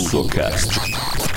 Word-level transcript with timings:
Sulcast. 0.00 1.31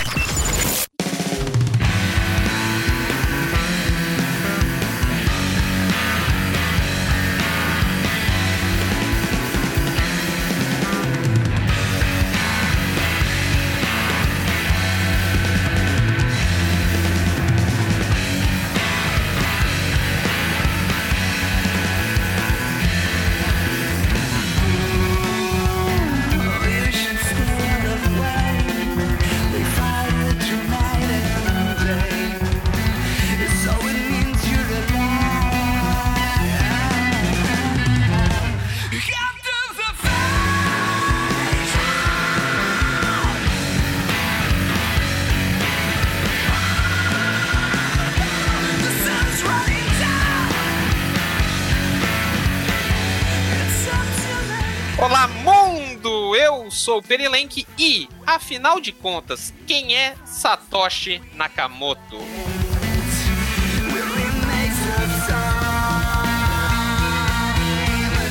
Sou 56.86 57.00
o 57.00 57.02
Perilenk 57.02 57.66
e, 57.80 58.08
afinal 58.28 58.80
de 58.80 58.92
contas, 58.92 59.52
quem 59.66 59.98
é 59.98 60.14
Satoshi 60.24 61.20
Nakamoto? 61.34 62.20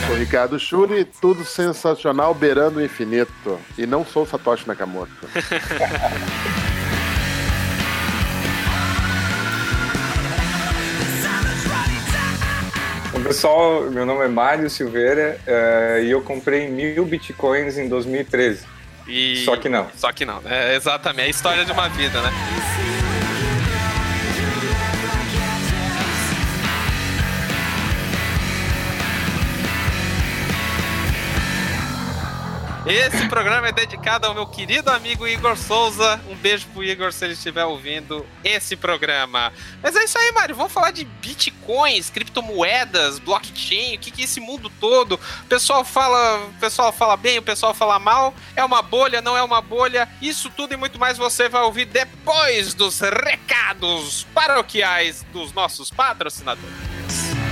Sou 0.07 0.17
Ricardo 0.17 0.57
Shuri, 0.61 1.05
tudo 1.05 1.45
sensacional, 1.45 2.33
beirando 2.33 2.79
o 2.79 2.85
infinito. 2.85 3.59
E 3.77 3.87
não 3.87 4.07
sou 4.07 4.25
Satoshi 4.25 4.69
Nakamoto. 4.69 5.11
pessoal, 13.25 13.91
meu 13.91 14.05
nome 14.05 14.25
é 14.25 14.29
Mário 14.29 14.69
Silveira 14.69 15.39
eh, 15.47 16.03
e 16.05 16.11
eu 16.11 16.21
comprei 16.21 16.69
mil 16.69 17.05
bitcoins 17.07 17.79
em 17.79 17.89
2013. 17.89 18.65
E... 19.09 19.43
Só 19.45 19.57
que 19.57 19.69
não. 19.69 19.89
Só 19.97 20.13
que 20.13 20.25
não, 20.25 20.43
é 20.45 20.77
exatamente. 20.77 21.23
É 21.23 21.27
a 21.27 21.31
história 21.31 21.65
de 21.65 21.73
uma 21.73 21.89
vida, 21.89 22.21
né? 22.21 22.31
Esse 32.87 33.27
programa 33.29 33.69
é 33.69 33.73
dedicado 33.73 34.27
ao 34.27 34.35
meu 34.35 34.47
querido 34.47 34.91
amigo 34.91 35.27
Igor 35.27 35.57
Souza. 35.57 36.21
Um 36.29 36.35
beijo 36.37 36.67
pro 36.69 36.85
Igor 36.85 37.15
se 37.15 37.25
ele 37.25 37.33
estiver 37.33 37.65
ouvindo 37.65 38.27
esse 38.45 38.77
programa. 38.77 39.51
Mas 39.83 39.97
é 39.97 40.05
isso 40.05 40.19
aí, 40.19 40.31
Mário. 40.33 40.55
Vamos 40.55 40.71
falar 40.71 40.91
de 40.91 41.03
bitcoins, 41.03 42.11
criptomoedas, 42.11 43.19
blockchain, 43.19 43.97
o 43.97 43.99
que, 43.99 44.11
que 44.11 44.21
é 44.21 44.25
esse 44.27 44.39
mundo 44.39 44.69
todo. 44.69 45.15
O 45.15 45.47
pessoal 45.49 45.83
fala, 45.83 46.45
o 46.45 46.53
pessoal 46.61 46.93
fala 46.93 47.17
bem, 47.17 47.39
o 47.39 47.43
pessoal 47.43 47.73
fala 47.73 47.99
mal. 47.99 48.35
É 48.55 48.63
uma 48.63 48.83
bolha, 48.83 49.23
não 49.23 49.35
é 49.35 49.43
uma 49.43 49.63
bolha. 49.63 50.07
Isso 50.21 50.51
tudo 50.51 50.75
e 50.75 50.77
muito 50.77 50.99
mais 50.99 51.17
você 51.17 51.49
vai 51.49 51.63
ouvir 51.63 51.87
depois 51.87 52.75
dos 52.75 53.01
recados 53.01 54.27
paroquiais 54.35 55.25
dos 55.33 55.55
nossos 55.55 55.89
patrocinadores. 55.91 57.44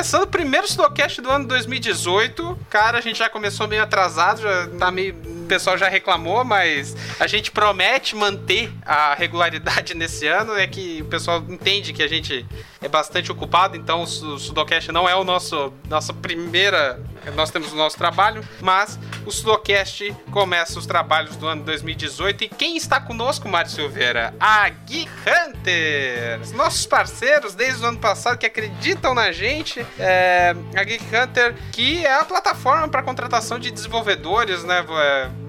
Começando 0.00 0.22
o 0.22 0.28
primeiro 0.28 0.66
Slowcast 0.66 1.20
do 1.20 1.30
ano 1.30 1.46
2018. 1.46 2.58
Cara, 2.70 2.96
a 2.96 3.00
gente 3.02 3.18
já 3.18 3.28
começou 3.28 3.68
meio 3.68 3.82
atrasado, 3.82 4.40
já 4.40 4.66
tá 4.78 4.90
meio. 4.90 5.14
O 5.14 5.46
pessoal 5.46 5.76
já 5.76 5.90
reclamou, 5.90 6.42
mas 6.42 6.96
a 7.20 7.26
gente 7.26 7.50
promete 7.50 8.16
manter 8.16 8.72
a 8.80 9.14
regularidade 9.14 9.92
nesse 9.92 10.26
ano. 10.26 10.54
É 10.54 10.66
que 10.66 11.02
o 11.02 11.04
pessoal 11.04 11.44
entende 11.46 11.92
que 11.92 12.02
a 12.02 12.08
gente 12.08 12.46
é 12.80 12.88
bastante 12.88 13.30
ocupado, 13.30 13.76
então 13.76 14.00
o 14.00 14.06
Sudocast 14.06 14.90
não 14.90 15.06
é 15.06 15.14
o 15.14 15.22
nosso 15.22 15.70
nossa 15.86 16.14
primeira. 16.14 16.98
Nós 17.34 17.50
temos 17.50 17.72
o 17.72 17.76
nosso 17.76 17.96
trabalho, 17.96 18.46
mas 18.60 18.98
o 19.26 19.30
Sudocast 19.30 20.14
começa 20.30 20.78
os 20.78 20.86
trabalhos 20.86 21.36
do 21.36 21.46
ano 21.46 21.62
2018. 21.64 22.44
E 22.44 22.48
quem 22.48 22.76
está 22.76 23.00
conosco, 23.00 23.48
Mário 23.48 23.70
Silveira? 23.70 24.34
A 24.40 24.68
Geek 24.68 25.10
Hunters! 25.26 26.52
Nossos 26.52 26.86
parceiros 26.86 27.54
desde 27.54 27.84
o 27.84 27.88
ano 27.88 27.98
passado 27.98 28.38
que 28.38 28.46
acreditam 28.46 29.14
na 29.14 29.32
gente. 29.32 29.84
É, 29.98 30.54
a 30.74 30.82
Geek 30.82 31.04
Hunter, 31.04 31.54
que 31.72 32.04
é 32.04 32.14
a 32.14 32.24
plataforma 32.24 32.88
para 32.88 33.02
contratação 33.02 33.58
de 33.58 33.70
desenvolvedores, 33.70 34.64
né? 34.64 34.84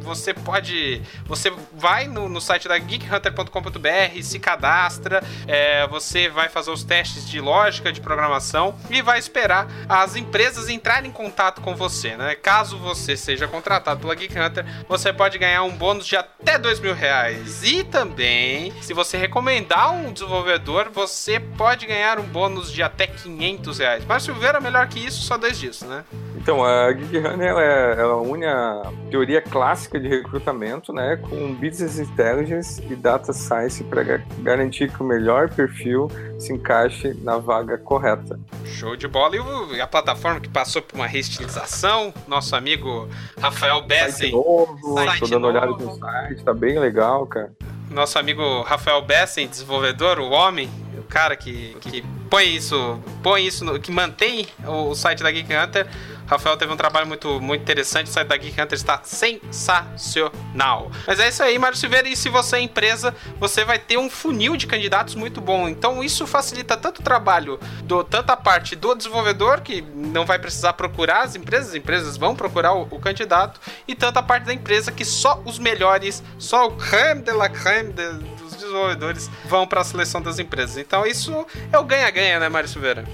Você 0.01 0.33
pode. 0.33 1.01
Você 1.25 1.53
vai 1.73 2.07
no, 2.07 2.27
no 2.27 2.41
site 2.41 2.67
da 2.67 2.77
geekhunter.com.br, 2.79 4.21
se 4.23 4.39
cadastra, 4.39 5.23
é, 5.47 5.87
você 5.87 6.27
vai 6.27 6.49
fazer 6.49 6.71
os 6.71 6.83
testes 6.83 7.29
de 7.29 7.39
lógica 7.39 7.91
de 7.91 8.01
programação 8.01 8.75
e 8.89 9.01
vai 9.01 9.19
esperar 9.19 9.67
as 9.87 10.15
empresas 10.15 10.69
entrarem 10.69 11.09
em 11.09 11.13
contato 11.13 11.60
com 11.61 11.75
você, 11.75 12.17
né? 12.17 12.35
Caso 12.35 12.77
você 12.77 13.15
seja 13.15 13.47
contratado 13.47 14.01
pela 14.01 14.15
Geek 14.15 14.37
Hunter, 14.37 14.65
você 14.87 15.13
pode 15.13 15.37
ganhar 15.37 15.63
um 15.63 15.71
bônus 15.71 16.05
de 16.05 16.15
até 16.15 16.57
dois 16.57 16.79
mil 16.79 16.93
reais. 16.93 17.63
E 17.63 17.83
também, 17.83 18.73
se 18.81 18.93
você 18.93 19.17
recomendar 19.17 19.93
um 19.93 20.11
desenvolvedor, 20.11 20.89
você 20.93 21.39
pode 21.39 21.85
ganhar 21.85 22.19
um 22.19 22.23
bônus 22.23 22.71
de 22.71 22.83
até 22.83 23.07
500 23.07 23.79
reais. 23.79 24.05
Mas 24.05 24.23
Silveira, 24.23 24.59
melhor 24.59 24.87
que 24.87 24.99
isso, 24.99 25.21
só 25.21 25.37
dois 25.37 25.59
disso, 25.59 25.85
né? 25.85 26.03
Então, 26.41 26.65
a 26.65 26.91
Geek 26.91 27.19
Hunter 27.19 27.47
ela, 27.47 27.63
é, 27.63 27.91
ela 27.99 28.15
une 28.17 28.47
a 28.47 28.91
teoria 29.11 29.39
clássica 29.43 29.99
de 29.99 30.07
recrutamento 30.07 30.91
né, 30.91 31.15
com 31.17 31.53
Business 31.53 31.99
Intelligence 31.99 32.81
e 32.89 32.95
Data 32.95 33.31
Science 33.31 33.83
para 33.83 34.17
garantir 34.39 34.91
que 34.91 35.03
o 35.03 35.05
melhor 35.05 35.51
perfil 35.51 36.09
se 36.39 36.51
encaixe 36.51 37.13
na 37.21 37.37
vaga 37.37 37.77
correta. 37.77 38.39
Show 38.65 38.95
de 38.95 39.07
bola. 39.07 39.35
E, 39.35 39.39
o, 39.39 39.83
a 39.83 39.85
plataforma 39.85 40.39
que 40.39 40.49
passou 40.49 40.81
por 40.81 40.95
uma 40.95 41.05
reestilização, 41.05 42.11
nosso 42.27 42.55
amigo 42.55 43.07
Rafael 43.39 43.83
Bessen. 43.83 44.31
Site 44.31 44.31
novo, 44.31 44.95
site 44.95 45.19
tô 45.19 45.27
dando 45.27 45.45
olhada 45.45 45.67
no 45.67 45.95
site, 45.95 46.43
tá 46.43 46.55
bem 46.55 46.79
legal, 46.79 47.27
cara. 47.27 47.51
Nosso 47.91 48.17
amigo 48.17 48.61
Rafael 48.61 49.01
Bessen, 49.01 49.47
desenvolvedor, 49.47 50.17
o 50.17 50.29
homem, 50.29 50.71
o 50.97 51.03
cara 51.03 51.35
que, 51.35 51.75
que 51.81 52.01
põe 52.29 52.55
isso, 52.55 52.97
põe 53.21 53.45
isso, 53.45 53.65
no, 53.65 53.77
que 53.77 53.91
mantém 53.91 54.47
o, 54.65 54.89
o 54.89 54.95
site 54.95 55.21
da 55.21 55.29
Geek 55.29 55.53
Hunter. 55.53 55.85
Rafael 56.25 56.55
teve 56.55 56.71
um 56.71 56.77
trabalho 56.77 57.05
muito, 57.05 57.41
muito 57.41 57.61
interessante. 57.61 58.07
O 58.07 58.09
site 58.09 58.29
da 58.29 58.37
Geek 58.37 58.53
Hunter 58.61 58.77
está 58.77 59.01
sensacional. 59.03 60.89
Mas 61.05 61.19
é 61.19 61.27
isso 61.27 61.43
aí, 61.43 61.59
Mário 61.59 61.77
Silveira. 61.77 62.07
E 62.07 62.15
se 62.15 62.29
você 62.29 62.55
é 62.55 62.61
empresa, 62.61 63.13
você 63.37 63.65
vai 63.65 63.77
ter 63.77 63.97
um 63.97 64.09
funil 64.09 64.55
de 64.55 64.65
candidatos 64.65 65.13
muito 65.13 65.41
bom. 65.41 65.67
Então 65.67 66.01
isso 66.01 66.25
facilita 66.25 66.77
tanto 66.77 66.99
o 66.99 67.03
trabalho, 67.03 67.59
do, 67.83 68.01
tanto 68.01 68.29
a 68.29 68.37
parte 68.37 68.77
do 68.77 68.95
desenvolvedor, 68.95 69.59
que 69.59 69.81
não 69.81 70.25
vai 70.25 70.39
precisar 70.39 70.71
procurar 70.71 71.23
as 71.23 71.35
empresas, 71.35 71.71
as 71.71 71.75
empresas 71.75 72.15
vão 72.15 72.33
procurar 72.33 72.71
o, 72.75 72.83
o 72.89 72.99
candidato, 72.99 73.59
e 73.85 73.93
tanto 73.93 74.17
a 74.17 74.23
parte 74.23 74.45
da 74.45 74.53
empresa 74.53 74.89
que 74.89 75.03
só 75.03 75.41
os 75.43 75.59
melhores, 75.59 76.23
só 76.37 76.67
o 76.67 76.71
creme 76.77 77.23
de 77.23 77.33
la 77.33 77.49
creme 77.49 77.80
dos 77.83 78.55
desenvolvedores 78.55 79.29
vão 79.45 79.67
para 79.67 79.81
a 79.81 79.83
seleção 79.83 80.21
das 80.21 80.39
empresas. 80.39 80.77
Então 80.77 81.05
isso 81.05 81.45
é 81.71 81.77
o 81.77 81.83
ganha-ganha, 81.83 82.39
né, 82.39 82.49
Mário 82.49 82.69
Silveira? 82.69 83.05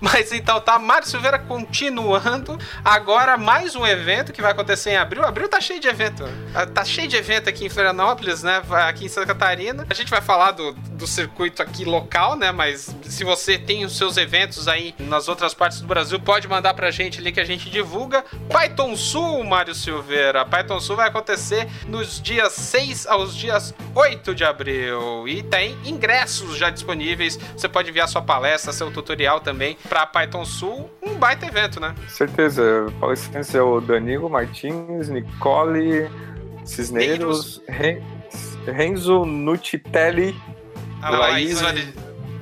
Mas 0.00 0.32
então 0.32 0.60
tá, 0.60 0.78
Mário 0.78 1.06
Silveira 1.06 1.38
continuando. 1.38 2.58
Agora 2.84 3.36
mais 3.36 3.76
um 3.76 3.86
evento 3.86 4.32
que 4.32 4.40
vai 4.40 4.52
acontecer 4.52 4.90
em 4.90 4.96
abril. 4.96 5.24
Abril 5.24 5.48
tá 5.48 5.60
cheio 5.60 5.80
de 5.80 5.88
evento. 5.88 6.24
Ah, 6.54 6.66
tá 6.66 6.84
cheio 6.84 7.08
de 7.08 7.16
evento 7.16 7.48
aqui 7.48 7.66
em 7.66 7.68
Florianópolis, 7.68 8.42
né? 8.42 8.62
Aqui 8.88 9.04
em 9.04 9.08
Santa 9.08 9.26
Catarina. 9.26 9.86
A 9.88 9.94
gente 9.94 10.10
vai 10.10 10.20
falar 10.20 10.52
do, 10.52 10.72
do 10.72 11.06
circuito 11.06 11.62
aqui 11.62 11.84
local, 11.84 12.36
né? 12.36 12.50
Mas 12.50 12.94
se 13.02 13.24
você 13.24 13.58
tem 13.58 13.84
os 13.84 13.96
seus 13.96 14.16
eventos 14.16 14.66
aí 14.68 14.94
nas 14.98 15.28
outras 15.28 15.52
partes 15.52 15.80
do 15.80 15.86
Brasil, 15.86 16.18
pode 16.18 16.48
mandar 16.48 16.74
pra 16.74 16.90
gente 16.90 17.20
ali 17.20 17.32
que 17.32 17.40
a 17.40 17.44
gente 17.44 17.68
divulga. 17.68 18.24
Python 18.48 18.96
Sul, 18.96 19.44
Mário 19.44 19.74
Silveira. 19.74 20.44
Python 20.44 20.80
Sul 20.80 20.96
vai 20.96 21.08
acontecer 21.08 21.68
nos 21.86 22.20
dias 22.20 22.52
6 22.52 23.06
aos 23.06 23.36
dias 23.36 23.74
8 23.94 24.34
de 24.34 24.44
abril. 24.44 25.28
E 25.28 25.42
tem 25.42 25.76
ingressos 25.84 26.56
já 26.56 26.70
disponíveis. 26.70 27.38
Você 27.56 27.68
pode 27.68 27.89
enviar 27.90 28.08
sua 28.08 28.22
palestra, 28.22 28.72
seu 28.72 28.90
tutorial 28.90 29.40
também 29.40 29.76
para 29.88 30.06
Python 30.06 30.44
Sul. 30.44 30.90
Um 31.02 31.14
baita 31.14 31.46
evento, 31.46 31.78
né? 31.78 31.94
Certeza. 32.08 32.86
Palestrantes 32.98 33.54
é 33.54 33.62
o 33.62 33.80
Danilo 33.80 34.28
Martins, 34.30 35.08
Nicole 35.08 36.10
Cisneiros, 36.64 37.60
Renzo 38.66 39.24
Nutitelli, 39.24 40.34
Laís, 41.02 41.60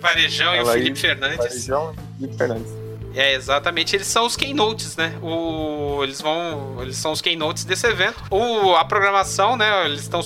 Varejão 0.00 0.54
e 0.54 0.60
o 0.60 0.66
Felipe 0.66 0.98
Fernandes. 0.98 1.38
Varejão 1.38 1.92
e 1.92 2.20
Felipe 2.20 2.36
Fernandes. 2.36 2.77
É, 3.18 3.34
exatamente. 3.34 3.96
Eles 3.96 4.06
são 4.06 4.24
os 4.24 4.36
keynotes, 4.36 4.96
né? 4.96 5.12
O, 5.20 6.04
eles 6.04 6.20
vão. 6.20 6.80
Eles 6.80 6.96
são 6.96 7.10
os 7.10 7.20
keynotes 7.20 7.64
desse 7.64 7.84
evento. 7.84 8.22
O, 8.30 8.76
a 8.76 8.84
programação, 8.84 9.56
né? 9.56 9.86
Eles 9.86 10.02
estão. 10.02 10.20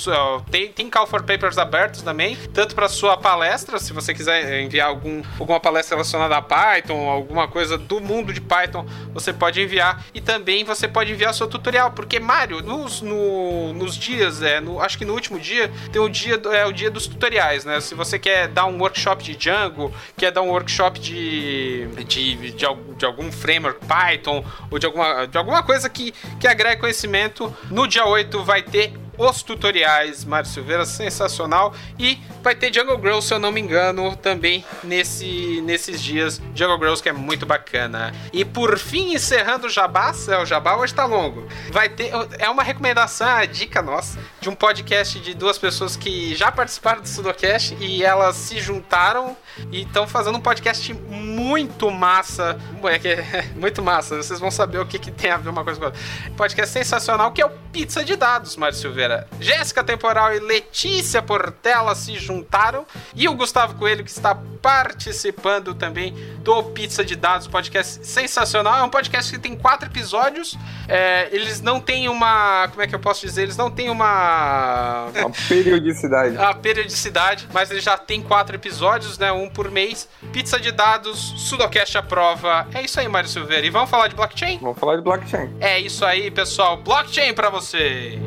Tem, 0.50 0.68
tem 0.68 0.90
call 0.90 1.06
for 1.06 1.22
papers 1.22 1.56
abertos 1.56 2.02
também, 2.02 2.36
tanto 2.52 2.74
para 2.74 2.90
sua 2.90 3.16
palestra, 3.16 3.78
se 3.78 3.94
você 3.94 4.12
quiser 4.12 4.60
enviar 4.60 4.88
algum, 4.88 5.22
alguma 5.40 5.58
palestra 5.58 5.96
relacionada 5.96 6.36
a 6.36 6.42
Python, 6.42 7.08
alguma 7.08 7.48
coisa 7.48 7.78
do 7.78 7.98
mundo 7.98 8.30
de 8.30 8.42
Python, 8.42 8.84
você 9.14 9.32
pode 9.32 9.62
enviar. 9.62 10.04
E 10.12 10.20
também 10.20 10.62
você 10.62 10.86
pode 10.86 11.12
enviar 11.12 11.32
seu 11.32 11.46
tutorial, 11.46 11.92
porque, 11.92 12.20
Mário, 12.20 12.60
nos, 12.60 13.00
no, 13.00 13.72
nos 13.72 13.96
dias, 13.96 14.42
é, 14.42 14.60
no, 14.60 14.82
acho 14.82 14.98
que 14.98 15.06
no 15.06 15.14
último 15.14 15.40
dia, 15.40 15.72
tem 15.90 16.02
o 16.02 16.10
dia, 16.10 16.38
é, 16.52 16.66
o 16.66 16.72
dia 16.72 16.90
dos 16.90 17.06
tutoriais, 17.06 17.64
né? 17.64 17.80
Se 17.80 17.94
você 17.94 18.18
quer 18.18 18.48
dar 18.48 18.66
um 18.66 18.78
workshop 18.78 19.24
de 19.24 19.34
Django, 19.34 19.94
quer 20.14 20.30
dar 20.30 20.42
um 20.42 20.50
workshop 20.50 21.00
de, 21.00 21.86
de, 22.06 22.36
de, 22.36 22.50
de 22.50 22.66
de 22.96 23.04
algum 23.04 23.30
framework 23.30 23.80
Python 23.86 24.44
ou 24.70 24.78
de 24.78 24.86
alguma, 24.86 25.26
de 25.26 25.38
alguma 25.38 25.62
coisa 25.62 25.88
que, 25.88 26.12
que 26.40 26.46
agregue 26.46 26.80
conhecimento. 26.80 27.54
No 27.70 27.86
dia 27.86 28.06
8 28.06 28.42
vai 28.44 28.62
ter 28.62 28.92
os 29.16 29.42
tutoriais, 29.42 30.24
Mário 30.24 30.48
Silveira, 30.48 30.84
sensacional. 30.84 31.74
E 31.98 32.18
vai 32.42 32.54
ter 32.54 32.72
Jungle 32.72 32.98
Girls, 33.00 33.26
se 33.26 33.34
eu 33.34 33.38
não 33.38 33.52
me 33.52 33.60
engano, 33.60 34.16
também 34.16 34.64
nesse, 34.82 35.60
nesses 35.62 36.00
dias. 36.00 36.40
Jungle 36.54 36.78
Girls 36.78 37.02
que 37.02 37.08
é 37.08 37.12
muito 37.12 37.46
bacana. 37.46 38.12
E 38.32 38.44
por 38.44 38.78
fim, 38.78 39.14
encerrando 39.14 39.66
o 39.66 39.70
Jabá, 39.70 40.12
é, 40.28 40.38
o 40.38 40.46
Jabá 40.46 40.76
hoje 40.76 40.94
tá 40.94 41.04
longo. 41.04 41.46
Vai 41.70 41.88
ter, 41.88 42.10
é 42.38 42.48
uma 42.48 42.62
recomendação, 42.62 43.28
a 43.28 43.44
dica 43.44 43.82
nossa, 43.82 44.18
de 44.40 44.48
um 44.48 44.54
podcast 44.54 45.20
de 45.20 45.34
duas 45.34 45.58
pessoas 45.58 45.96
que 45.96 46.34
já 46.34 46.50
participaram 46.50 47.02
do 47.02 47.08
Sudocast 47.08 47.76
e 47.80 48.04
elas 48.04 48.36
se 48.36 48.60
juntaram 48.60 49.36
e 49.70 49.82
estão 49.82 50.06
fazendo 50.06 50.38
um 50.38 50.40
podcast 50.40 50.92
muito 50.94 51.90
massa. 51.90 52.58
É 52.84 53.02
é 53.08 53.42
muito 53.56 53.82
massa, 53.82 54.16
vocês 54.16 54.38
vão 54.38 54.50
saber 54.50 54.78
o 54.78 54.86
que, 54.86 54.98
que 54.98 55.10
tem 55.10 55.30
a 55.30 55.36
ver 55.36 55.48
uma 55.48 55.64
coisa 55.64 55.78
com 55.78 55.86
outra. 55.86 56.00
Podcast 56.36 56.72
sensacional 56.72 57.32
que 57.32 57.42
é 57.42 57.46
o 57.46 57.50
Pizza 57.72 58.04
de 58.04 58.16
Dados, 58.16 58.56
Mário 58.56 58.76
Silveira. 58.76 59.11
Jéssica 59.40 59.82
Temporal 59.82 60.34
e 60.34 60.40
Letícia 60.40 61.22
Portela 61.22 61.94
se 61.94 62.16
juntaram 62.18 62.86
e 63.14 63.28
o 63.28 63.34
Gustavo 63.34 63.74
Coelho 63.74 64.04
que 64.04 64.10
está 64.10 64.34
participando 64.62 65.74
também 65.74 66.14
do 66.38 66.62
Pizza 66.62 67.04
de 67.04 67.16
Dados, 67.16 67.46
podcast 67.46 68.06
sensacional. 68.06 68.78
É 68.78 68.82
um 68.82 68.88
podcast 68.88 69.30
que 69.32 69.38
tem 69.38 69.56
quatro 69.56 69.88
episódios. 69.88 70.56
É, 70.88 71.28
eles 71.32 71.60
não 71.60 71.80
têm 71.80 72.08
uma. 72.08 72.68
Como 72.68 72.82
é 72.82 72.86
que 72.86 72.94
eu 72.94 73.00
posso 73.00 73.26
dizer? 73.26 73.42
Eles 73.42 73.56
não 73.56 73.70
têm 73.70 73.90
uma. 73.90 75.08
Uma 75.16 75.30
periodicidade. 75.48 76.36
a 76.42 76.54
periodicidade, 76.54 77.48
mas 77.52 77.70
ele 77.70 77.80
já 77.80 77.98
tem 77.98 78.22
quatro 78.22 78.54
episódios, 78.54 79.18
né? 79.18 79.32
Um 79.32 79.48
por 79.48 79.70
mês. 79.70 80.08
Pizza 80.32 80.58
de 80.58 80.70
dados, 80.70 81.34
Sudocast 81.36 81.98
à 81.98 82.02
prova. 82.02 82.66
É 82.72 82.82
isso 82.82 83.00
aí, 83.00 83.08
Mário 83.08 83.28
Silveira. 83.28 83.66
E 83.66 83.70
vamos 83.70 83.90
falar 83.90 84.08
de 84.08 84.14
blockchain? 84.14 84.58
Vamos 84.58 84.78
falar 84.78 84.96
de 84.96 85.02
blockchain. 85.02 85.56
É 85.60 85.78
isso 85.78 86.04
aí, 86.04 86.30
pessoal. 86.30 86.76
Blockchain 86.76 87.34
para 87.34 87.50
você. 87.50 88.18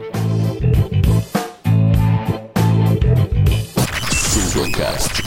Sudocast. 4.56 5.22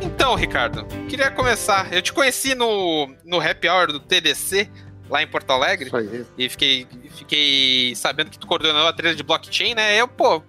Então, 0.00 0.36
Ricardo, 0.36 0.86
queria 1.08 1.28
começar. 1.32 1.92
Eu 1.92 2.00
te 2.00 2.12
conheci 2.12 2.54
no, 2.54 3.12
no 3.24 3.40
Happy 3.40 3.68
Hour 3.68 3.88
do 3.88 3.98
TDC, 3.98 4.70
lá 5.10 5.24
em 5.24 5.26
Porto 5.26 5.50
Alegre. 5.50 5.90
E 6.38 6.48
fiquei, 6.48 6.86
fiquei 7.16 7.96
sabendo 7.96 8.30
que 8.30 8.38
tu 8.38 8.46
coordenou 8.46 8.86
a 8.86 8.92
trilha 8.92 9.16
de 9.16 9.24
blockchain, 9.24 9.74
né? 9.74 10.00
Eu, 10.00 10.06
pô, 10.06 10.40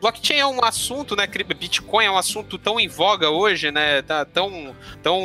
blockchain 0.00 0.38
é 0.38 0.46
um 0.46 0.64
assunto, 0.64 1.16
né? 1.16 1.26
Bitcoin 1.26 2.04
é 2.04 2.10
um 2.10 2.18
assunto 2.18 2.58
tão 2.58 2.78
em 2.78 2.88
voga 2.88 3.30
hoje, 3.30 3.70
né? 3.70 4.02
Tá 4.02 4.24
tão, 4.24 4.74
tão. 5.02 5.20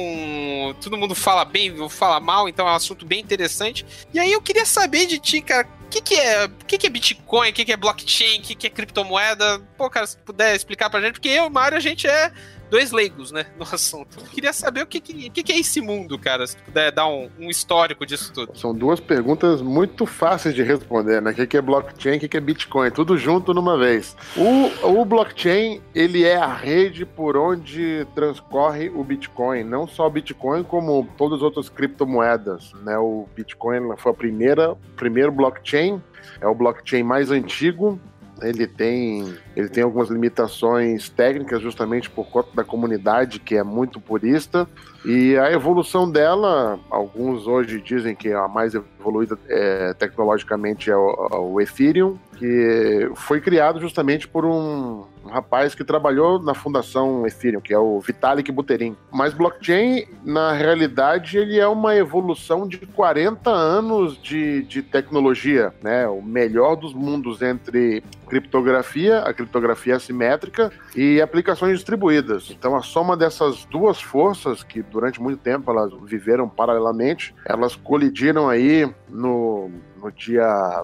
Todo 0.81 0.97
mundo 0.97 1.15
fala 1.15 1.45
bem, 1.45 1.89
fala 1.89 2.19
mal, 2.19 2.47
então 2.47 2.67
é 2.67 2.71
um 2.71 2.75
assunto 2.75 3.05
bem 3.05 3.19
interessante. 3.19 3.85
E 4.13 4.19
aí 4.19 4.31
eu 4.31 4.41
queria 4.41 4.65
saber 4.65 5.05
de 5.05 5.19
ti, 5.19 5.41
cara, 5.41 5.67
o 5.85 5.89
que, 5.89 6.01
que 6.01 6.15
é, 6.15 6.49
que, 6.67 6.77
que 6.77 6.87
é 6.87 6.89
Bitcoin, 6.89 7.49
o 7.49 7.53
que, 7.53 7.65
que 7.65 7.71
é 7.71 7.77
blockchain, 7.77 8.39
o 8.39 8.41
que, 8.41 8.55
que 8.55 8.67
é 8.67 8.69
criptomoeda? 8.69 9.61
Pô, 9.77 9.89
cara, 9.89 10.07
se 10.07 10.17
puder 10.17 10.55
explicar 10.55 10.89
pra 10.89 11.01
gente, 11.01 11.13
porque 11.13 11.29
eu 11.29 11.43
e 11.43 11.47
o 11.47 11.49
Mário, 11.49 11.77
a 11.77 11.81
gente 11.81 12.07
é 12.07 12.31
dois 12.71 12.91
leigos, 12.91 13.33
né, 13.33 13.47
no 13.59 13.63
assunto. 13.63 14.17
Eu 14.17 14.27
queria 14.27 14.53
saber 14.53 14.81
o 14.81 14.87
que, 14.87 15.01
que, 15.01 15.43
que, 15.43 15.51
é 15.51 15.59
esse 15.59 15.81
mundo, 15.81 16.17
cara, 16.17 16.47
se 16.47 16.55
puder 16.55 16.89
dar 16.89 17.05
um, 17.05 17.29
um, 17.37 17.49
histórico 17.49 18.05
disso 18.05 18.31
tudo. 18.33 18.57
São 18.57 18.73
duas 18.73 19.01
perguntas 19.01 19.61
muito 19.61 20.05
fáceis 20.05 20.55
de 20.55 20.63
responder, 20.63 21.21
né? 21.21 21.31
O 21.31 21.47
que 21.47 21.57
é 21.57 21.61
blockchain, 21.61 22.15
o 22.15 22.29
que 22.29 22.37
é 22.37 22.39
Bitcoin, 22.39 22.89
tudo 22.89 23.17
junto 23.17 23.53
numa 23.53 23.77
vez. 23.77 24.15
O, 24.37 25.01
o 25.01 25.03
blockchain, 25.03 25.81
ele 25.93 26.23
é 26.23 26.37
a 26.37 26.53
rede 26.53 27.05
por 27.05 27.35
onde 27.35 28.07
transcorre 28.15 28.89
o 28.89 29.03
Bitcoin, 29.03 29.65
não 29.65 29.85
só 29.85 30.07
o 30.07 30.09
Bitcoin, 30.09 30.63
como 30.63 31.05
todas 31.17 31.39
as 31.39 31.43
outras 31.43 31.67
criptomoedas, 31.67 32.71
né? 32.85 32.97
O 32.97 33.27
Bitcoin 33.35 33.97
foi 33.97 34.13
a 34.13 34.15
primeira, 34.15 34.77
primeiro 34.95 35.31
blockchain, 35.33 36.01
é 36.39 36.47
o 36.47 36.55
blockchain 36.55 37.03
mais 37.03 37.31
antigo, 37.31 37.99
ele 38.41 38.67
tem, 38.67 39.35
ele 39.55 39.69
tem 39.69 39.83
algumas 39.83 40.09
limitações 40.09 41.09
técnicas 41.09 41.61
justamente 41.61 42.09
por 42.09 42.27
conta 42.27 42.49
da 42.53 42.63
comunidade 42.63 43.39
que 43.39 43.55
é 43.55 43.63
muito 43.63 43.99
purista, 43.99 44.67
E 45.03 45.35
a 45.37 45.51
evolução 45.51 46.09
dela, 46.09 46.79
alguns 46.89 47.47
hoje 47.47 47.81
dizem 47.81 48.15
que 48.15 48.31
a 48.31 48.47
mais 48.47 48.73
evoluída 48.75 49.37
é, 49.47 49.93
tecnologicamente 49.95 50.91
é 50.91 50.95
o, 50.95 51.53
o 51.53 51.61
Ethereum, 51.61 52.17
que 52.37 53.09
foi 53.15 53.41
criado 53.41 53.79
justamente 53.79 54.27
por 54.27 54.45
um, 54.45 55.05
rapaz 55.31 55.73
que 55.73 55.83
trabalhou 55.83 56.41
na 56.41 56.53
fundação 56.53 57.25
Ethereum, 57.25 57.61
que 57.61 57.73
é 57.73 57.79
o 57.79 57.99
Vitalik 57.99 58.51
Buterin. 58.51 58.95
Mas 59.11 59.33
blockchain, 59.33 60.05
na 60.23 60.51
realidade, 60.51 61.37
ele 61.37 61.59
é 61.59 61.67
uma 61.67 61.95
evolução 61.95 62.67
de 62.67 62.77
40 62.79 63.49
anos 63.49 64.21
de, 64.21 64.63
de 64.63 64.81
tecnologia, 64.81 65.73
né? 65.81 66.07
O 66.07 66.21
melhor 66.21 66.75
dos 66.75 66.93
mundos 66.93 67.41
entre 67.41 68.03
criptografia, 68.27 69.19
a 69.19 69.33
criptografia 69.33 69.95
assimétrica 69.95 70.71
e 70.95 71.21
aplicações 71.21 71.77
distribuídas. 71.77 72.49
Então 72.49 72.75
a 72.75 72.81
soma 72.81 73.17
dessas 73.17 73.65
duas 73.65 74.01
forças, 74.01 74.63
que 74.63 74.81
durante 74.81 75.21
muito 75.21 75.39
tempo 75.39 75.69
elas 75.69 75.91
viveram 76.03 76.47
paralelamente, 76.47 77.35
elas 77.45 77.75
colidiram 77.75 78.47
aí 78.47 78.89
no, 79.09 79.69
no 80.01 80.11
dia 80.11 80.83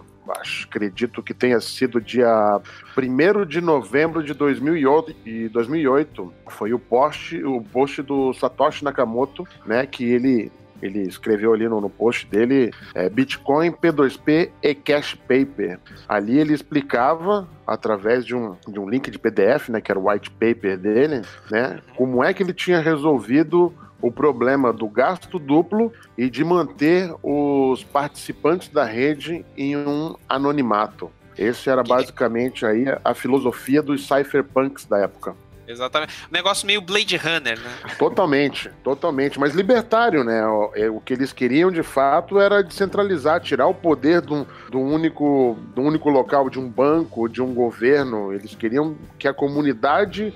acredito 0.66 1.24
que 1.24 1.34
tenha 1.34 1.60
sido 1.62 2.02
dia 2.02 2.60
1 2.98 3.46
de 3.46 3.62
novembro 3.62 4.22
de 4.22 4.34
2008, 4.34 5.16
e 5.26 5.48
2008 5.50 6.34
foi 6.50 6.74
o 6.74 6.80
post, 6.80 7.42
o 7.44 7.62
post 7.62 8.02
do 8.02 8.34
Satoshi 8.34 8.84
Nakamoto, 8.84 9.48
né, 9.66 9.86
que 9.86 10.04
ele 10.04 10.52
ele 10.82 11.02
escreveu 11.02 11.54
ali 11.54 11.68
no, 11.68 11.82
no 11.82 11.90
post 11.90 12.28
dele 12.28 12.72
é, 12.94 13.10
Bitcoin, 13.10 13.72
P2P 13.72 14.52
e 14.62 14.76
Cash 14.76 15.16
Paper. 15.16 15.80
Ali 16.08 16.40
ele 16.40 16.54
explicava, 16.54 17.48
através 17.66 18.26
de 18.26 18.36
um, 18.36 18.56
de 18.68 18.80
um 18.80 18.90
link 18.90 19.10
de 19.10 19.20
PDF, 19.20 19.70
né, 19.70 19.82
que 19.82 19.92
era 19.92 20.00
o 20.00 20.10
white 20.10 20.30
paper 20.32 20.78
dele, 20.78 21.22
né, 21.50 21.80
como 21.96 22.24
é 22.24 22.34
que 22.34 22.44
ele 22.44 22.54
tinha 22.54 22.80
resolvido 22.80 23.74
o 24.02 24.12
problema 24.12 24.72
do 24.72 24.88
gasto 24.88 25.40
duplo 25.40 25.92
e 26.18 26.30
de 26.30 26.44
manter 26.44 27.14
os 27.24 27.84
participantes 27.84 28.70
da 28.70 28.86
rede 28.86 29.44
em 29.58 29.76
um 29.76 30.16
anonimato. 30.30 31.12
Esse 31.38 31.70
era 31.70 31.84
basicamente 31.84 32.66
aí 32.66 32.86
a 33.04 33.14
filosofia 33.14 33.82
dos 33.82 34.08
cypherpunks 34.08 34.86
da 34.86 35.00
época. 35.00 35.36
Exatamente. 35.68 36.14
Um 36.30 36.34
negócio 36.34 36.66
meio 36.66 36.82
Blade 36.82 37.18
Runner, 37.18 37.60
né? 37.60 37.72
Totalmente, 38.00 38.70
totalmente. 38.84 39.38
Mas 39.40 39.54
libertário, 39.54 40.24
né? 40.24 40.46
O, 40.48 40.72
é, 40.74 40.90
o 40.90 41.02
que 41.02 41.14
eles 41.14 41.34
queriam 41.34 41.70
de 41.70 41.84
fato 41.84 42.40
era 42.40 42.64
descentralizar, 42.64 43.42
tirar 43.42 43.68
o 43.68 43.74
poder 43.74 44.22
de 44.22 44.38
de 44.70 44.78
um, 44.78 44.94
único, 44.94 45.58
um 45.76 45.82
único 45.82 46.10
local, 46.10 46.50
de 46.50 46.60
um 46.60 46.70
banco, 46.70 47.28
de 47.28 47.42
um 47.42 47.54
governo. 47.54 48.34
Eles 48.34 48.56
queriam 48.56 48.96
que 49.18 49.28
a 49.28 49.34
comunidade 49.34 50.34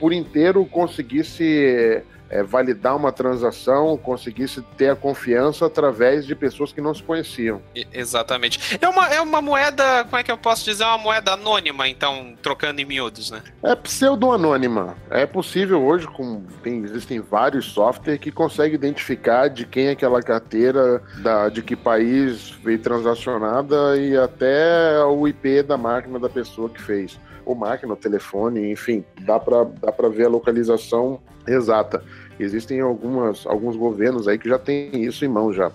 por 0.00 0.12
inteiro 0.12 0.64
conseguisse 0.66 2.02
é, 2.34 2.42
validar 2.42 2.96
uma 2.96 3.12
transação, 3.12 3.96
conseguisse 3.96 4.60
ter 4.76 4.88
a 4.88 4.96
confiança 4.96 5.66
através 5.66 6.26
de 6.26 6.34
pessoas 6.34 6.72
que 6.72 6.80
não 6.80 6.92
se 6.92 7.00
conheciam. 7.00 7.62
exatamente. 7.92 8.76
É 8.80 8.88
uma, 8.88 9.06
é 9.06 9.20
uma 9.20 9.40
moeda, 9.40 10.02
como 10.04 10.16
é 10.16 10.24
que 10.24 10.32
eu 10.32 10.36
posso 10.36 10.64
dizer? 10.64 10.82
Uma 10.82 10.98
moeda 10.98 11.34
anônima, 11.34 11.86
então, 11.86 12.34
trocando 12.42 12.80
em 12.80 12.84
miúdos, 12.84 13.30
né? 13.30 13.40
É 13.62 13.76
pseudo-anônima. 13.76 14.96
É 15.10 15.24
possível 15.26 15.84
hoje, 15.84 16.08
com, 16.08 16.42
tem, 16.60 16.82
existem 16.82 17.20
vários 17.20 17.66
softwares 17.66 18.20
que 18.20 18.32
conseguem 18.32 18.74
identificar 18.74 19.46
de 19.46 19.64
quem 19.64 19.86
é 19.86 19.90
aquela 19.92 20.20
carteira, 20.20 21.00
da, 21.22 21.48
de 21.48 21.62
que 21.62 21.76
país 21.76 22.50
veio 22.50 22.80
transacionada 22.80 23.96
e 23.96 24.16
até 24.16 25.04
o 25.04 25.28
IP 25.28 25.62
da 25.62 25.76
máquina 25.76 26.18
da 26.18 26.28
pessoa 26.28 26.68
que 26.68 26.82
fez. 26.82 27.16
Ou 27.44 27.54
máquina, 27.54 27.92
o 27.92 27.96
telefone, 27.96 28.70
enfim, 28.70 29.04
dá 29.20 29.38
para 29.38 29.64
dá 29.64 29.92
ver 30.08 30.26
a 30.26 30.28
localização 30.28 31.20
exata. 31.46 32.02
Existem 32.38 32.80
algumas, 32.80 33.46
alguns 33.46 33.76
governos 33.76 34.26
aí 34.26 34.38
que 34.38 34.48
já 34.48 34.58
têm 34.58 35.04
isso 35.04 35.24
em 35.24 35.28
mão 35.28 35.52
já. 35.52 35.70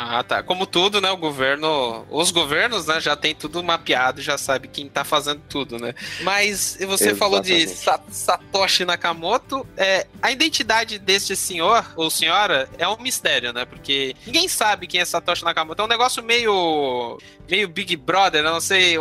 Ah, 0.00 0.22
tá. 0.22 0.44
Como 0.44 0.64
tudo, 0.64 1.00
né? 1.00 1.10
O 1.10 1.16
governo. 1.16 2.06
Os 2.08 2.30
governos, 2.30 2.86
né, 2.86 3.00
já 3.00 3.16
tem 3.16 3.34
tudo 3.34 3.64
mapeado, 3.64 4.22
já 4.22 4.38
sabe 4.38 4.68
quem 4.68 4.88
tá 4.88 5.02
fazendo 5.02 5.42
tudo, 5.48 5.76
né? 5.76 5.92
Mas 6.20 6.76
você 6.76 7.10
Exatamente. 7.10 7.16
falou 7.16 7.40
de 7.40 7.66
Satoshi 8.12 8.84
Nakamoto. 8.84 9.66
É, 9.76 10.06
a 10.22 10.30
identidade 10.30 11.00
deste 11.00 11.34
senhor 11.34 11.84
ou 11.96 12.10
senhora 12.10 12.68
é 12.78 12.86
um 12.86 12.96
mistério, 12.98 13.52
né? 13.52 13.64
Porque 13.64 14.14
ninguém 14.24 14.46
sabe 14.46 14.86
quem 14.86 15.00
é 15.00 15.04
Satoshi 15.04 15.44
Nakamoto. 15.44 15.82
É 15.82 15.84
um 15.84 15.88
negócio 15.88 16.22
meio. 16.22 17.18
meio 17.50 17.66
Big 17.66 17.96
Brother, 17.96 18.44
não 18.44 18.60
sei. 18.60 18.96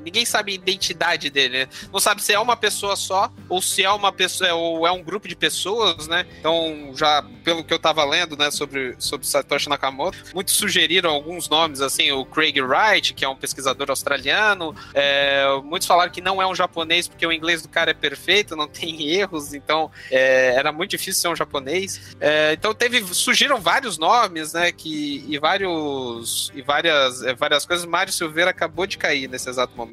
Ninguém 0.00 0.24
sabe 0.24 0.52
a 0.52 0.54
identidade 0.54 1.30
dele, 1.30 1.60
né? 1.60 1.68
Não 1.92 2.00
sabe 2.00 2.22
se 2.22 2.32
é 2.32 2.38
uma 2.38 2.56
pessoa 2.56 2.96
só 2.96 3.32
ou 3.48 3.60
se 3.60 3.82
é 3.82 3.90
uma 3.90 4.12
pessoa. 4.12 4.52
ou 4.54 4.86
é 4.86 4.90
um 4.90 5.02
grupo 5.02 5.28
de 5.28 5.36
pessoas, 5.36 6.06
né? 6.08 6.26
Então, 6.38 6.92
já 6.94 7.24
pelo 7.44 7.64
que 7.64 7.72
eu 7.72 7.78
tava 7.78 8.04
lendo, 8.04 8.36
né, 8.36 8.50
sobre, 8.50 8.94
sobre 8.98 9.26
Satoshi 9.26 9.68
Nakamoto. 9.68 10.18
Muitos 10.34 10.54
sugeriram 10.54 11.10
alguns 11.10 11.48
nomes, 11.48 11.80
assim, 11.80 12.12
o 12.12 12.24
Craig 12.24 12.60
Wright, 12.60 13.14
que 13.14 13.24
é 13.24 13.28
um 13.28 13.36
pesquisador 13.36 13.90
australiano. 13.90 14.74
É, 14.94 15.44
muitos 15.64 15.88
falaram 15.88 16.12
que 16.12 16.20
não 16.20 16.40
é 16.40 16.46
um 16.46 16.54
japonês 16.54 17.08
porque 17.08 17.26
o 17.26 17.32
inglês 17.32 17.62
do 17.62 17.68
cara 17.68 17.90
é 17.90 17.94
perfeito, 17.94 18.54
não 18.54 18.68
tem 18.68 19.08
erros, 19.10 19.54
então 19.54 19.90
é, 20.10 20.54
era 20.54 20.72
muito 20.72 20.90
difícil 20.90 21.22
ser 21.22 21.28
um 21.28 21.36
japonês. 21.36 22.16
É, 22.20 22.52
então 22.52 22.74
teve, 22.74 23.02
surgiram 23.14 23.60
vários 23.60 23.98
nomes, 23.98 24.52
né, 24.52 24.70
que, 24.72 25.24
e 25.28 25.38
vários 25.38 26.52
e 26.54 26.62
várias, 26.62 27.22
é, 27.22 27.34
várias 27.34 27.64
coisas. 27.64 27.86
Mário 27.86 28.12
Silveira 28.12 28.50
acabou 28.50 28.86
de 28.86 28.98
cair 28.98 29.28
nesse 29.28 29.48
exato 29.48 29.76
momento. 29.76 29.89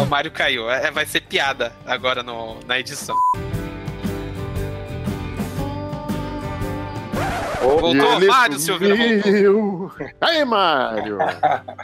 O 0.00 0.06
Mário 0.06 0.30
caiu. 0.30 0.70
É, 0.70 0.90
vai 0.90 1.06
ser 1.06 1.20
piada 1.22 1.72
agora 1.86 2.22
no, 2.22 2.58
na 2.66 2.78
edição. 2.78 3.16
Voltou, 7.60 8.20
Mário, 8.26 8.58
Silveira, 8.58 8.96
voltou. 8.96 9.92
Aí, 10.20 10.44
Mário! 10.44 11.18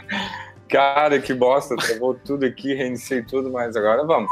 Cara, 0.67 1.19
que 1.19 1.33
bosta, 1.33 1.75
travou 1.75 2.15
tudo 2.15 2.45
aqui, 2.45 2.73
reiniciei 2.73 3.21
tudo, 3.21 3.51
mas 3.51 3.75
agora 3.75 4.03
vamos. 4.03 4.31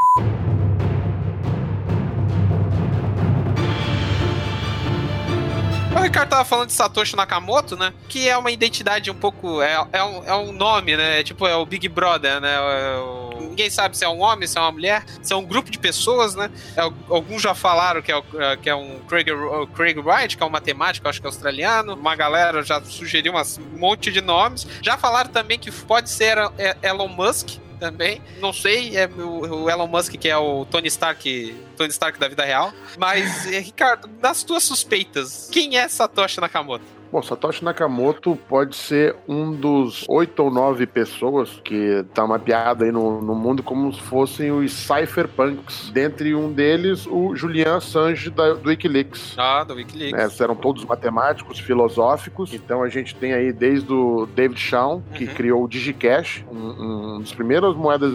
O 5.96 6.00
Ricardo 6.02 6.30
tava 6.30 6.44
falando 6.44 6.68
de 6.68 6.74
Satoshi 6.74 7.16
Nakamoto, 7.16 7.78
né? 7.78 7.94
Que 8.10 8.28
é 8.28 8.38
uma 8.38 8.52
identidade 8.52 9.10
um 9.12 9.16
pouco. 9.16 9.62
É, 9.62 9.88
é, 9.94 10.04
um, 10.04 10.24
é 10.26 10.36
um 10.36 10.52
nome, 10.52 10.98
né? 10.98 11.20
É 11.20 11.24
tipo, 11.24 11.48
é 11.48 11.56
o 11.56 11.66
Big 11.66 11.88
Brother, 11.88 12.42
né? 12.42 12.54
É 12.56 12.98
o, 12.98 13.40
ninguém 13.54 13.70
sabe 13.70 13.96
se 13.96 14.04
é 14.04 14.10
um 14.10 14.20
homem, 14.22 14.48
se 14.48 14.58
é 14.58 14.62
uma 14.62 14.72
mulher, 14.72 15.06
se 15.22 15.32
é 15.32 15.36
um 15.36 15.46
grupo 15.46 15.70
de 15.70 15.78
pessoas, 15.78 16.34
né? 16.36 16.50
É, 16.76 16.82
alguns 16.82 17.42
já 17.42 17.54
falaram 17.54 18.02
que 18.02 18.12
é, 18.12 18.22
é, 18.40 18.58
que 18.58 18.70
é 18.70 18.76
um 18.76 19.00
Craig, 19.08 19.28
Craig 19.76 19.98
Wright, 20.00 20.36
que 20.36 20.44
é 20.44 20.46
um 20.46 20.50
matemático, 20.50 21.08
acho 21.08 21.22
que 21.22 21.28
é 21.28 21.30
australiano. 21.30 21.94
Uma 21.94 22.16
galera 22.16 22.64
já 22.64 22.82
sugeriu 22.82 23.34
um 23.34 23.78
monte 23.78 24.12
de 24.12 24.22
nomes. 24.22 24.68
Já 24.82 24.98
falaram 24.98 25.30
também 25.30 25.60
que 25.60 25.72
pode 25.72 26.10
ser 26.10 26.38
Elon 26.82 27.08
Musk, 27.08 27.58
também. 27.74 28.22
Não 28.40 28.54
sei, 28.54 28.98
é 28.98 29.08
o, 29.08 29.70
Elon 29.70 29.88
Musk 29.88 30.14
que 30.14 30.30
é 30.30 30.38
o 30.38 30.66
Tony 30.66 30.88
Stark, 30.88 31.56
Tony 31.76 31.90
Stark 31.90 32.20
da 32.20 32.28
vida 32.28 32.44
real. 32.44 32.74
Mas, 32.98 33.46
Ricardo, 33.52 34.08
das 34.08 34.44
tuas 34.44 34.64
suspeitas, 34.64 35.50
quem 35.52 35.78
é 35.78 35.88
Satoshi 35.88 36.40
Nakamoto? 36.40 37.03
Bom, 37.14 37.22
Satoshi 37.22 37.64
Nakamoto 37.64 38.36
pode 38.50 38.76
ser 38.76 39.16
um 39.28 39.52
dos 39.52 40.04
oito 40.10 40.42
ou 40.42 40.50
nove 40.50 40.88
pessoas 40.88 41.62
que 41.64 42.04
tá 42.12 42.26
mapeado 42.26 42.86
aí 42.86 42.92
no, 42.92 43.22
no 43.22 43.36
mundo 43.36 43.62
como 43.62 43.94
se 43.94 44.02
fossem 44.02 44.52
os 44.52 44.74
cypherpunks. 44.74 45.92
Dentre 45.92 46.34
um 46.34 46.52
deles, 46.52 47.06
o 47.06 47.36
Julian 47.36 47.76
Assange 47.76 48.32
da, 48.32 48.56
do 48.56 48.68
Wikileaks. 48.68 49.36
Ah, 49.38 49.64
do 49.64 49.76
Wikileaks. 49.76 50.42
É, 50.42 50.44
eram 50.44 50.56
todos 50.56 50.84
matemáticos, 50.86 51.60
filosóficos. 51.60 52.52
Então 52.52 52.82
a 52.82 52.90
gente 52.90 53.14
tem 53.14 53.32
aí 53.32 53.54
desde 53.54 53.94
o 53.94 54.26
David 54.26 54.60
Shawn, 54.60 55.04
que 55.14 55.26
uhum. 55.26 55.34
criou 55.36 55.64
o 55.66 55.68
Digicash, 55.68 56.44
um, 56.52 57.18
um 57.18 57.20
dos 57.20 57.32
primeiras 57.32 57.76
moedas 57.76 58.12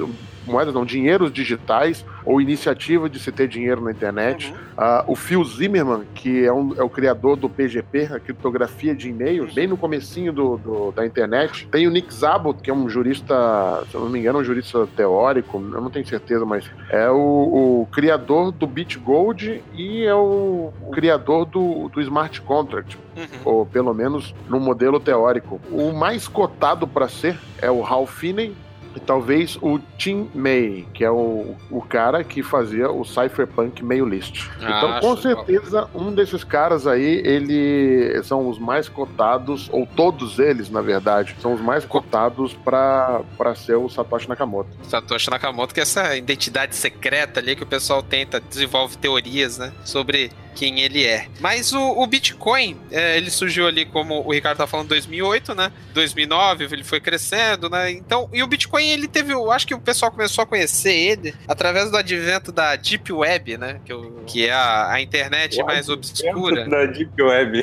moedas, 0.48 0.74
não, 0.74 0.84
dinheiros 0.84 1.32
digitais 1.32 2.04
ou 2.24 2.40
iniciativa 2.40 3.08
de 3.08 3.18
se 3.18 3.30
ter 3.32 3.48
dinheiro 3.48 3.80
na 3.80 3.90
internet. 3.90 4.52
Uhum. 4.52 5.08
Uh, 5.08 5.12
o 5.12 5.16
Phil 5.16 5.42
Zimmerman, 5.44 6.02
que 6.14 6.44
é, 6.44 6.52
um, 6.52 6.74
é, 6.76 6.82
o 6.82 6.88
criador 6.88 7.36
do 7.36 7.48
PGP, 7.48 8.08
a 8.12 8.20
criptografia 8.20 8.94
de 8.94 9.08
e-mails, 9.08 9.54
bem 9.54 9.66
no 9.66 9.76
comecinho 9.76 10.32
do, 10.32 10.56
do, 10.58 10.92
da 10.92 11.06
internet. 11.06 11.66
Tem 11.70 11.86
o 11.86 11.90
Nick 11.90 12.12
Szabo, 12.12 12.54
que 12.54 12.70
é 12.70 12.74
um 12.74 12.88
jurista, 12.88 13.82
se 13.90 13.94
eu 13.94 14.02
não 14.02 14.08
me 14.08 14.18
engano, 14.18 14.38
um 14.38 14.44
jurista 14.44 14.86
teórico, 14.96 15.58
eu 15.58 15.80
não 15.80 15.90
tenho 15.90 16.06
certeza, 16.06 16.44
mas 16.44 16.64
é 16.90 17.08
o, 17.10 17.82
o 17.82 17.88
criador 17.90 18.52
do 18.52 18.66
BitGold 18.66 19.62
e 19.74 20.04
é 20.04 20.14
o, 20.14 20.72
o 20.82 20.90
criador 20.90 21.44
do, 21.46 21.88
do 21.88 22.00
smart 22.00 22.40
contract, 22.42 22.98
uhum. 23.16 23.24
ou 23.44 23.66
pelo 23.66 23.92
menos 23.94 24.34
no 24.48 24.60
modelo 24.60 25.00
teórico. 25.00 25.60
O 25.70 25.92
mais 25.92 26.28
cotado 26.28 26.86
para 26.86 27.08
ser 27.08 27.38
é 27.60 27.70
o 27.70 27.84
Hal 27.84 28.06
Finney, 28.06 28.54
e 28.94 29.00
talvez 29.00 29.56
o 29.60 29.78
Tim 29.96 30.28
May, 30.34 30.86
que 30.94 31.04
é 31.04 31.10
o, 31.10 31.54
o 31.70 31.82
cara 31.82 32.24
que 32.24 32.42
fazia 32.42 32.90
o 32.90 33.04
Cypherpunk 33.04 33.82
Mail 33.84 34.06
List. 34.06 34.48
Ah, 34.60 34.78
então, 34.78 35.00
com 35.00 35.16
certeza, 35.16 35.88
um 35.94 36.12
desses 36.12 36.44
caras 36.44 36.86
aí, 36.86 37.22
ele 37.24 38.22
são 38.22 38.48
os 38.48 38.58
mais 38.58 38.88
cotados, 38.88 39.68
ou 39.72 39.86
todos 39.86 40.38
eles, 40.38 40.70
na 40.70 40.80
verdade, 40.80 41.36
são 41.40 41.54
os 41.54 41.60
mais 41.60 41.84
cotados 41.84 42.54
para 42.54 43.54
ser 43.56 43.76
o 43.76 43.88
Satoshi 43.88 44.28
Nakamoto. 44.28 44.70
Satoshi 44.82 45.30
Nakamoto, 45.30 45.74
que 45.74 45.80
é 45.80 45.82
essa 45.82 46.16
identidade 46.16 46.74
secreta 46.74 47.40
ali 47.40 47.56
que 47.56 47.62
o 47.62 47.66
pessoal 47.66 48.02
tenta, 48.02 48.40
desenvolve 48.40 48.96
teorias, 48.96 49.58
né, 49.58 49.72
sobre 49.84 50.30
quem 50.54 50.80
ele 50.80 51.04
é. 51.04 51.26
Mas 51.40 51.72
o, 51.72 51.80
o 51.80 52.06
Bitcoin, 52.06 52.78
é, 52.90 53.16
ele 53.16 53.30
surgiu 53.30 53.66
ali, 53.66 53.84
como 53.84 54.26
o 54.26 54.32
Ricardo 54.32 54.58
tá 54.58 54.66
falando, 54.66 54.88
2008, 54.88 55.54
né? 55.54 55.72
2009, 55.94 56.64
ele 56.64 56.84
foi 56.84 57.00
crescendo, 57.00 57.70
né? 57.70 57.90
Então, 57.90 58.28
e 58.32 58.42
o 58.42 58.46
Bitcoin, 58.46 58.88
ele 58.88 59.08
teve, 59.08 59.32
eu 59.32 59.50
acho 59.50 59.66
que 59.66 59.74
o 59.74 59.80
pessoal 59.80 60.10
começou 60.10 60.42
a 60.42 60.46
conhecer 60.46 60.92
ele 60.92 61.34
através 61.46 61.90
do 61.90 61.96
advento 61.96 62.52
da 62.52 62.76
Deep 62.76 63.12
Web, 63.12 63.56
né? 63.56 63.80
Que, 63.84 63.92
o, 63.92 64.22
que 64.26 64.46
é 64.46 64.52
a, 64.52 64.92
a 64.92 65.00
internet 65.00 65.60
o 65.60 65.66
mais 65.66 65.88
obscura. 65.88 66.68
da 66.68 66.86
Deep 66.86 67.22
Web. 67.22 67.62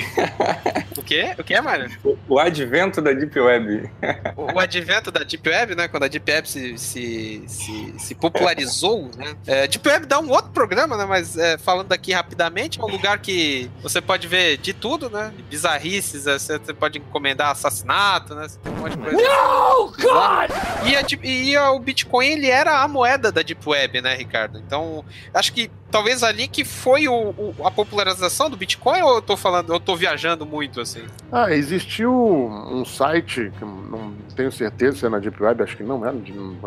o 0.98 1.04
quê? 1.04 1.36
O 1.38 1.44
que 1.44 1.54
é, 1.54 1.62
Mário? 1.62 1.90
O, 2.04 2.18
o, 2.30 2.40
advento 2.40 3.02
da 3.02 3.12
Deep 3.12 3.40
Web. 3.40 3.90
O, 4.36 4.54
o, 4.54 4.60
advento 4.60 5.12
da 5.12 5.24
Deep 5.24 5.48
Web, 5.48 5.76
né? 5.76 5.88
Quando 5.88 6.04
a 6.04 6.08
Deep 6.08 6.32
Web 6.32 6.50
se, 6.50 6.78
se, 6.78 7.44
se, 7.48 7.94
se 7.98 8.16
popularizou, 8.16 9.10
né? 9.18 9.36
É, 9.46 9.68
Deep 9.68 9.88
Web 9.88 10.06
dá 10.06 10.20
um 10.20 10.30
outro 10.30 10.52
programa, 10.52 10.98
né? 10.98 11.06
Mas 11.06 11.38
é, 11.38 11.58
falando 11.58 11.92
aqui 11.92 12.12
rapidamente, 12.12 12.75
um 12.84 12.88
lugar 12.88 13.20
que 13.20 13.70
você 13.82 14.02
pode 14.02 14.28
ver 14.28 14.58
de 14.58 14.74
tudo, 14.74 15.10
né? 15.10 15.34
Bizarrices, 15.50 16.28
é, 16.28 16.38
você 16.38 16.74
pode 16.74 17.00
encomendar 17.00 17.52
assassinato, 17.52 18.36
né? 18.36 18.48
Você 18.48 18.60
tem 18.60 18.74
um 18.74 18.76
monte 18.78 18.92
de 18.92 18.98
coisa. 18.98 19.18
No, 19.18 19.92
God! 19.92 20.52
E, 20.86 20.96
a, 20.96 21.06
e 21.24 21.56
a, 21.56 21.72
o 21.72 21.80
Bitcoin, 21.80 22.28
ele 22.28 22.50
era 22.50 22.82
a 22.82 22.88
moeda 22.88 23.32
da 23.32 23.42
Deep 23.42 23.68
Web, 23.68 24.02
né, 24.02 24.16
Ricardo? 24.16 24.58
Então, 24.60 25.04
acho 25.34 25.54
que 25.54 25.70
talvez 25.96 26.24
ali 26.24 26.46
que 26.50 26.66
foi 26.66 27.08
o, 27.08 27.14
o, 27.14 27.56
a 27.64 27.72
popularização 27.72 28.50
do 28.50 28.58
Bitcoin 28.58 29.02
ou 29.02 29.16
eu 29.16 29.22
tô 29.22 29.38
falando, 29.38 29.72
eu 29.72 29.80
tô 29.80 29.96
viajando 29.96 30.46
muito, 30.46 30.82
assim? 30.82 31.04
Ah, 31.32 31.54
existiu 31.54 32.12
um 32.12 32.84
site, 32.84 33.50
que 33.58 33.64
não 33.64 34.12
tenho 34.36 34.52
certeza 34.52 34.98
se 34.98 35.06
é 35.06 35.10
na 35.10 35.20
Deep 35.20 35.42
Web, 35.42 35.64
acho 35.64 35.78
que 35.78 35.84
não 35.84 36.06
era, 36.06 36.18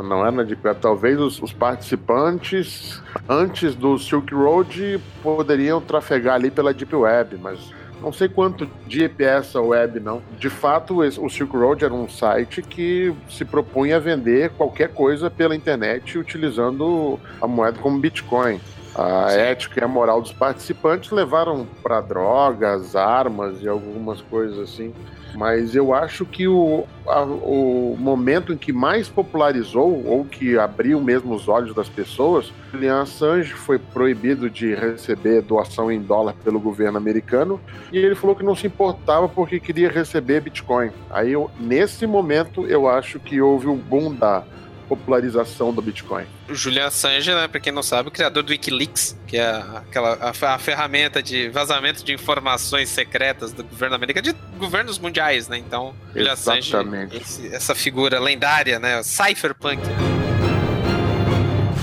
não 0.03 0.23
era 0.23 0.31
na 0.31 0.43
Deep 0.45 0.67
Web, 0.67 0.81
talvez 0.81 1.21
os, 1.21 1.43
os 1.43 1.53
participantes, 1.53 3.03
antes 3.29 3.75
do 3.75 3.99
Silk 3.99 4.35
Road, 4.35 4.99
poderiam 5.23 5.79
trafegar 5.79 6.37
ali 6.37 6.51
pela 6.51 6.73
Deep 6.73 6.97
Web, 6.97 7.37
mas 7.37 7.71
não 8.01 8.13
sei 8.13 8.31
quanto 8.31 8.67
de 8.87 9.05
é 9.05 9.13
essa 9.19 9.61
web, 9.61 10.01
não. 10.01 10.23
De 10.39 10.49
fato, 10.49 11.01
o 11.01 11.29
Silk 11.29 11.55
Road 11.55 11.85
era 11.85 11.93
um 11.93 12.09
site 12.09 12.63
que 12.63 13.13
se 13.29 13.45
propunha 13.45 13.97
a 13.97 14.01
vender 14.01 14.51
qualquer 14.51 14.89
coisa 14.89 15.29
pela 15.29 15.55
internet 15.55 16.17
utilizando 16.17 17.21
a 17.43 17.47
moeda 17.47 17.79
como 17.79 17.99
Bitcoin. 17.99 18.59
A 18.95 19.29
Sim. 19.31 19.39
ética 19.39 19.81
e 19.81 19.85
a 19.85 19.89
moral 19.89 20.21
dos 20.21 20.33
participantes 20.33 21.11
levaram 21.11 21.67
para 21.83 22.01
drogas, 22.01 22.97
armas 22.97 23.63
e 23.63 23.69
algumas 23.69 24.21
coisas 24.23 24.59
assim. 24.59 24.93
Mas 25.35 25.75
eu 25.75 25.93
acho 25.95 26.25
que 26.25 26.49
o, 26.49 26.85
a, 27.07 27.23
o 27.23 27.97
momento 27.99 28.53
em 28.53 28.57
que 28.57 28.73
mais 28.73 29.09
popularizou, 29.09 30.05
ou 30.07 30.25
que 30.25 30.59
abriu 30.59 31.01
mesmo 31.01 31.35
os 31.35 31.49
olhos 31.49 31.75
das 31.75 31.89
pessoas, 31.89 32.53
Julian 32.73 33.03
Assange 33.03 33.53
foi 33.53 33.79
proibido 33.79 34.49
de 34.49 34.75
receber 34.75 35.43
doação 35.43 35.93
em 35.93 36.01
dólar 36.01 36.35
pelo 36.43 36.59
governo 36.59 36.99
americano 36.99 37.61
e 37.93 37.99
ele 37.99 38.15
falou 38.15 38.35
que 38.35 38.45
não 38.45 38.55
se 38.55 38.67
importava 38.67 39.29
porque 39.29 39.61
queria 39.61 39.91
receber 39.91 40.41
Bitcoin. 40.41 40.91
Aí, 41.11 41.33
eu, 41.33 41.51
nesse 41.61 42.07
momento, 42.07 42.67
eu 42.67 42.89
acho 42.89 43.21
que 43.21 43.41
houve 43.41 43.67
o 43.69 43.75
boom 43.75 44.15
da 44.15 44.43
popularização 44.89 45.73
do 45.73 45.83
Bitcoin. 45.83 46.25
O 46.49 46.55
Julian 46.55 46.87
Assange, 46.87 47.33
né, 47.33 47.47
para 47.47 47.61
quem 47.61 47.73
não 47.73 47.83
sabe, 47.83 48.09
o 48.09 48.13
criador 48.13 48.43
do 48.43 48.51
WikiLeaks, 48.51 49.17
que 49.27 49.37
é 49.37 49.51
aquela 49.77 50.15
a, 50.15 50.55
a, 50.55 50.59
ferramenta 50.59 51.23
de 51.23 51.49
vazamento 51.51 52.05
de 52.05 52.13
informações 52.13 52.89
secretas 52.89 53.53
do 53.53 53.63
governo 53.63 53.95
americano, 53.95 54.25
de 54.25 54.35
governos 54.59 54.99
mundiais, 54.99 55.49
né? 55.49 55.59
Então, 55.59 55.95
Julian 56.15 56.33
Assange, 56.33 56.73
esse, 57.13 57.55
essa 57.55 57.75
figura 57.75 58.19
lendária, 58.19 58.79
né, 58.79 59.03
cypherpunk. 59.03 59.83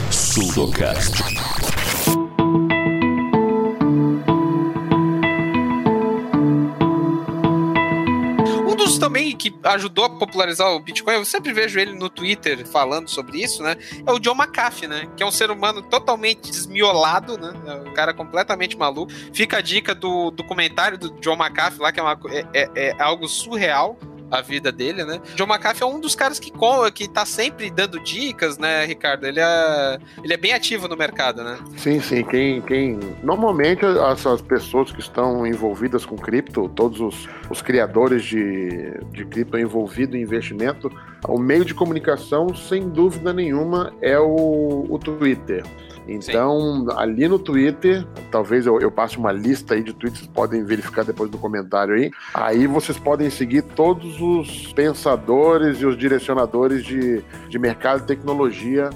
Sudocast. 0.09 1.23
Que 9.35 9.53
ajudou 9.63 10.05
a 10.05 10.09
popularizar 10.09 10.71
o 10.71 10.79
Bitcoin, 10.79 11.15
eu 11.15 11.25
sempre 11.25 11.53
vejo 11.53 11.79
ele 11.79 11.93
no 11.93 12.09
Twitter 12.09 12.65
falando 12.67 13.09
sobre 13.09 13.41
isso, 13.41 13.63
né? 13.63 13.75
É 14.05 14.11
o 14.11 14.19
John 14.19 14.35
McAfee, 14.35 14.87
né? 14.87 15.07
Que 15.15 15.23
é 15.23 15.25
um 15.25 15.31
ser 15.31 15.51
humano 15.51 15.81
totalmente 15.81 16.51
desmiolado, 16.51 17.37
né? 17.37 17.53
É 17.65 17.89
um 17.89 17.93
cara 17.93 18.13
completamente 18.13 18.77
maluco. 18.77 19.11
Fica 19.33 19.57
a 19.57 19.61
dica 19.61 19.93
do 19.93 20.31
documentário 20.31 20.97
do 20.97 21.09
John 21.19 21.35
McAfee 21.35 21.81
lá, 21.81 21.91
que 21.91 21.99
é, 21.99 22.03
uma, 22.03 22.19
é, 22.29 22.45
é, 22.53 22.69
é 22.75 23.01
algo 23.01 23.27
surreal 23.27 23.97
a 24.37 24.41
vida 24.41 24.71
dele, 24.71 25.03
né? 25.03 25.19
John 25.35 25.45
McAfee 25.45 25.83
é 25.83 25.85
um 25.85 25.99
dos 25.99 26.15
caras 26.15 26.39
que, 26.39 26.51
que 26.93 27.07
tá 27.07 27.25
sempre 27.25 27.69
dando 27.69 27.99
dicas, 27.99 28.57
né, 28.57 28.85
Ricardo? 28.85 29.25
Ele 29.25 29.39
é, 29.39 29.99
ele 30.23 30.33
é 30.33 30.37
bem 30.37 30.53
ativo 30.53 30.87
no 30.87 30.95
mercado, 30.95 31.43
né? 31.43 31.57
Sim, 31.77 31.99
sim. 31.99 32.23
Quem, 32.23 32.61
quem... 32.61 32.99
Normalmente, 33.23 33.85
essas 34.11 34.41
pessoas 34.41 34.91
que 34.91 34.99
estão 34.99 35.45
envolvidas 35.45 36.05
com 36.05 36.15
cripto, 36.15 36.69
todos 36.69 36.99
os, 36.99 37.29
os 37.49 37.61
criadores 37.61 38.23
de, 38.23 38.99
de 39.11 39.25
cripto 39.25 39.57
envolvidos 39.57 40.15
em 40.15 40.21
investimento, 40.21 40.91
o 41.27 41.39
meio 41.39 41.65
de 41.65 41.73
comunicação, 41.73 42.53
sem 42.55 42.89
dúvida 42.89 43.33
nenhuma, 43.33 43.93
é 44.01 44.19
o, 44.19 44.85
o 44.89 44.99
Twitter. 44.99 45.63
Então, 46.07 46.85
Sim. 46.87 46.95
ali 46.97 47.27
no 47.27 47.39
Twitter, 47.39 48.05
talvez 48.31 48.65
eu, 48.65 48.79
eu, 48.79 48.91
passe 48.91 49.17
uma 49.17 49.31
lista 49.31 49.73
aí 49.73 49.83
de 49.83 49.93
tweets, 49.93 50.19
vocês 50.19 50.31
podem 50.31 50.63
verificar 50.63 51.03
depois 51.03 51.29
do 51.29 51.37
comentário 51.37 51.95
aí. 51.95 52.11
Aí 52.33 52.67
vocês 52.67 52.97
podem 52.97 53.29
seguir 53.29 53.63
todos 53.63 54.21
os 54.21 54.71
pensadores 54.73 55.81
e 55.81 55.85
os 55.85 55.97
direcionadores 55.97 56.83
de, 56.83 57.23
de 57.49 57.59
mercado 57.59 58.03
e 58.03 58.05
tecnologia 58.05 58.89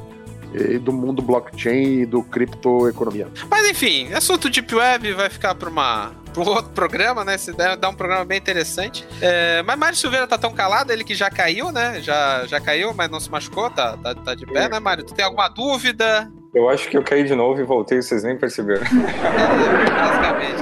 e 0.53 0.77
do 0.77 0.91
mundo 0.91 1.21
blockchain 1.21 2.01
e 2.01 2.05
do 2.05 2.23
criptoeconomia. 2.23 3.27
Mas 3.49 3.69
enfim, 3.69 4.11
assunto 4.13 4.49
Deep 4.49 4.73
Web 4.73 5.13
vai 5.13 5.29
ficar 5.29 5.55
para 5.55 5.69
uma 5.69 6.11
para 6.33 6.43
um 6.43 6.47
outro 6.47 6.71
programa, 6.71 7.25
né? 7.25 7.37
Se 7.37 7.51
der, 7.51 7.75
dá 7.75 7.89
um 7.89 7.93
programa 7.93 8.23
bem 8.23 8.37
interessante. 8.37 9.05
É, 9.19 9.63
mas 9.63 9.77
Mário 9.77 9.97
Silveira 9.97 10.27
tá 10.27 10.37
tão 10.37 10.53
calado, 10.53 10.91
ele 10.91 11.03
que 11.03 11.15
já 11.15 11.29
caiu, 11.29 11.71
né? 11.71 12.01
Já, 12.01 12.45
já 12.45 12.59
caiu, 12.59 12.93
mas 12.93 13.09
não 13.09 13.19
se 13.19 13.29
machucou, 13.29 13.69
tá, 13.69 13.97
tá, 13.97 14.13
tá 14.15 14.35
de 14.35 14.45
pé, 14.45 14.69
né, 14.69 14.79
Mário? 14.79 15.03
Tu 15.03 15.13
tem 15.13 15.25
alguma 15.25 15.47
dúvida? 15.47 16.31
Eu 16.53 16.67
acho 16.67 16.89
que 16.89 16.97
eu 16.97 17.03
caí 17.03 17.23
de 17.23 17.35
novo 17.35 17.62
e 17.62 17.63
voltei, 17.63 18.01
vocês 18.01 18.23
nem 18.23 18.38
perceberam. 18.38 18.81
Basicamente. 18.89 20.62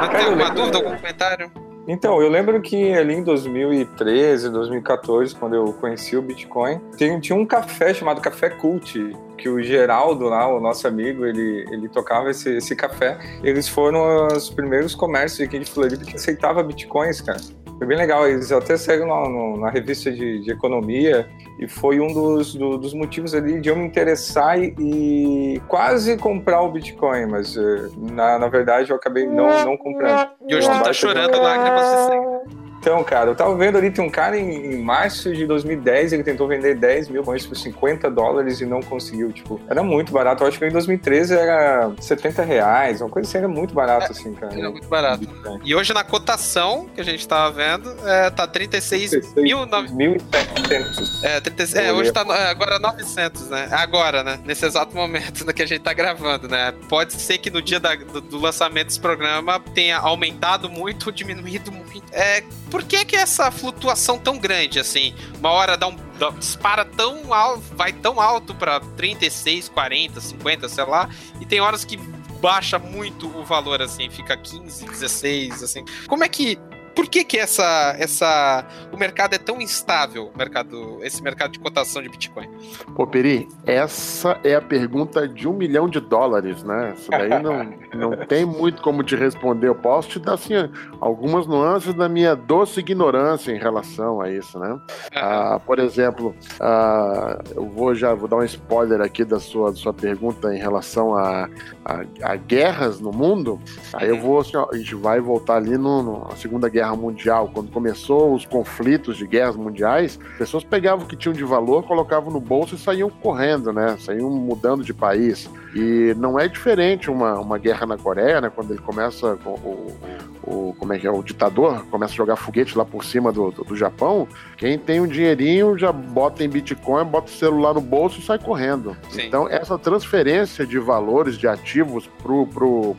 Mas 0.00 0.08
tem 0.10 0.24
alguma 0.24 0.50
dúvida, 0.50 0.78
algum 0.78 0.96
comentário? 0.96 1.50
Então, 1.88 2.20
eu 2.20 2.28
lembro 2.28 2.60
que 2.60 2.92
ali 2.94 3.14
em 3.14 3.22
2013, 3.22 4.50
2014, 4.50 5.34
quando 5.36 5.54
eu 5.54 5.72
conheci 5.74 6.16
o 6.16 6.22
Bitcoin, 6.22 6.80
tinha 7.20 7.36
um 7.36 7.46
café 7.46 7.94
chamado 7.94 8.20
Café 8.20 8.50
Cult, 8.50 9.16
que 9.38 9.48
o 9.48 9.62
Geraldo 9.62 10.24
lá, 10.24 10.48
o 10.48 10.58
nosso 10.58 10.88
amigo, 10.88 11.24
ele, 11.24 11.64
ele 11.70 11.88
tocava 11.88 12.30
esse, 12.30 12.56
esse 12.56 12.74
café. 12.74 13.18
Eles 13.40 13.68
foram 13.68 14.26
os 14.26 14.50
primeiros 14.50 14.96
comércios 14.96 15.46
aqui 15.46 15.60
de 15.60 15.70
Floripa 15.70 16.04
que 16.04 16.16
aceitava 16.16 16.60
Bitcoins, 16.62 17.20
cara. 17.20 17.38
Foi 17.78 17.86
bem 17.86 17.96
legal. 17.96 18.26
Eles 18.26 18.50
até 18.50 18.76
saíram 18.76 19.06
na, 19.06 19.58
na 19.58 19.70
revista 19.70 20.10
de, 20.10 20.40
de, 20.40 20.50
economia 20.50 21.28
e 21.58 21.68
foi 21.68 22.00
um 22.00 22.12
dos, 22.12 22.54
do, 22.54 22.78
dos 22.78 22.94
motivos 22.94 23.34
ali 23.34 23.60
de 23.60 23.68
eu 23.68 23.76
me 23.76 23.86
interessar 23.86 24.58
e, 24.58 24.74
e, 24.78 25.60
quase 25.68 26.16
comprar 26.16 26.62
o 26.62 26.70
Bitcoin, 26.70 27.26
mas 27.26 27.56
eh, 27.56 27.88
na, 27.96 28.38
na 28.38 28.48
verdade 28.48 28.90
eu 28.90 28.96
acabei 28.96 29.26
não, 29.26 29.64
não 29.64 29.76
comprando. 29.76 30.30
E 30.48 30.54
hoje 30.54 30.68
tu 30.68 30.82
tá 30.82 30.92
chorando 30.92 31.32
de... 31.32 31.38
lágrimas 31.38 31.86
de 31.86 32.06
sangue. 32.06 32.65
Então, 32.86 33.02
cara, 33.02 33.30
eu 33.30 33.34
tava 33.34 33.52
vendo 33.56 33.76
ali, 33.76 33.90
tem 33.90 34.04
um 34.04 34.08
cara 34.08 34.38
em, 34.38 34.74
em, 34.74 34.78
março 34.80 35.34
de 35.34 35.44
2010, 35.44 36.12
ele 36.12 36.22
tentou 36.22 36.46
vender 36.46 36.76
10 36.76 37.08
mil 37.08 37.24
coins 37.24 37.44
por 37.44 37.56
50 37.56 38.08
dólares 38.08 38.60
e 38.60 38.64
não 38.64 38.80
conseguiu. 38.80 39.32
Tipo, 39.32 39.60
era 39.68 39.82
muito 39.82 40.12
barato. 40.12 40.44
Eu 40.44 40.46
acho 40.46 40.56
que 40.56 40.66
em 40.66 40.70
2013 40.70 41.34
era 41.34 41.90
70 42.00 42.44
reais, 42.44 43.00
uma 43.00 43.10
coisa 43.10 43.28
assim, 43.28 43.38
era 43.38 43.48
muito 43.48 43.74
barato, 43.74 44.06
é, 44.06 44.10
assim, 44.12 44.32
cara. 44.34 44.56
Era 44.56 44.70
muito 44.70 44.86
barato. 44.86 45.28
E 45.64 45.74
hoje 45.74 45.92
na 45.92 46.04
cotação 46.04 46.88
que 46.94 47.00
a 47.00 47.04
gente 47.04 47.26
tava 47.26 47.50
vendo, 47.50 47.92
é, 48.08 48.30
tá 48.30 48.46
36 48.46 49.34
mil... 49.34 49.66
1.700. 49.66 51.24
É, 51.24 51.40
36, 51.40 51.74
é, 51.74 51.92
hoje 51.92 52.12
tá 52.12 52.20
é, 52.20 52.50
agora 52.50 52.78
900, 52.78 53.48
né? 53.48 53.68
Agora, 53.72 54.22
né? 54.22 54.38
Nesse 54.44 54.64
exato 54.64 54.94
momento 54.94 55.44
né, 55.44 55.52
que 55.52 55.62
a 55.62 55.66
gente 55.66 55.80
tá 55.80 55.92
gravando, 55.92 56.46
né? 56.46 56.72
Pode 56.88 57.14
ser 57.14 57.38
que 57.38 57.50
no 57.50 57.60
dia 57.60 57.80
da, 57.80 57.96
do, 57.96 58.20
do 58.20 58.38
lançamento 58.38 58.86
desse 58.86 59.00
programa 59.00 59.58
tenha 59.74 59.98
aumentado 59.98 60.70
muito 60.70 61.06
ou 61.06 61.12
diminuído 61.12 61.72
muito. 61.72 62.04
É, 62.12 62.44
por 62.76 62.84
que 62.84 63.06
que 63.06 63.16
essa 63.16 63.50
flutuação 63.50 64.18
tão 64.18 64.36
grande, 64.36 64.78
assim? 64.78 65.14
Uma 65.38 65.48
hora 65.48 65.78
dá 65.78 65.88
um 65.88 65.96
dispara 66.38 66.84
tão 66.84 67.32
alto, 67.32 67.62
vai 67.74 67.90
tão 67.90 68.20
alto 68.20 68.54
para 68.54 68.80
36, 68.80 69.70
40, 69.70 70.20
50, 70.20 70.68
sei 70.68 70.84
lá, 70.84 71.08
e 71.40 71.46
tem 71.46 71.58
horas 71.58 71.86
que 71.86 71.96
baixa 72.38 72.78
muito 72.78 73.28
o 73.28 73.42
valor, 73.46 73.80
assim, 73.80 74.10
fica 74.10 74.36
15, 74.36 74.84
16, 74.84 75.62
assim. 75.62 75.86
Como 76.06 76.22
é 76.22 76.28
que 76.28 76.58
por 76.96 77.06
que 77.06 77.22
que 77.22 77.36
essa, 77.36 77.94
essa, 77.98 78.64
o 78.90 78.96
mercado 78.96 79.34
é 79.34 79.38
tão 79.38 79.60
instável, 79.60 80.32
mercado, 80.34 80.98
esse 81.02 81.22
mercado 81.22 81.52
de 81.52 81.58
cotação 81.58 82.00
de 82.00 82.08
Bitcoin? 82.08 82.48
Pô, 82.96 83.06
Peri, 83.06 83.46
essa 83.66 84.40
é 84.42 84.54
a 84.54 84.62
pergunta 84.62 85.28
de 85.28 85.46
um 85.46 85.52
milhão 85.52 85.90
de 85.90 86.00
dólares, 86.00 86.64
né? 86.64 86.94
Isso 86.96 87.10
daí 87.10 87.42
não, 87.42 87.70
não 87.94 88.26
tem 88.26 88.46
muito 88.46 88.80
como 88.80 89.02
te 89.02 89.14
responder. 89.14 89.68
Eu 89.68 89.74
posso 89.74 90.08
te 90.08 90.18
dar, 90.18 90.34
assim, 90.34 90.54
algumas 90.98 91.46
nuances 91.46 91.92
da 91.92 92.08
minha 92.08 92.34
doce 92.34 92.80
ignorância 92.80 93.52
em 93.52 93.58
relação 93.58 94.22
a 94.22 94.30
isso, 94.30 94.58
né? 94.58 94.80
Ah, 95.14 95.60
por 95.66 95.78
exemplo, 95.78 96.34
ah, 96.58 97.42
eu 97.54 97.68
vou 97.68 97.94
já 97.94 98.14
vou 98.14 98.26
dar 98.26 98.36
um 98.36 98.44
spoiler 98.44 99.02
aqui 99.02 99.22
da 99.22 99.38
sua, 99.38 99.70
da 99.70 99.76
sua 99.76 99.92
pergunta 99.92 100.54
em 100.54 100.58
relação 100.58 101.14
a, 101.14 101.48
a, 101.84 102.04
a 102.22 102.36
guerras 102.36 103.00
no 103.00 103.12
mundo. 103.12 103.60
Aí 103.92 104.08
eu 104.08 104.18
vou, 104.18 104.40
assim, 104.40 104.56
ó, 104.56 104.66
a 104.72 104.76
gente 104.78 104.94
vai 104.94 105.20
voltar 105.20 105.56
ali 105.56 105.76
no, 105.76 106.02
no, 106.02 106.28
na 106.28 106.36
Segunda 106.36 106.70
Guerra 106.70 106.85
Mundial, 106.94 107.50
quando 107.52 107.70
começou 107.70 108.34
os 108.34 108.44
conflitos 108.44 109.16
de 109.16 109.26
guerras 109.26 109.56
mundiais, 109.56 110.18
pessoas 110.36 110.62
pegavam 110.62 111.06
o 111.06 111.08
que 111.08 111.16
tinham 111.16 111.32
de 111.32 111.44
valor, 111.44 111.84
colocavam 111.84 112.30
no 112.30 112.40
bolso 112.40 112.74
e 112.74 112.78
saíam 112.78 113.08
correndo, 113.08 113.72
né? 113.72 113.96
Saíam 113.98 114.30
mudando 114.30 114.84
de 114.84 114.92
país. 114.92 115.48
E 115.74 116.14
não 116.16 116.38
é 116.38 116.48
diferente 116.48 117.10
uma, 117.10 117.38
uma 117.38 117.58
guerra 117.58 117.86
na 117.86 117.96
Coreia, 117.96 118.40
né? 118.40 118.50
Quando 118.54 118.72
ele 118.72 118.80
começa 118.80 119.36
com 119.42 119.50
o, 119.50 119.96
o 120.42 120.74
como 120.78 120.92
é 120.92 120.98
que 120.98 121.06
é 121.06 121.10
o 121.10 121.22
ditador 121.22 121.84
começa 121.90 122.12
a 122.12 122.16
jogar 122.16 122.36
foguete 122.36 122.78
lá 122.78 122.84
por 122.84 123.04
cima 123.04 123.32
do, 123.32 123.50
do, 123.50 123.64
do, 123.64 123.76
Japão, 123.76 124.28
quem 124.56 124.78
tem 124.78 125.00
um 125.00 125.06
dinheirinho 125.06 125.76
já 125.76 125.90
bota 125.90 126.44
em 126.44 126.48
Bitcoin, 126.48 127.04
bota 127.04 127.26
o 127.26 127.34
celular 127.34 127.74
no 127.74 127.80
bolso 127.80 128.20
e 128.20 128.22
sai 128.22 128.38
correndo. 128.38 128.96
Sim. 129.10 129.26
Então 129.26 129.48
essa 129.48 129.78
transferência 129.78 130.66
de 130.66 130.78
valores, 130.78 131.36
de 131.36 131.48
ativos 131.48 132.08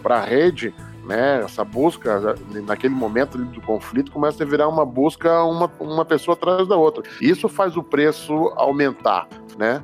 para 0.03 0.17
a 0.17 0.21
rede 0.21 0.73
né, 1.07 1.41
essa 1.43 1.63
busca 1.63 2.35
naquele 2.65 2.93
momento 2.93 3.37
do 3.37 3.61
conflito 3.61 4.11
começa 4.11 4.43
a 4.43 4.45
virar 4.45 4.67
uma 4.67 4.85
busca 4.85 5.43
uma, 5.43 5.71
uma 5.79 6.05
pessoa 6.05 6.35
atrás 6.35 6.67
da 6.67 6.75
outra. 6.75 7.03
Isso 7.21 7.47
faz 7.47 7.77
o 7.77 7.83
preço 7.83 8.33
aumentar, 8.55 9.27
né? 9.57 9.81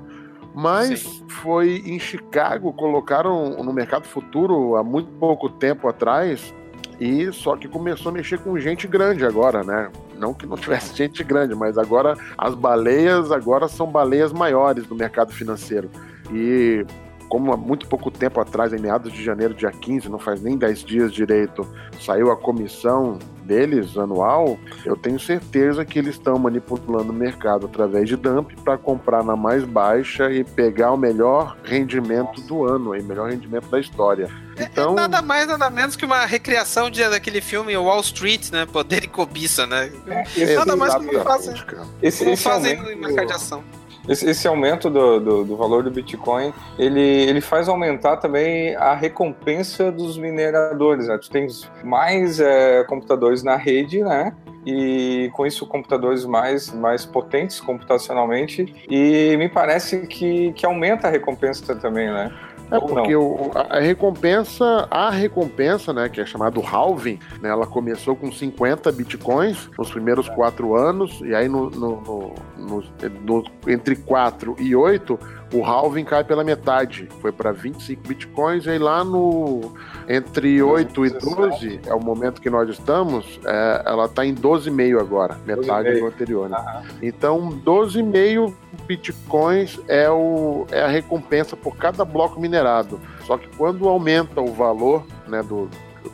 Mas 0.54 1.00
Sim. 1.00 1.26
foi 1.28 1.82
em 1.86 1.98
Chicago, 1.98 2.74
colocaram 2.74 3.64
no 3.64 3.74
mercado 3.74 4.06
futuro 4.06 4.76
há 4.76 4.84
muito 4.84 5.10
pouco 5.14 5.50
tempo 5.50 5.88
atrás, 5.88 6.54
e 7.00 7.32
só 7.32 7.56
que 7.56 7.68
começou 7.68 8.12
a 8.12 8.14
mexer 8.14 8.40
com 8.40 8.58
gente 8.60 8.88
grande 8.88 9.26
agora, 9.26 9.64
né? 9.64 9.90
Não 10.18 10.34
que 10.34 10.46
não 10.46 10.56
tivesse 10.56 10.94
gente 10.96 11.24
grande, 11.24 11.56
mas 11.56 11.78
agora 11.78 12.16
as 12.38 12.54
baleias 12.54 13.32
agora 13.32 13.68
são 13.68 13.88
baleias 13.88 14.32
maiores 14.32 14.86
do 14.86 14.94
mercado 14.94 15.34
financeiro. 15.34 15.90
E 16.32 16.86
como 17.34 17.52
há 17.52 17.58
muito 17.58 17.88
pouco 17.88 18.12
tempo 18.12 18.40
atrás, 18.40 18.74
em 18.74 18.80
meados 18.80 19.12
de 19.12 19.24
janeiro, 19.24 19.56
dia 19.56 19.72
15, 19.72 20.08
não 20.08 20.20
faz 20.20 20.40
nem 20.40 20.56
10 20.56 20.84
dias 20.84 21.12
direito, 21.12 21.68
saiu 22.00 22.30
a 22.30 22.38
comissão 22.38 23.18
deles 23.44 23.98
anual, 23.98 24.56
eu 24.86 24.96
tenho 24.96 25.20
certeza 25.20 25.84
que 25.84 25.98
eles 25.98 26.14
estão 26.14 26.38
manipulando 26.38 27.12
o 27.12 27.16
mercado 27.16 27.66
através 27.66 28.08
de 28.08 28.16
dump 28.16 28.52
para 28.64 28.78
comprar 28.78 29.24
na 29.24 29.36
mais 29.36 29.64
baixa 29.64 30.32
e 30.32 30.44
pegar 30.44 30.92
o 30.92 30.98
melhor 30.98 31.58
rendimento 31.64 32.40
do 32.42 32.66
ano, 32.66 32.92
o 32.92 33.04
melhor 33.04 33.32
rendimento 33.32 33.68
da 33.68 33.80
história. 33.80 34.30
É, 34.56 34.66
então, 34.66 34.92
é 34.92 34.96
nada 34.96 35.20
mais, 35.24 35.48
nada 35.48 35.72
menos 35.72 35.96
que 35.96 36.06
uma 36.06 36.28
recriação 36.28 36.92
de, 36.92 37.04
daquele 37.10 37.42
filme 37.42 37.76
Wall 37.76 38.02
Street, 38.02 38.52
né? 38.52 38.68
Poder 38.68 39.06
e 39.06 39.08
cobiça, 39.08 39.66
né? 39.66 39.92
É, 40.38 40.56
nada 40.56 40.76
mais 40.76 40.94
que 40.94 41.20
fazem, 41.22 41.56
esse, 42.00 42.30
esse 42.30 42.44
fazem 42.44 42.80
no 42.80 42.96
mercado 42.96 43.26
de 43.26 43.34
ação. 43.34 43.64
Esse, 44.08 44.30
esse 44.30 44.48
aumento 44.48 44.90
do, 44.90 45.20
do, 45.20 45.44
do, 45.46 45.56
valor 45.56 45.84
do 45.84 45.92
Bitcoin, 45.92 46.54
ele, 46.78 47.02
ele 47.02 47.40
faz 47.42 47.70
aumentar 47.70 48.18
também 48.18 48.76
a 48.76 48.94
recompensa 48.94 49.92
dos 49.92 50.18
mineradores. 50.18 51.08
Né? 51.08 51.18
Tu 51.18 51.30
tens 51.30 51.72
mais 51.84 52.40
é, 52.40 52.84
computadores 52.84 53.44
na 53.44 53.56
rede, 53.56 54.04
né? 54.04 54.34
e 54.66 55.30
com 55.34 55.46
isso 55.46 55.66
computadores 55.66 56.26
mais, 56.26 56.72
mais 56.74 57.06
potentes 57.06 57.60
computacionalmente 57.60 58.74
e 58.90 59.36
me 59.38 59.50
parece 59.50 60.08
que, 60.08 60.54
que 60.54 60.66
aumenta 60.66 61.08
a 61.08 61.12
recompensa 61.12 61.76
também, 61.76 62.10
né? 62.10 62.32
É 62.74 62.80
porque 62.80 63.16
o, 63.16 63.52
a 63.54 63.80
recompensa, 63.80 64.88
a 64.90 65.10
recompensa, 65.10 65.94
né, 65.94 66.10
que 66.10 66.20
é 66.20 66.26
chamado 66.26 66.62
halving, 66.62 67.20
né, 67.42 67.50
ela 67.50 67.68
começou 67.68 68.16
com 68.16 68.32
50 68.32 68.92
bitcoins 68.92 69.70
nos 69.78 69.92
primeiros 69.92 70.28
quatro 70.30 70.76
anos, 70.76 71.22
e 71.22 71.36
aí 71.36 71.48
no, 71.48 71.70
no, 71.70 72.34
no, 72.58 72.84
no 73.22 73.44
entre 73.68 73.96
4 73.96 74.56
e 74.60 74.76
8 74.76 75.20
o 75.54 75.64
halving 75.64 76.04
cai 76.04 76.24
pela 76.24 76.44
metade, 76.44 77.08
foi 77.22 77.32
para 77.32 77.52
25 77.52 78.08
bitcoins, 78.08 78.66
e 78.66 78.72
aí 78.72 78.80
lá 78.80 79.04
no 79.04 79.74
entre 80.10 80.62
8 80.62 81.06
e 81.06 81.10
12, 81.12 81.80
é 81.86 81.94
o 81.94 82.04
momento 82.04 82.42
que 82.42 82.50
nós 82.50 82.68
estamos, 82.70 83.40
é, 83.46 83.84
ela 83.86 84.06
está 84.06 84.26
em 84.26 84.34
12,5 84.34 85.00
agora, 85.00 85.38
metade 85.46 86.00
do 86.00 86.08
anterior. 86.08 86.50
Né? 86.50 86.84
Então, 87.02 87.50
12,5 87.64 88.54
bitcoins 88.86 89.80
é, 89.88 90.10
o, 90.10 90.66
é 90.72 90.82
a 90.82 90.88
recompensa 90.88 91.56
por 91.56 91.76
cada 91.78 92.04
bloco 92.06 92.40
minerado. 92.40 93.00
Só 93.26 93.38
que 93.38 93.48
quando 93.58 93.88
aumenta 93.88 94.42
o 94.42 94.54
valor 94.54 95.06
né, 95.28 95.42
do, 95.42 95.70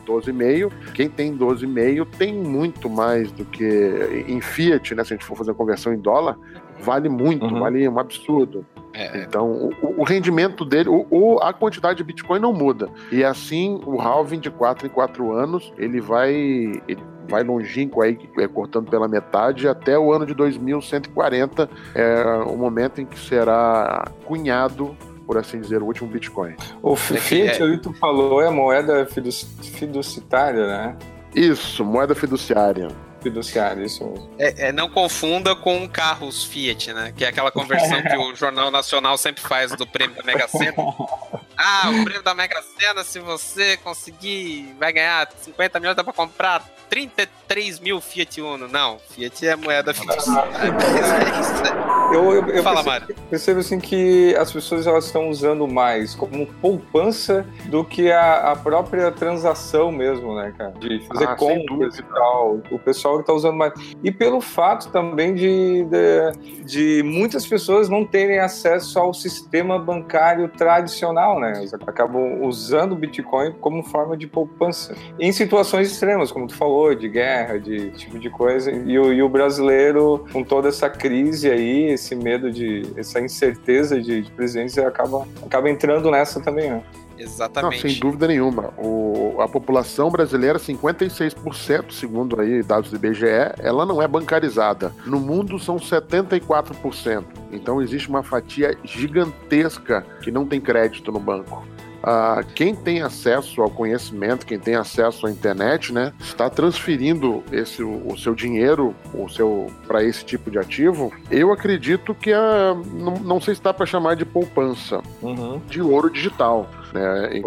12,5. 0.06 0.70
Quem 0.94 1.08
tem 1.08 1.36
12,5 1.36 2.06
tem 2.16 2.32
muito 2.34 2.88
mais 2.88 3.30
do 3.32 3.44
que 3.44 4.24
em 4.26 4.40
Fiat, 4.40 4.94
né? 4.94 5.04
Se 5.04 5.12
a 5.12 5.16
gente 5.16 5.26
for 5.26 5.36
fazer 5.36 5.50
a 5.50 5.54
conversão 5.54 5.92
em 5.92 5.98
dólar, 5.98 6.38
vale 6.80 7.08
muito, 7.08 7.44
uhum. 7.44 7.60
vale 7.60 7.88
um 7.88 7.98
absurdo. 7.98 8.64
É. 8.92 9.22
Então, 9.22 9.70
o, 9.82 10.00
o, 10.00 10.04
rendimento 10.04 10.64
dele, 10.64 10.88
o, 10.88 11.06
o, 11.10 11.38
a 11.40 11.52
quantidade 11.52 11.98
de 11.98 12.04
Bitcoin 12.04 12.40
não 12.40 12.52
muda. 12.52 12.88
E 13.12 13.24
assim, 13.24 13.80
o 13.86 14.00
halving 14.00 14.40
de 14.40 14.50
4 14.50 14.86
em 14.86 14.90
4 14.90 15.32
anos, 15.32 15.72
ele 15.78 16.00
vai. 16.00 16.32
Ele 16.32 17.02
vai 17.28 17.44
longínquo 17.44 18.02
aí, 18.02 18.18
é, 18.38 18.48
cortando 18.48 18.90
pela 18.90 19.06
metade, 19.06 19.68
até 19.68 19.96
o 19.96 20.12
ano 20.12 20.26
de 20.26 20.34
2140, 20.34 21.70
é 21.94 22.24
o 22.44 22.56
momento 22.56 23.00
em 23.00 23.06
que 23.06 23.16
será 23.16 24.10
cunhado 24.24 24.96
por 25.24 25.38
assim 25.38 25.60
dizer, 25.60 25.80
o 25.80 25.86
último 25.86 26.08
Bitcoin. 26.08 26.56
O 26.82 26.96
Fiat, 26.96 27.62
é, 27.62 27.76
tu 27.76 27.92
falou, 27.92 28.42
é 28.42 28.50
moeda 28.50 29.06
fiduciária, 29.06 30.66
né? 30.66 30.96
Isso, 31.32 31.84
moeda 31.84 32.16
fiduciária 32.16 32.88
fiduciária, 33.22 33.84
isso 33.84 34.04
mesmo. 34.04 34.30
É, 34.38 34.68
é, 34.68 34.72
não 34.72 34.88
confunda 34.88 35.54
com 35.54 35.88
carros 35.88 36.44
Fiat, 36.44 36.92
né? 36.92 37.12
Que 37.16 37.24
é 37.24 37.28
aquela 37.28 37.50
conversão 37.50 38.00
que 38.02 38.16
o 38.16 38.34
Jornal 38.34 38.70
Nacional 38.70 39.16
sempre 39.18 39.42
faz 39.42 39.72
do 39.72 39.86
prêmio 39.86 40.16
da 40.16 40.22
Mega 40.22 40.48
Sena. 40.48 40.74
Ah, 41.62 41.90
o 41.90 42.04
prêmio 42.04 42.22
da 42.22 42.34
Mega 42.34 42.62
Sena, 42.62 43.04
se 43.04 43.18
você 43.18 43.76
conseguir, 43.76 44.74
vai 44.78 44.94
ganhar 44.94 45.28
50 45.42 45.78
milhões, 45.78 45.94
dá 45.94 46.02
pra 46.02 46.12
comprar 46.12 46.64
33 46.88 47.78
mil 47.78 48.00
Fiat 48.00 48.40
Uno. 48.40 48.66
Não, 48.66 48.98
Fiat 49.10 49.46
é 49.46 49.56
moeda 49.56 49.94
fiduciária. 49.94 50.50
eu, 52.12 52.32
eu, 52.32 52.48
eu 52.48 52.62
Fala, 52.62 52.82
percebo, 52.82 53.00
Mário. 53.00 53.16
Percebo 53.30 53.60
assim 53.60 53.78
que 53.78 54.34
as 54.36 54.52
pessoas 54.52 54.86
elas 54.86 55.06
estão 55.06 55.28
usando 55.28 55.68
mais 55.68 56.14
como 56.16 56.46
poupança 56.46 57.46
do 57.66 57.84
que 57.84 58.10
a, 58.10 58.52
a 58.52 58.56
própria 58.56 59.12
transação 59.12 59.92
mesmo, 59.92 60.34
né, 60.34 60.52
cara? 60.58 60.72
De 60.72 61.06
fazer 61.06 61.28
ah, 61.28 61.36
compras 61.36 61.98
e 61.98 62.02
tal. 62.02 62.60
O 62.70 62.78
pessoal 62.78 63.16
que 63.16 63.20
está 63.22 63.32
usando 63.32 63.56
mais. 63.56 63.72
E 64.02 64.10
pelo 64.10 64.40
fato 64.40 64.90
também 64.90 65.34
de, 65.34 65.84
de, 65.84 66.64
de, 66.64 67.02
muitas 67.04 67.46
pessoas 67.46 67.88
não 67.88 68.04
terem 68.04 68.40
acesso 68.40 68.98
ao 68.98 69.14
sistema 69.14 69.78
bancário 69.78 70.48
tradicional, 70.48 71.38
né? 71.38 71.49
Eles 71.58 71.74
acabam 71.74 72.42
usando 72.42 72.92
o 72.92 72.96
Bitcoin 72.96 73.52
como 73.60 73.82
forma 73.82 74.16
de 74.16 74.26
poupança. 74.26 74.94
Em 75.18 75.32
situações 75.32 75.90
extremas, 75.90 76.32
como 76.32 76.46
tu 76.46 76.54
falou, 76.54 76.94
de 76.94 77.08
guerra, 77.08 77.58
de 77.58 77.90
tipo 77.92 78.18
de 78.18 78.30
coisa. 78.30 78.70
E 78.70 78.98
o, 78.98 79.12
e 79.12 79.22
o 79.22 79.28
brasileiro, 79.28 80.24
com 80.32 80.42
toda 80.42 80.68
essa 80.68 80.88
crise 80.88 81.50
aí, 81.50 81.90
esse 81.90 82.14
medo 82.14 82.50
de. 82.50 82.82
essa 82.96 83.20
incerteza 83.20 84.00
de, 84.00 84.22
de 84.22 84.30
presidência, 84.32 84.86
acaba, 84.86 85.26
acaba 85.44 85.70
entrando 85.70 86.10
nessa 86.10 86.40
também, 86.40 86.70
né? 86.70 86.82
Exatamente. 87.20 87.82
Não, 87.82 87.90
sem 87.90 88.00
dúvida 88.00 88.26
nenhuma. 88.26 88.72
O, 88.78 89.40
a 89.40 89.48
população 89.48 90.10
brasileira, 90.10 90.58
56%, 90.58 91.92
segundo 91.92 92.40
aí 92.40 92.62
dados 92.62 92.90
do 92.90 92.96
IBGE, 92.96 93.26
ela 93.58 93.84
não 93.84 94.00
é 94.00 94.08
bancarizada. 94.08 94.92
No 95.04 95.20
mundo 95.20 95.58
são 95.58 95.76
74%. 95.76 97.24
Então 97.52 97.82
existe 97.82 98.08
uma 98.08 98.22
fatia 98.22 98.76
gigantesca 98.84 100.04
que 100.22 100.30
não 100.30 100.46
tem 100.46 100.60
crédito 100.60 101.12
no 101.12 101.20
banco. 101.20 101.64
Uh, 102.00 102.42
quem 102.54 102.74
tem 102.74 103.02
acesso 103.02 103.60
ao 103.60 103.68
conhecimento, 103.68 104.46
quem 104.46 104.58
tem 104.58 104.74
acesso 104.74 105.26
à 105.26 105.30
internet, 105.30 105.92
né, 105.92 106.14
está 106.18 106.48
transferindo 106.48 107.44
esse, 107.52 107.82
o, 107.82 108.10
o 108.10 108.18
seu 108.18 108.34
dinheiro, 108.34 108.94
o 109.12 109.28
seu 109.28 109.66
para 109.86 110.02
esse 110.02 110.24
tipo 110.24 110.50
de 110.50 110.58
ativo. 110.58 111.12
Eu 111.30 111.52
acredito 111.52 112.14
que 112.14 112.32
a, 112.32 112.74
não, 112.94 113.16
não 113.16 113.40
sei 113.40 113.54
se 113.54 113.62
dá 113.62 113.74
para 113.74 113.84
chamar 113.84 114.16
de 114.16 114.24
poupança, 114.24 115.02
uhum. 115.20 115.60
de 115.68 115.82
ouro 115.82 116.08
digital. 116.08 116.70
Né? 116.92 117.42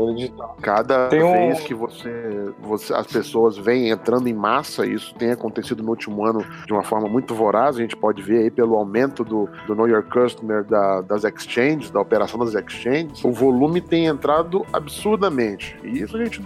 Cada 0.61 1.07
tem 1.07 1.21
vez 1.21 1.59
um... 1.59 1.63
que 1.63 1.73
você, 1.73 2.53
você, 2.59 2.93
as 2.93 3.07
pessoas 3.07 3.57
vêm 3.57 3.89
entrando 3.89 4.27
em 4.27 4.33
massa, 4.33 4.85
isso 4.85 5.13
tem 5.15 5.31
acontecido 5.31 5.83
no 5.83 5.89
último 5.89 6.25
ano 6.25 6.45
de 6.65 6.73
uma 6.73 6.83
forma 6.83 7.07
muito 7.07 7.33
voraz, 7.33 7.75
a 7.77 7.79
gente 7.79 7.95
pode 7.95 8.21
ver 8.21 8.39
aí 8.39 8.51
pelo 8.51 8.75
aumento 8.75 9.23
do, 9.23 9.49
do 9.67 9.75
Know 9.75 9.87
Your 9.87 10.03
Customer 10.03 10.63
da, 10.63 11.01
das 11.01 11.23
exchanges, 11.23 11.89
da 11.89 11.99
operação 11.99 12.39
das 12.39 12.53
exchanges, 12.53 13.23
o 13.23 13.31
volume 13.31 13.81
tem 13.81 14.05
entrado 14.05 14.65
absurdamente. 14.71 15.77
E 15.83 15.99
isso 16.01 16.15
a 16.15 16.23
gente 16.23 16.41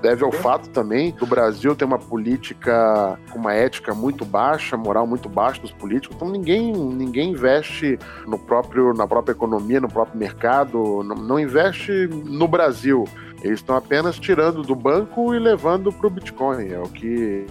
deve 0.00 0.24
ao 0.24 0.32
fato 0.32 0.68
também 0.70 1.12
do 1.12 1.26
Brasil 1.26 1.74
ter 1.74 1.84
uma 1.84 1.98
política 1.98 3.18
com 3.30 3.38
uma 3.38 3.54
ética 3.54 3.94
muito 3.94 4.24
baixa, 4.24 4.76
moral 4.76 5.06
muito 5.06 5.28
baixa 5.28 5.60
dos 5.60 5.72
políticos. 5.72 6.16
Então 6.16 6.28
ninguém, 6.28 6.72
ninguém 6.72 7.30
investe 7.30 7.98
no 8.26 8.38
próprio, 8.38 8.92
na 8.92 9.06
própria 9.06 9.32
economia, 9.32 9.80
no 9.80 9.88
próprio 9.88 10.18
mercado, 10.18 11.02
não, 11.02 11.16
não 11.16 11.38
investe 11.38 12.08
no 12.24 12.46
Brasil. 12.46 13.04
Eles 13.44 13.58
estão 13.58 13.76
apenas 13.76 14.18
tirando 14.18 14.62
do 14.62 14.74
banco 14.74 15.34
e 15.34 15.38
levando 15.38 15.92
para 15.92 16.06
o 16.06 16.10
Bitcoin. 16.10 16.72
É 16.72 16.78
o 16.78 16.88
que 16.88 17.44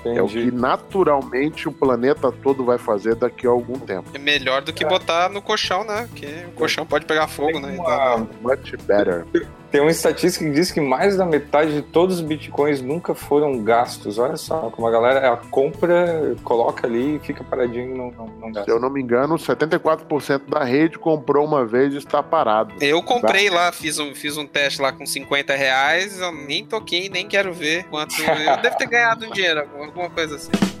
Entendi. 0.00 0.18
é 0.18 0.22
o 0.22 0.26
que 0.26 0.50
naturalmente 0.50 1.68
o 1.68 1.72
planeta 1.72 2.32
todo 2.32 2.64
vai 2.64 2.78
fazer 2.78 3.14
daqui 3.14 3.46
a 3.46 3.50
algum 3.50 3.78
tempo. 3.78 4.08
É 4.14 4.18
melhor 4.18 4.62
do 4.62 4.72
que 4.72 4.84
é. 4.84 4.88
botar 4.88 5.28
no 5.28 5.42
colchão, 5.42 5.84
né? 5.84 6.08
Porque 6.08 6.46
o 6.48 6.52
colchão 6.52 6.86
pode 6.86 7.04
pegar 7.04 7.28
fogo, 7.28 7.60
né? 7.60 7.76
Uma... 7.78 8.26
Much 8.40 8.74
better. 8.86 9.26
Tem 9.70 9.80
uma 9.80 9.90
estatística 9.90 10.44
que 10.44 10.50
diz 10.50 10.70
que 10.70 10.80
mais 10.80 11.16
da 11.16 11.26
metade 11.26 11.74
de 11.74 11.82
todos 11.82 12.16
os 12.16 12.20
bitcoins 12.22 12.80
nunca 12.80 13.14
foram 13.14 13.62
gastos. 13.62 14.18
Olha 14.18 14.36
só, 14.36 14.70
como 14.70 14.86
a 14.86 14.90
galera 14.90 15.20
ela 15.20 15.36
compra, 15.50 16.34
coloca 16.42 16.86
ali 16.86 17.16
e 17.16 17.18
fica 17.18 17.44
paradinho 17.44 17.94
e 17.94 17.98
não, 17.98 18.10
não, 18.10 18.26
não 18.26 18.52
gasta. 18.52 18.64
Se 18.64 18.70
eu 18.70 18.80
não 18.80 18.88
me 18.88 19.02
engano, 19.02 19.36
74% 19.36 20.42
da 20.48 20.64
rede 20.64 20.98
comprou 20.98 21.44
uma 21.44 21.66
vez 21.66 21.92
e 21.92 21.98
está 21.98 22.22
parado. 22.22 22.74
Eu 22.80 23.02
comprei 23.02 23.50
tá? 23.50 23.54
lá, 23.54 23.72
fiz 23.72 23.98
um, 23.98 24.14
fiz 24.14 24.36
um 24.36 24.46
teste 24.46 24.80
lá 24.80 24.90
com 24.90 25.04
50 25.04 25.54
reais, 25.54 26.18
eu 26.18 26.32
nem 26.32 26.64
toquei, 26.64 27.08
nem 27.10 27.26
quero 27.26 27.52
ver 27.52 27.84
quanto. 27.84 28.14
Eu 28.22 28.56
devo 28.62 28.76
ter 28.76 28.86
ganhado 28.88 29.26
um 29.26 29.30
dinheiro, 29.30 29.60
alguma 29.78 30.08
coisa 30.08 30.36
assim. 30.36 30.77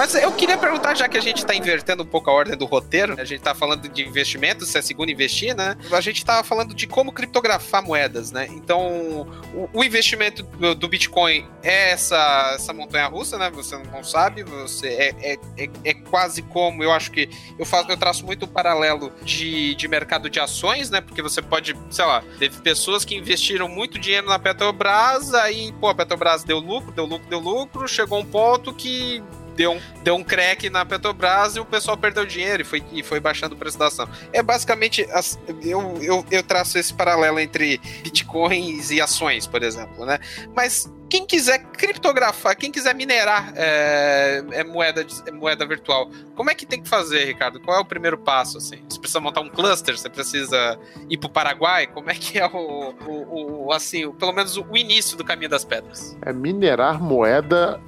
Mas 0.00 0.14
eu 0.14 0.32
queria 0.32 0.56
perguntar, 0.56 0.94
já 0.94 1.06
que 1.06 1.18
a 1.18 1.20
gente 1.20 1.36
está 1.36 1.54
invertendo 1.54 2.04
um 2.04 2.06
pouco 2.06 2.30
a 2.30 2.32
ordem 2.32 2.56
do 2.56 2.64
roteiro, 2.64 3.20
a 3.20 3.24
gente 3.24 3.40
está 3.40 3.54
falando 3.54 3.86
de 3.86 4.02
investimentos, 4.02 4.68
se 4.68 4.78
é 4.78 4.80
segundo 4.80 5.10
investir, 5.10 5.54
né? 5.54 5.76
A 5.92 6.00
gente 6.00 6.16
estava 6.16 6.42
falando 6.42 6.72
de 6.72 6.86
como 6.86 7.12
criptografar 7.12 7.84
moedas, 7.84 8.32
né? 8.32 8.48
Então, 8.50 9.28
o, 9.52 9.68
o 9.74 9.84
investimento 9.84 10.42
do, 10.42 10.74
do, 10.74 10.88
Bitcoin 10.88 11.46
é 11.62 11.90
essa, 11.90 12.52
essa 12.54 12.72
montanha 12.72 13.08
russa, 13.08 13.36
né? 13.36 13.50
Você 13.50 13.76
não 13.76 14.02
sabe, 14.02 14.42
você 14.42 14.88
é, 14.88 15.14
é, 15.20 15.38
é, 15.58 15.70
é, 15.84 15.92
quase 15.92 16.40
como, 16.40 16.82
eu 16.82 16.92
acho 16.92 17.10
que 17.10 17.28
eu 17.58 17.66
faço, 17.66 17.90
eu 17.90 17.96
traço 17.98 18.24
muito 18.24 18.44
o 18.44 18.48
paralelo 18.48 19.12
de, 19.22 19.74
de 19.74 19.86
mercado 19.86 20.30
de 20.30 20.40
ações, 20.40 20.88
né? 20.88 21.02
Porque 21.02 21.20
você 21.20 21.42
pode, 21.42 21.76
sei 21.90 22.06
lá, 22.06 22.24
teve 22.38 22.58
pessoas 22.62 23.04
que 23.04 23.14
investiram 23.14 23.68
muito 23.68 23.98
dinheiro 23.98 24.28
na 24.28 24.38
Petrobras, 24.38 25.34
aí, 25.34 25.74
pô, 25.78 25.90
a 25.90 25.94
Petrobras 25.94 26.42
deu 26.42 26.58
lucro, 26.58 26.90
deu 26.90 27.04
lucro, 27.04 27.28
deu 27.28 27.38
lucro, 27.38 27.86
chegou 27.86 28.18
um 28.18 28.24
ponto 28.24 28.72
que 28.72 29.22
deu 29.60 29.72
um, 29.72 29.80
deu 30.02 30.14
um 30.14 30.24
crack 30.24 30.70
na 30.70 30.86
Petrobras 30.86 31.54
e 31.54 31.60
o 31.60 31.66
pessoal 31.66 31.94
perdeu 31.94 32.24
dinheiro 32.24 32.62
e 32.62 32.64
foi, 32.64 32.82
e 32.92 33.02
foi 33.02 33.20
baixando 33.20 33.54
o 33.54 33.58
preço 33.58 33.78
da 33.78 33.88
ação. 33.88 34.08
É 34.32 34.42
basicamente, 34.42 35.06
as, 35.12 35.38
eu, 35.62 35.98
eu, 36.00 36.24
eu 36.30 36.42
traço 36.42 36.78
esse 36.78 36.94
paralelo 36.94 37.38
entre 37.38 37.78
bitcoins 38.02 38.90
e 38.90 39.02
ações, 39.02 39.46
por 39.46 39.62
exemplo, 39.62 40.06
né? 40.06 40.18
Mas 40.56 40.90
quem 41.10 41.26
quiser 41.26 41.58
criptografar, 41.58 42.56
quem 42.56 42.72
quiser 42.72 42.94
minerar 42.94 43.52
é, 43.54 44.42
é 44.52 44.64
moeda, 44.64 45.04
é 45.26 45.30
moeda 45.30 45.66
virtual, 45.66 46.08
como 46.34 46.48
é 46.50 46.54
que 46.54 46.64
tem 46.64 46.80
que 46.80 46.88
fazer, 46.88 47.26
Ricardo? 47.26 47.60
Qual 47.60 47.76
é 47.76 47.80
o 47.80 47.84
primeiro 47.84 48.16
passo? 48.16 48.56
Assim? 48.56 48.78
Você 48.88 48.98
precisa 48.98 49.20
montar 49.20 49.42
um 49.42 49.50
cluster? 49.50 49.98
Você 49.98 50.08
precisa 50.08 50.78
ir 51.10 51.18
para 51.18 51.26
o 51.26 51.30
Paraguai? 51.30 51.86
Como 51.86 52.10
é 52.10 52.14
que 52.14 52.38
é 52.38 52.46
o, 52.46 52.94
o, 53.06 53.66
o 53.66 53.72
assim, 53.72 54.06
o, 54.06 54.14
pelo 54.14 54.32
menos 54.32 54.56
o 54.56 54.64
início 54.74 55.18
do 55.18 55.24
caminho 55.24 55.50
das 55.50 55.66
pedras? 55.66 56.16
É 56.22 56.32
minerar 56.32 57.02
moeda 57.02 57.78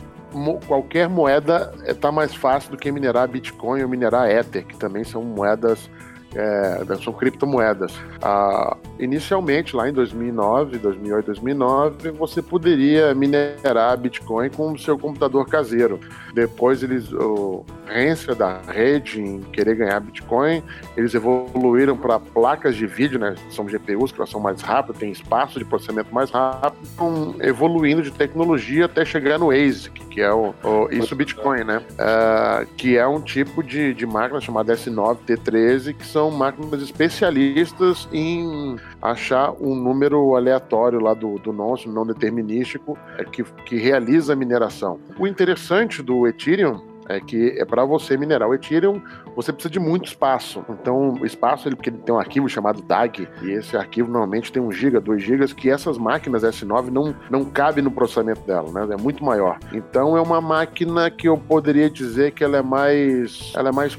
qualquer 0.66 1.08
moeda 1.08 1.72
está 1.86 2.10
mais 2.10 2.34
fácil 2.34 2.70
do 2.70 2.76
que 2.76 2.90
minerar 2.90 3.28
Bitcoin 3.28 3.82
ou 3.82 3.88
minerar 3.88 4.30
Ether, 4.30 4.66
que 4.66 4.76
também 4.76 5.04
são 5.04 5.22
moedas 5.22 5.88
é, 6.34 6.82
são 7.02 7.12
criptomoedas. 7.12 7.92
Ah, 8.20 8.76
inicialmente, 8.98 9.76
lá 9.76 9.88
em 9.88 9.92
2009, 9.92 10.78
2008, 10.78 11.26
2009, 11.26 12.10
você 12.12 12.40
poderia 12.40 13.14
minerar 13.14 13.96
Bitcoin 13.98 14.50
com 14.50 14.72
o 14.72 14.78
seu 14.78 14.98
computador 14.98 15.46
caseiro. 15.46 16.00
Depois, 16.34 16.82
eles, 16.82 17.12
o 17.12 17.64
rência 17.86 18.34
da 18.34 18.60
rede 18.60 19.20
em 19.20 19.40
querer 19.40 19.76
ganhar 19.76 20.00
Bitcoin, 20.00 20.62
eles 20.96 21.14
evoluíram 21.14 21.96
para 21.96 22.18
placas 22.18 22.74
de 22.74 22.86
vídeo, 22.86 23.18
né? 23.18 23.34
São 23.50 23.66
GPUs 23.66 24.10
que 24.10 24.18
elas 24.18 24.30
são 24.30 24.40
mais 24.40 24.62
rápidas, 24.62 24.98
tem 24.98 25.10
espaço 25.10 25.58
de 25.58 25.64
processamento 25.64 26.12
mais 26.14 26.30
rápido, 26.30 26.82
estão 26.82 27.34
evoluindo 27.40 28.02
de 28.02 28.10
tecnologia 28.10 28.86
até 28.86 29.04
chegar 29.04 29.38
no 29.38 29.50
ASIC, 29.50 30.00
que 30.12 30.20
é 30.20 30.32
o, 30.32 30.54
o 30.62 30.92
isso 30.92 31.16
Bitcoin, 31.16 31.64
né? 31.64 31.82
Uh, 31.92 32.66
que 32.76 32.98
é 32.98 33.06
um 33.06 33.20
tipo 33.20 33.62
de, 33.62 33.94
de 33.94 34.06
máquina 34.06 34.40
chamada 34.40 34.74
S9 34.74 35.18
T13, 35.26 35.94
que 35.94 36.06
são 36.06 36.30
máquinas 36.30 36.82
especialistas 36.82 38.06
em 38.12 38.76
achar 39.00 39.52
um 39.52 39.74
número 39.74 40.36
aleatório 40.36 41.00
lá 41.00 41.14
do, 41.14 41.38
do 41.38 41.52
nosso, 41.52 41.90
não 41.90 42.06
determinístico, 42.06 42.98
é, 43.16 43.24
que, 43.24 43.42
que 43.42 43.76
realiza 43.76 44.34
a 44.34 44.36
mineração. 44.36 45.00
O 45.18 45.26
interessante 45.26 46.02
do 46.02 46.26
Ethereum 46.26 46.91
é 47.12 47.20
que 47.20 47.54
é 47.58 47.64
para 47.64 47.84
você 47.84 48.16
minerar 48.16 48.48
o 48.48 48.54
Ethereum, 48.54 49.00
você 49.34 49.52
precisa 49.52 49.72
de 49.72 49.80
muito 49.80 50.06
espaço. 50.06 50.64
Então, 50.68 51.14
o 51.14 51.26
espaço 51.26 51.68
ele, 51.68 51.76
porque 51.76 51.90
ele 51.90 51.98
tem 51.98 52.14
um 52.14 52.18
arquivo 52.18 52.48
chamado 52.48 52.82
DAG, 52.82 53.28
e 53.42 53.50
esse 53.50 53.76
arquivo 53.76 54.10
normalmente 54.10 54.52
tem 54.52 54.62
1 54.62 54.72
GB, 54.72 55.00
2 55.00 55.22
GB, 55.22 55.46
que 55.54 55.70
essas 55.70 55.98
máquinas 55.98 56.42
S9 56.42 56.88
não, 56.88 57.14
não 57.30 57.44
cabem 57.44 57.82
no 57.82 57.90
processamento 57.90 58.42
dela, 58.42 58.70
né? 58.70 58.94
É 58.94 58.96
muito 58.96 59.24
maior. 59.24 59.58
Então, 59.72 60.16
é 60.16 60.20
uma 60.20 60.40
máquina 60.40 61.10
que 61.10 61.28
eu 61.28 61.36
poderia 61.36 61.88
dizer 61.88 62.32
que 62.32 62.44
ela 62.44 62.58
é 62.58 62.62
mais, 62.62 63.52
ela 63.54 63.70
é 63.70 63.72
mais 63.72 63.96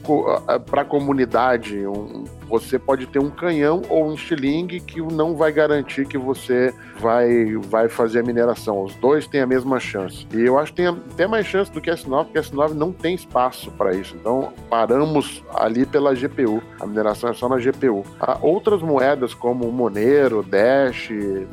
para 0.69 0.81
a 0.81 0.85
comunidade, 0.85 1.85
um, 1.87 2.23
você 2.47 2.77
pode 2.77 3.07
ter 3.07 3.19
um 3.19 3.29
canhão 3.29 3.81
ou 3.89 4.07
um 4.07 4.13
estilingue 4.13 4.79
que 4.79 5.01
não 5.01 5.35
vai 5.35 5.51
garantir 5.51 6.05
que 6.05 6.17
você 6.17 6.73
vai, 6.99 7.55
vai 7.55 7.89
fazer 7.89 8.19
a 8.19 8.23
mineração. 8.23 8.83
Os 8.83 8.95
dois 8.95 9.27
têm 9.27 9.41
a 9.41 9.47
mesma 9.47 9.79
chance. 9.79 10.27
E 10.33 10.41
eu 10.41 10.59
acho 10.59 10.71
que 10.71 10.77
tem 10.77 10.87
até 10.87 11.25
mais 11.25 11.45
chance 11.45 11.71
do 11.71 11.81
que 11.81 11.89
a 11.89 11.95
S9, 11.95 12.25
porque 12.25 12.37
a 12.37 12.41
S9 12.41 12.73
não 12.73 12.91
tem 13.03 13.13
espaço 13.13 13.69
para 13.71 13.93
isso. 13.93 14.15
Então, 14.15 14.53
paramos 14.69 15.43
ali 15.53 15.85
pela 15.85 16.15
GPU. 16.15 16.63
A 16.79 16.87
mineração 16.87 17.29
é 17.29 17.33
só 17.33 17.49
na 17.49 17.57
GPU. 17.57 18.03
Há 18.17 18.37
outras 18.41 18.81
moedas, 18.81 19.33
como 19.33 19.69
Monero, 19.69 20.41
Dash, 20.41 21.09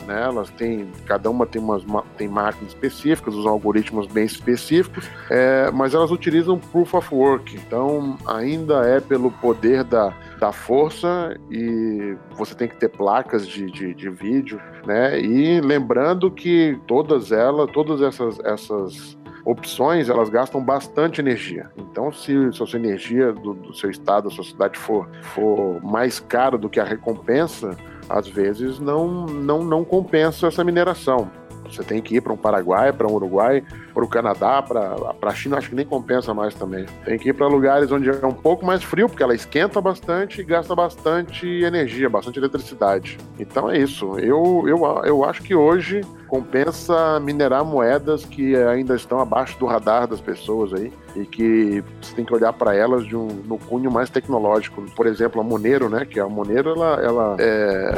né, 0.06 0.22
elas 0.22 0.48
têm, 0.50 0.88
cada 1.06 1.28
uma 1.28 1.44
tem, 1.44 1.60
umas, 1.60 1.82
tem 2.16 2.28
máquinas 2.28 2.72
específicas, 2.72 3.34
usam 3.34 3.50
algoritmos 3.50 4.06
bem 4.06 4.24
específicos, 4.24 5.10
é, 5.28 5.68
mas 5.72 5.92
elas 5.92 6.12
utilizam 6.12 6.56
Proof 6.56 6.94
of 6.94 7.12
Work. 7.12 7.56
Então, 7.56 8.16
ainda 8.24 8.86
é 8.86 9.00
pelo 9.00 9.32
poder 9.32 9.82
da 9.82 10.14
da 10.40 10.52
força 10.52 11.36
e 11.50 12.16
você 12.30 12.54
tem 12.54 12.66
que 12.66 12.76
ter 12.76 12.88
placas 12.88 13.46
de, 13.46 13.70
de, 13.70 13.94
de, 13.94 14.08
vídeo, 14.08 14.58
né? 14.86 15.20
E 15.20 15.60
lembrando 15.60 16.30
que 16.30 16.80
todas 16.86 17.30
elas, 17.30 17.70
todas 17.70 18.00
essas, 18.00 18.40
essas 18.40 19.19
opções, 19.44 20.08
elas 20.08 20.28
gastam 20.28 20.62
bastante 20.62 21.20
energia. 21.20 21.70
Então, 21.76 22.12
se, 22.12 22.52
se 22.52 22.62
a 22.62 22.66
sua 22.66 22.78
energia 22.78 23.32
do, 23.32 23.54
do 23.54 23.74
seu 23.74 23.90
estado, 23.90 24.28
da 24.28 24.34
sua 24.34 24.44
cidade 24.44 24.78
for, 24.78 25.08
for 25.22 25.82
mais 25.82 26.20
cara 26.20 26.58
do 26.58 26.68
que 26.68 26.80
a 26.80 26.84
recompensa, 26.84 27.76
às 28.08 28.28
vezes 28.28 28.78
não, 28.80 29.26
não, 29.26 29.64
não 29.64 29.84
compensa 29.84 30.48
essa 30.48 30.64
mineração. 30.64 31.30
Você 31.70 31.82
tem 31.82 32.00
que 32.00 32.16
ir 32.16 32.20
para 32.20 32.32
um 32.32 32.36
Paraguai, 32.36 32.92
para 32.92 33.06
um 33.06 33.12
Uruguai, 33.12 33.62
para 33.92 34.04
o 34.04 34.08
Canadá, 34.08 34.62
para 34.62 35.14
a 35.22 35.34
China, 35.34 35.58
acho 35.58 35.70
que 35.70 35.74
nem 35.74 35.86
compensa 35.86 36.34
mais 36.34 36.54
também. 36.54 36.86
Tem 37.04 37.18
que 37.18 37.30
ir 37.30 37.32
para 37.32 37.46
lugares 37.46 37.90
onde 37.92 38.08
é 38.08 38.26
um 38.26 38.32
pouco 38.32 38.64
mais 38.64 38.82
frio, 38.82 39.08
porque 39.08 39.22
ela 39.22 39.34
esquenta 39.34 39.80
bastante 39.80 40.40
e 40.40 40.44
gasta 40.44 40.74
bastante 40.74 41.46
energia, 41.46 42.08
bastante 42.08 42.38
eletricidade. 42.38 43.18
Então 43.38 43.70
é 43.70 43.78
isso. 43.78 44.18
Eu, 44.18 44.64
eu, 44.66 44.84
eu 45.04 45.24
acho 45.24 45.42
que 45.42 45.54
hoje 45.54 46.02
compensa 46.28 47.18
minerar 47.20 47.64
moedas 47.64 48.24
que 48.24 48.54
ainda 48.56 48.94
estão 48.94 49.18
abaixo 49.18 49.58
do 49.58 49.66
radar 49.66 50.06
das 50.06 50.20
pessoas 50.20 50.72
aí 50.72 50.92
e 51.16 51.26
que 51.26 51.82
você 52.00 52.14
tem 52.14 52.24
que 52.24 52.32
olhar 52.32 52.52
para 52.52 52.74
elas 52.74 53.04
de 53.04 53.16
um, 53.16 53.26
no 53.26 53.58
cunho 53.58 53.90
mais 53.90 54.08
tecnológico. 54.10 54.82
Por 54.94 55.06
exemplo, 55.06 55.40
a 55.40 55.44
Monero, 55.44 55.88
né? 55.88 56.04
Que 56.04 56.20
a 56.20 56.28
Monero, 56.28 56.70
ela, 56.70 57.00
ela 57.02 57.36
é... 57.40 57.94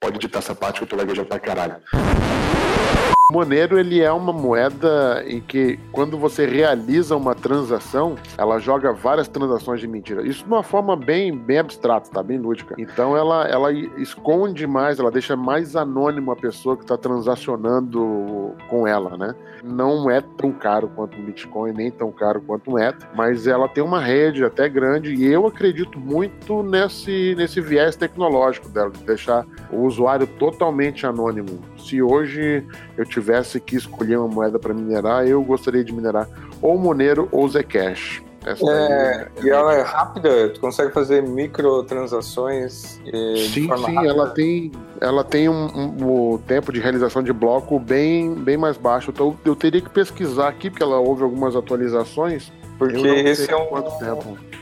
Pode 0.00 0.16
editar 0.16 0.38
essa 0.38 0.54
parte 0.54 0.78
que 0.78 0.84
eu 0.84 0.88
tô 0.88 0.96
legal 0.96 1.24
pra 1.26 1.38
caralho. 1.38 1.76
Monero 3.30 3.78
ele 3.78 4.00
é 4.00 4.10
uma 4.10 4.32
moeda 4.32 5.24
em 5.26 5.40
que 5.40 5.78
quando 5.92 6.18
você 6.18 6.46
realiza 6.46 7.16
uma 7.16 7.32
transação, 7.32 8.16
ela 8.36 8.58
joga 8.58 8.92
várias 8.92 9.28
transações 9.28 9.80
de 9.80 9.86
mentira. 9.86 10.26
Isso 10.26 10.42
de 10.42 10.48
uma 10.48 10.64
forma 10.64 10.96
bem, 10.96 11.36
bem 11.36 11.58
abstrata, 11.58 12.10
tá? 12.10 12.22
Bem 12.22 12.38
lúdica. 12.38 12.74
Então 12.76 13.16
ela, 13.16 13.46
ela 13.46 13.72
esconde 13.72 14.66
mais, 14.66 14.98
ela 14.98 15.12
deixa 15.12 15.36
mais 15.36 15.76
anônimo 15.76 16.32
a 16.32 16.36
pessoa 16.36 16.76
que 16.76 16.82
está 16.82 16.96
transacionando 16.96 18.54
com 18.68 18.86
ela, 18.86 19.16
né? 19.16 19.34
Não 19.62 20.10
é 20.10 20.20
tão 20.20 20.50
caro 20.50 20.90
quanto 20.96 21.16
um 21.16 21.24
Bitcoin, 21.24 21.72
nem 21.72 21.90
tão 21.90 22.10
caro 22.10 22.40
quanto 22.40 22.72
um 22.72 22.78
Ether, 22.78 23.08
mas 23.14 23.46
ela 23.46 23.68
tem 23.68 23.84
uma 23.84 24.00
rede 24.00 24.44
até 24.44 24.68
grande 24.68 25.14
e 25.14 25.24
eu 25.24 25.46
acredito 25.46 26.00
muito 26.00 26.62
nesse, 26.64 27.34
nesse 27.36 27.60
viés 27.60 27.94
tecnológico 27.94 28.68
dela, 28.68 28.90
de 28.90 29.04
deixar 29.04 29.46
o 29.70 29.82
usuário 29.82 30.26
totalmente 30.26 31.06
anônimo. 31.06 31.60
Se 31.84 32.02
hoje 32.02 32.64
eu 32.96 33.04
tivesse 33.04 33.60
que 33.60 33.76
escolher 33.76 34.18
uma 34.18 34.28
moeda 34.28 34.58
para 34.58 34.74
minerar, 34.74 35.26
eu 35.26 35.42
gostaria 35.42 35.84
de 35.84 35.92
minerar 35.92 36.28
ou 36.60 36.78
Monero 36.78 37.28
ou 37.32 37.48
Zcash. 37.48 38.22
Essa 38.44 38.64
é, 38.64 38.72
é, 38.72 39.44
e 39.44 39.50
ela 39.50 39.74
é 39.74 39.82
rápida, 39.82 40.48
tu 40.48 40.60
consegue 40.60 40.92
fazer 40.92 41.22
microtransações. 41.22 42.98
sim, 43.36 43.50
sim, 43.52 43.66
rápida. 43.66 44.06
ela 44.06 44.30
tem, 44.30 44.72
ela 44.98 45.24
tem 45.24 45.48
um, 45.48 45.66
um, 45.66 46.32
um, 46.32 46.38
tempo 46.38 46.72
de 46.72 46.80
realização 46.80 47.22
de 47.22 47.34
bloco 47.34 47.78
bem, 47.78 48.32
bem 48.34 48.56
mais 48.56 48.78
baixo. 48.78 49.10
Então 49.10 49.36
eu 49.44 49.54
teria 49.54 49.82
que 49.82 49.90
pesquisar 49.90 50.48
aqui, 50.48 50.70
porque 50.70 50.82
ela 50.82 50.98
houve 50.98 51.22
algumas 51.22 51.54
atualizações. 51.54 52.50
Porque 52.78 52.96
esse 52.96 53.50
é, 53.52 53.56
um, 53.56 53.68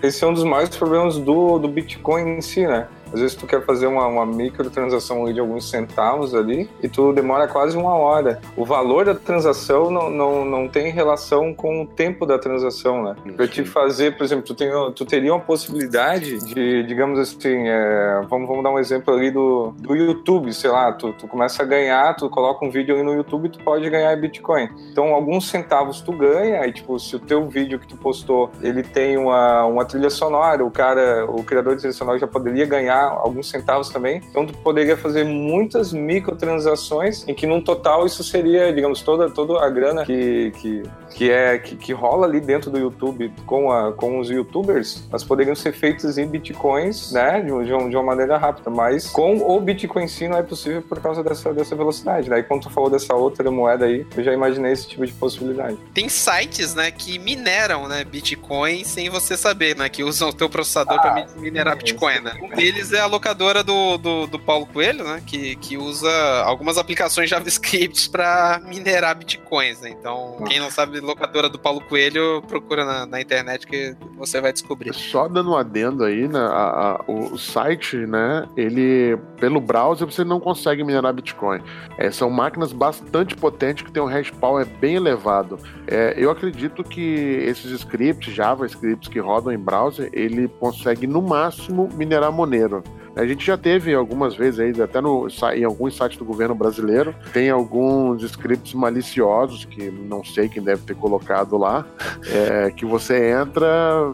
esse 0.03 0.25
é 0.25 0.27
um 0.27 0.35
dos 0.35 0.43
maiores 0.43 0.77
problemas 0.77 1.17
do, 1.19 1.61
do 1.61 1.69
Bitcoin 1.69 2.39
em 2.39 2.41
si, 2.41 2.67
né? 2.67 2.89
Às 3.13 3.21
vezes 3.21 3.37
tu 3.37 3.47
quer 3.47 3.65
fazer 3.65 3.87
uma, 3.87 4.07
uma 4.07 4.27
microtransação 4.27 5.33
de 5.33 5.41
alguns 5.41 5.69
centavos 5.69 6.35
ali 6.35 6.69
e 6.83 6.89
tu 6.89 7.13
demora 7.13 7.49
quase 7.49 7.77
uma 7.77 7.95
hora. 7.95 8.41
O 8.57 8.65
valor 8.65 9.05
da 9.05 9.15
transação 9.15 9.91
não, 9.91 10.11
não, 10.11 10.45
não 10.45 10.69
tem 10.69 10.91
relação 10.91 11.55
com 11.55 11.83
o 11.83 11.87
tempo 11.87 12.27
da 12.27 12.39
transação, 12.39 13.03
né? 13.03 13.17
Para 13.37 13.49
te 13.49 13.65
fazer, 13.65 14.17
por 14.17 14.25
exemplo, 14.25 14.45
tu, 14.45 14.55
tem, 14.55 14.71
tu 14.95 15.05
teria 15.05 15.33
uma 15.33 15.41
possibilidade 15.41 16.39
de, 16.39 16.83
digamos 16.85 17.19
assim, 17.19 17.69
é, 17.69 18.21
vamos, 18.29 18.49
vamos 18.49 18.63
dar 18.63 18.71
um 18.71 18.79
exemplo 18.79 19.15
ali 19.15 19.31
do, 19.31 19.73
do 19.79 19.95
YouTube, 19.95 20.53
sei 20.53 20.71
lá, 20.71 20.93
tu, 20.93 21.13
tu 21.13 21.27
começa 21.27 21.63
a 21.63 21.67
ganhar, 21.67 22.15
tu 22.15 22.29
coloca 22.29 22.65
um 22.65 22.71
vídeo 22.71 22.95
ali 22.95 23.03
no 23.03 23.15
YouTube 23.15 23.47
e 23.47 23.51
tu 23.51 23.59
pode 23.61 23.89
ganhar 23.89 24.15
Bitcoin. 24.17 24.69
Então, 24.91 25.15
alguns 25.15 25.49
centavos 25.49 26.01
tu 26.01 26.13
ganha 26.13 26.67
e, 26.67 26.73
tipo, 26.73 26.99
se 26.99 27.17
o 27.17 27.19
teu 27.19 27.47
vídeo 27.49 27.79
que 27.79 27.87
tu 27.87 27.97
postou, 27.97 28.51
ele 28.61 28.83
tem 28.83 29.17
uma, 29.17 29.65
uma 29.65 29.85
trilha 29.85 30.11
sonora, 30.11 30.65
o 30.65 30.71
cara, 30.71 31.27
o 31.29 31.43
criador 31.43 31.75
de 31.75 31.81
trilha 31.81 31.95
sonora 31.95 32.19
já 32.19 32.27
poderia 32.27 32.67
ganhar 32.67 32.98
ganhar 32.99 33.09
alguns 33.09 33.49
centavos 33.49 33.89
também. 33.89 34.21
Então 34.31 34.47
tu 34.47 34.53
poderia 34.55 34.97
fazer 34.97 35.25
muitas 35.25 35.93
microtransações 35.93 37.27
em 37.29 37.35
que 37.35 37.47
num 37.47 37.61
total 37.61 38.07
isso 38.07 38.25
seria, 38.25 38.73
digamos, 38.73 39.03
toda, 39.03 39.31
toda 39.31 39.65
a 39.65 39.71
grana 39.71 40.05
que, 40.05 40.53
que, 40.53 40.83
que 41.11 41.31
é 41.31 41.59
que, 41.59 41.77
que 41.77 41.93
rola 41.93 42.27
ali 42.27 42.41
dentro 42.41 42.71
do 42.71 42.79
YouTube 42.79 43.33
com, 43.47 43.71
a, 43.71 43.93
com 43.93 44.19
os 44.19 44.29
youtubers, 44.29 45.07
elas 45.09 45.25
poderiam 45.25 45.55
ser 45.55 45.73
feitas 45.73 46.19
em 46.19 46.27
bitcoins, 46.27 47.13
né, 47.13 47.41
de, 47.41 47.47
de, 47.47 47.73
uma, 47.73 47.91
de 47.91 47.97
uma 47.97 48.03
maneira 48.03 48.37
rápida, 48.37 48.71
mas 48.71 49.09
com 49.09 49.37
o 49.37 49.61
Bitcoin 49.61 50.05
em 50.05 50.09
si 50.09 50.29
não 50.29 50.39
é 50.39 50.43
possível 50.43 50.83
por 50.83 51.01
causa 51.01 51.23
dessa, 51.23 51.53
dessa 51.53 51.75
velocidade. 51.77 52.29
Daí 52.29 52.43
quando 52.43 52.63
tu 52.63 52.71
falou 52.71 52.91
dessa 52.91 53.15
outra 53.15 53.51
moeda 53.51 53.85
aí, 53.85 54.07
eu 54.17 54.25
já 54.25 54.33
imaginei 54.33 54.73
esse 54.73 54.89
tipo 54.89 55.07
de 55.07 55.13
possibilidade. 55.13 55.77
Tem 55.95 56.09
sites, 56.09 56.75
né, 56.75 56.91
que 56.91 57.19
mineram, 57.19 57.89
né, 57.89 58.05
Bitcoin 58.05 58.85
sem 58.85 59.09
você 59.09 59.37
saber, 59.37 59.77
né, 59.77 59.89
que 59.89 60.03
usam 60.03 60.31
o 60.31 60.33
teu 60.33 60.49
processador 60.49 60.99
ah, 60.99 61.01
para 61.01 61.27
minerar 61.37 61.77
Bitcoin, 61.77 62.21
né. 62.21 62.33
Um 62.43 62.49
deles 62.49 62.88
é 62.93 63.01
a 63.01 63.07
locadora 63.07 63.63
do, 63.63 63.99
do, 63.99 64.27
do, 64.27 64.39
Paulo 64.39 64.67
Coelho, 64.67 65.05
né? 65.05 65.23
Que, 65.27 65.57
que 65.57 65.77
usa 65.77 66.11
algumas 66.45 66.79
aplicações 66.79 67.29
JavaScript 67.29 68.11
para 68.11 68.61
minerar 68.67 69.17
bitcoins, 69.17 69.81
né? 69.81 69.91
Então, 69.91 70.43
quem 70.47 70.59
não 70.61 70.71
sabe 70.71 71.01
locadora 71.01 71.49
do 71.49 71.59
Paulo 71.59 71.81
Coelho, 71.81 72.43
procura 72.43 72.85
na, 72.85 73.07
na 73.07 73.21
internet 73.21 73.67
que 73.67 73.97
você 74.17 74.41
vai 74.41 74.53
descobrir. 74.53 74.95
Só 74.95 75.29
dando 75.29 75.53
um 75.53 75.57
adendo 75.57 76.05
aí, 76.05 76.29
né? 76.29 76.39
A, 76.39 77.01
a, 77.01 77.05
o 77.11 77.39
site, 77.39 77.97
né? 77.97 78.47
Ele, 78.57 79.17
pelo 79.39 79.61
browser, 79.61 80.07
você 80.07 80.25
não 80.25 80.41
consegue 80.41 80.85
minerar 80.85 81.13
bitcoin. 81.13 81.61
É, 81.97 82.11
são 82.11 82.31
máquinas 82.31 82.73
bastante 82.73 83.37
potentes 83.37 83.85
que 83.85 83.93
tem 83.93 84.03
um 84.03 84.07
hash 84.07 84.31
power 84.31 84.67
bem 84.67 84.97
elevado. 84.97 85.59
É, 85.87 86.15
eu 86.17 86.31
acredito 86.31 86.85
que 86.85 87.01
esses 87.01 87.71
scripts, 87.73 88.35
JavaScripts 88.35 89.09
que 89.09 89.19
rodam 89.19 89.53
em 89.53 89.59
browser, 89.59 90.09
ele 90.13 90.49
consegue 90.61 91.07
no 91.07 91.23
máximo 91.23 91.89
minerar 91.95 92.33
Monero. 92.33 92.78
A 93.19 93.27
gente 93.27 93.45
já 93.45 93.59
teve 93.59 93.93
algumas 93.93 94.37
vezes 94.37 94.61
aí, 94.61 94.81
até 94.81 95.01
no, 95.01 95.27
em 95.53 95.65
alguns 95.65 95.97
sites 95.97 96.17
do 96.17 96.25
governo 96.25 96.55
brasileiro, 96.55 97.13
tem 97.33 97.51
alguns 97.51 98.23
scripts 98.23 98.75
maliciosos 98.75 99.65
que 99.65 99.91
não 99.91 100.25
sei 100.25 100.49
quem 100.49 100.63
deve 100.63 100.83
ter 100.83 100.95
colocado 100.95 101.57
lá, 101.57 101.85
é, 102.31 102.71
que 102.71 102.87
você 102.87 103.33
entra 103.33 103.67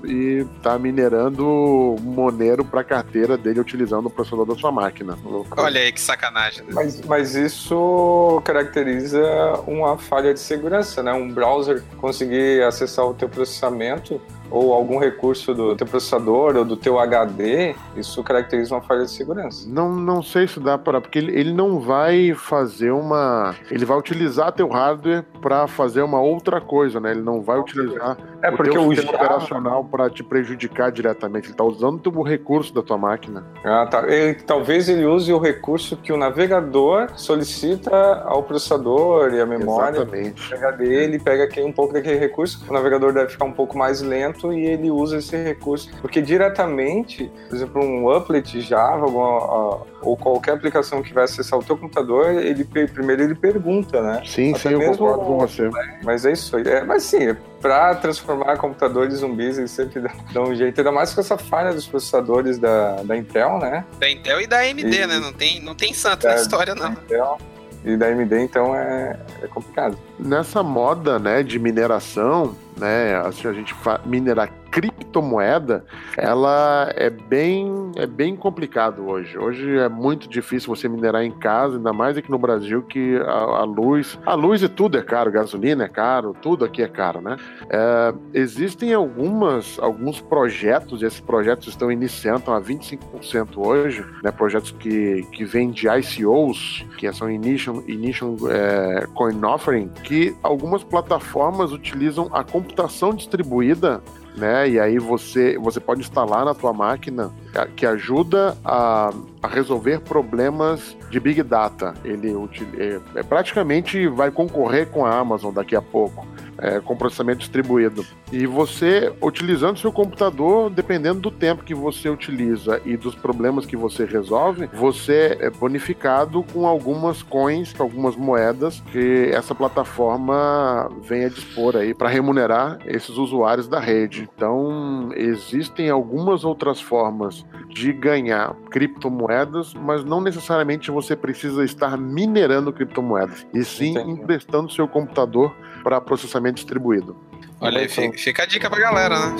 e 0.04 0.46
tá 0.62 0.78
minerando 0.78 1.96
Monero 2.00 2.64
para 2.64 2.82
carteira 2.82 3.36
dele 3.36 3.60
utilizando 3.60 4.06
o 4.06 4.10
processador 4.10 4.46
da 4.46 4.54
sua 4.54 4.72
máquina. 4.72 5.18
Olha 5.54 5.80
aí 5.82 5.92
que 5.92 6.00
sacanagem. 6.00 6.64
Né? 6.64 6.72
Mas, 6.72 7.00
mas 7.02 7.34
isso 7.34 8.40
caracteriza 8.42 9.20
uma 9.66 9.98
falha 9.98 10.32
de 10.32 10.40
segurança, 10.40 11.02
né? 11.02 11.12
Um 11.12 11.28
browser 11.28 11.82
conseguir 11.98 12.62
acessar 12.62 13.04
o 13.04 13.12
teu 13.12 13.28
processamento 13.28 14.18
ou 14.54 14.72
algum 14.72 14.98
recurso 14.98 15.52
do 15.52 15.74
teu 15.74 15.84
processador 15.84 16.56
ou 16.56 16.64
do 16.64 16.76
teu 16.76 17.00
HD, 17.00 17.74
isso 17.96 18.22
caracteriza 18.22 18.76
uma 18.76 18.80
falha 18.80 19.04
de 19.04 19.10
segurança. 19.10 19.68
Não, 19.68 19.92
não 19.92 20.22
sei 20.22 20.46
se 20.46 20.60
dá 20.60 20.78
para, 20.78 21.00
porque 21.00 21.18
ele, 21.18 21.36
ele 21.36 21.52
não 21.52 21.80
vai 21.80 22.32
fazer 22.34 22.92
uma, 22.92 23.52
ele 23.68 23.84
vai 23.84 23.98
utilizar 23.98 24.52
teu 24.52 24.68
hardware 24.68 25.24
para 25.42 25.66
fazer 25.66 26.02
uma 26.02 26.20
outra 26.20 26.60
coisa, 26.60 27.00
né? 27.00 27.10
Ele 27.10 27.22
não 27.22 27.42
vai 27.42 27.58
utilizar 27.58 28.16
é 28.44 28.50
o 28.50 28.56
porque 28.56 28.76
o 28.76 28.94
sistema 28.94 29.16
operacional 29.16 29.84
para 29.84 30.10
te 30.10 30.22
prejudicar 30.22 30.92
diretamente. 30.92 31.46
Ele 31.46 31.54
está 31.54 31.64
usando 31.64 32.06
o 32.14 32.22
recurso 32.22 32.74
da 32.74 32.82
tua 32.82 32.98
máquina. 32.98 33.44
Ah, 33.64 33.86
tá. 33.86 34.06
Ele, 34.06 34.34
talvez 34.34 34.88
ele 34.88 35.06
use 35.06 35.32
o 35.32 35.38
recurso 35.38 35.96
que 35.96 36.12
o 36.12 36.16
navegador 36.16 37.10
solicita 37.16 38.22
ao 38.24 38.42
processador 38.42 39.32
e 39.32 39.40
a 39.40 39.46
memória. 39.46 39.96
Exatamente. 39.96 40.48
Pega 40.50 40.72
dele, 40.72 41.18
pega 41.18 41.44
aqui 41.44 41.62
um 41.62 41.72
pouco 41.72 41.94
daquele 41.94 42.18
recurso. 42.18 42.62
O 42.68 42.72
navegador 42.72 43.12
deve 43.12 43.30
ficar 43.30 43.46
um 43.46 43.52
pouco 43.52 43.78
mais 43.78 44.02
lento 44.02 44.52
e 44.52 44.66
ele 44.66 44.90
usa 44.90 45.18
esse 45.18 45.36
recurso. 45.42 45.90
Porque 46.00 46.20
diretamente, 46.20 47.32
por 47.48 47.56
exemplo, 47.56 47.82
um 47.82 48.10
applet 48.10 48.60
Java 48.60 49.04
alguma, 49.04 49.84
ou 50.02 50.16
qualquer 50.16 50.52
aplicação 50.52 51.02
que 51.02 51.12
vai 51.12 51.24
acessar 51.24 51.58
o 51.58 51.62
teu 51.62 51.76
computador, 51.76 52.26
ele 52.26 52.64
primeiro 52.64 53.22
ele 53.22 53.34
pergunta, 53.34 54.02
né? 54.02 54.22
Sim, 54.26 54.50
Até 54.50 54.68
sim, 54.68 54.74
eu 54.74 54.80
concordo 54.92 55.24
com 55.24 55.38
você. 55.38 55.70
Mas 56.02 56.26
é 56.26 56.32
isso 56.32 56.56
aí. 56.56 56.64
É, 56.66 56.84
mas 56.84 57.02
sim, 57.04 57.34
para 57.64 57.94
transformar 57.94 58.33
computadores 58.58 59.14
em 59.14 59.16
zumbis, 59.16 59.58
ele 59.58 59.68
sempre 59.68 60.00
dá, 60.00 60.10
um 60.40 60.54
jeito. 60.54 60.78
Ainda 60.78 60.92
mais 60.92 61.12
com 61.12 61.20
essa 61.20 61.36
falha 61.36 61.72
dos 61.72 61.86
processadores 61.86 62.58
da, 62.58 63.02
da 63.02 63.16
Intel, 63.16 63.58
né? 63.58 63.84
Da 63.98 64.10
Intel 64.10 64.40
e 64.40 64.46
da 64.46 64.60
AMD, 64.60 64.80
e, 64.80 65.06
né? 65.06 65.18
Não 65.18 65.32
tem, 65.32 65.60
não 65.60 65.74
tem 65.74 65.92
santo 65.92 66.26
na 66.26 66.34
história, 66.36 66.74
não. 66.74 66.92
Intel 66.92 67.38
e 67.84 67.96
da 67.96 68.06
AMD, 68.06 68.40
então 68.40 68.74
é, 68.74 69.18
é 69.42 69.46
complicado. 69.46 69.98
Nessa 70.18 70.62
moda 70.62 71.18
né, 71.18 71.42
de 71.42 71.58
mineração, 71.58 72.56
né, 72.78 73.16
assim, 73.16 73.48
a 73.48 73.52
gente 73.52 73.74
minerar 74.04 74.50
criptomoeda, 74.74 75.84
ela 76.16 76.92
é 76.96 77.08
bem, 77.08 77.92
é 77.94 78.06
bem 78.06 78.34
complicado 78.34 79.06
hoje. 79.06 79.38
Hoje 79.38 79.78
é 79.78 79.88
muito 79.88 80.28
difícil 80.28 80.74
você 80.74 80.88
minerar 80.88 81.22
em 81.22 81.30
casa, 81.30 81.76
ainda 81.76 81.92
mais 81.92 82.16
aqui 82.16 82.28
no 82.28 82.38
Brasil 82.38 82.82
que 82.82 83.16
a, 83.18 83.60
a 83.60 83.64
luz, 83.64 84.18
a 84.26 84.34
luz 84.34 84.64
e 84.64 84.68
tudo 84.68 84.98
é 84.98 85.02
caro, 85.02 85.30
gasolina 85.30 85.84
é 85.84 85.88
caro, 85.88 86.34
tudo 86.42 86.64
aqui 86.64 86.82
é 86.82 86.88
caro, 86.88 87.20
né? 87.20 87.36
É, 87.70 88.12
existem 88.32 88.92
algumas, 88.92 89.78
alguns 89.78 90.20
projetos, 90.20 91.02
e 91.02 91.04
esses 91.04 91.20
projetos 91.20 91.68
estão 91.68 91.92
iniciando 91.92 92.50
a 92.50 92.60
25% 92.60 93.50
hoje, 93.56 94.04
né? 94.24 94.32
Projetos 94.32 94.72
que, 94.72 95.22
que 95.30 95.44
vêm 95.44 95.70
de 95.70 95.86
ICOs, 95.86 96.84
que 96.98 97.12
são 97.12 97.30
Initial, 97.30 97.80
initial 97.86 98.34
é, 98.50 99.06
Coin 99.14 99.40
Offering, 99.44 99.88
que 100.02 100.34
algumas 100.42 100.82
plataformas 100.82 101.70
utilizam 101.70 102.28
a 102.32 102.42
computação 102.64 103.14
distribuída 103.14 104.02
né? 104.36 104.68
E 104.68 104.80
aí 104.80 104.98
você, 104.98 105.56
você 105.58 105.78
pode 105.78 106.00
instalar 106.00 106.44
na 106.44 106.54
tua 106.54 106.72
máquina 106.72 107.30
que 107.76 107.86
ajuda 107.86 108.56
a, 108.64 109.12
a 109.42 109.48
resolver 109.48 110.00
problemas 110.00 110.96
de 111.08 111.20
Big 111.20 111.42
Data. 111.42 111.94
Ele 112.04 112.34
é, 112.76 113.00
é, 113.14 113.22
praticamente 113.22 114.08
vai 114.08 114.30
concorrer 114.30 114.88
com 114.88 115.06
a 115.06 115.16
Amazon 115.16 115.54
daqui 115.54 115.76
a 115.76 115.82
pouco 115.82 116.26
é, 116.58 116.80
com 116.80 116.96
processamento 116.96 117.40
distribuído. 117.40 118.04
E 118.32 118.46
você, 118.46 119.12
utilizando 119.20 119.78
seu 119.78 119.92
computador, 119.92 120.70
dependendo 120.70 121.20
do 121.20 121.30
tempo 121.30 121.64
que 121.64 121.74
você 121.74 122.08
utiliza 122.08 122.80
e 122.84 122.96
dos 122.96 123.14
problemas 123.14 123.66
que 123.66 123.76
você 123.76 124.04
resolve, 124.04 124.68
você 124.72 125.36
é 125.40 125.50
bonificado 125.50 126.42
com 126.52 126.66
algumas 126.66 127.22
coins, 127.22 127.72
com 127.72 127.82
algumas 127.82 128.16
moedas 128.16 128.80
que 128.92 129.30
essa 129.32 129.54
plataforma 129.54 130.90
vem 131.02 131.24
a 131.24 131.28
dispor 131.28 131.76
aí 131.76 131.94
para 131.94 132.08
remunerar 132.08 132.78
esses 132.86 133.16
usuários 133.16 133.68
da 133.68 133.80
rede. 133.80 134.28
Então, 134.34 135.10
existem 135.14 135.90
algumas 135.90 136.44
outras 136.44 136.80
formas 136.80 137.44
de 137.68 137.92
ganhar 137.92 138.54
criptomoedas, 138.70 139.74
mas 139.74 140.04
não 140.04 140.20
necessariamente 140.20 140.90
você 140.90 141.16
precisa 141.16 141.64
estar 141.64 141.96
minerando 141.96 142.72
criptomoedas, 142.72 143.46
e 143.52 143.64
sim 143.64 143.90
Entendi. 143.90 144.10
emprestando 144.12 144.72
seu 144.72 144.86
computador 144.86 145.54
para 145.84 146.00
processamento 146.00 146.56
distribuído. 146.56 147.14
Olha 147.60 147.80
aí, 147.80 147.88
fica, 147.88 148.18
fica 148.18 148.42
a 148.42 148.46
dica 148.46 148.70
pra 148.70 148.80
galera, 148.80 149.18
né? 149.18 149.36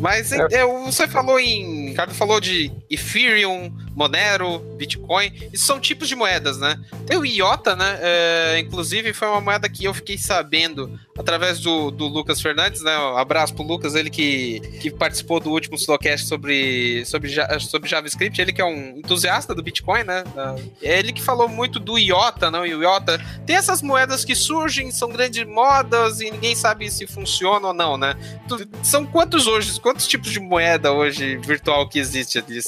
Mas 0.00 0.32
é. 0.32 0.46
é 0.50 0.66
você 0.66 1.08
falou 1.08 1.40
em. 1.40 1.88
Ricardo 1.88 2.12
falou 2.12 2.38
de 2.38 2.70
Ethereum, 2.90 3.72
Monero, 3.94 4.58
Bitcoin. 4.76 5.32
Isso 5.52 5.66
são 5.66 5.78
tipos 5.78 6.08
de 6.08 6.14
moedas, 6.14 6.58
né? 6.58 6.78
Tem 7.06 7.16
o 7.16 7.24
IOTA, 7.24 7.76
né? 7.76 7.98
É, 8.00 8.58
inclusive, 8.58 9.12
foi 9.12 9.28
uma 9.28 9.40
moeda 9.40 9.68
que 9.68 9.84
eu 9.84 9.94
fiquei 9.94 10.18
sabendo 10.18 10.98
através 11.16 11.60
do, 11.60 11.90
do 11.90 12.06
Lucas 12.06 12.40
Fernandes, 12.40 12.82
né? 12.82 12.96
Um 12.98 13.16
abraço 13.16 13.54
pro 13.54 13.62
Lucas, 13.62 13.94
ele 13.94 14.10
que, 14.10 14.60
que 14.80 14.90
participou 14.90 15.38
do 15.38 15.50
último 15.50 15.76
Slowcast 15.76 16.26
sobre, 16.26 17.04
sobre, 17.04 17.30
sobre 17.60 17.88
JavaScript, 17.88 18.40
ele 18.40 18.52
que 18.52 18.60
é 18.60 18.64
um 18.64 18.98
entusiasta 18.98 19.54
do 19.54 19.62
Bitcoin, 19.62 20.02
né? 20.02 20.24
É 20.82 20.98
ele 20.98 21.12
que 21.12 21.22
falou 21.22 21.48
muito 21.48 21.78
do 21.78 21.96
IOTA, 21.96 22.50
não? 22.50 22.66
E 22.66 22.74
o 22.74 22.82
IOTA 22.82 23.20
tem 23.46 23.56
essas 23.56 23.80
moedas 23.80 24.24
que 24.24 24.34
surgem, 24.34 24.90
são 24.90 25.08
grandes 25.08 25.46
modas 25.46 26.20
e 26.20 26.30
ninguém 26.30 26.56
sabe 26.56 26.90
se 26.90 27.06
funciona 27.06 27.68
ou 27.68 27.74
não, 27.74 27.96
né? 27.96 28.16
São 28.82 29.06
quantos 29.06 29.46
hoje, 29.46 29.80
quantos 29.80 30.06
tipos 30.06 30.30
de 30.30 30.40
moeda 30.40 30.92
hoje 30.92 31.36
virtual 31.36 31.88
que 31.88 31.98
existe 31.98 32.38
ali? 32.38 32.60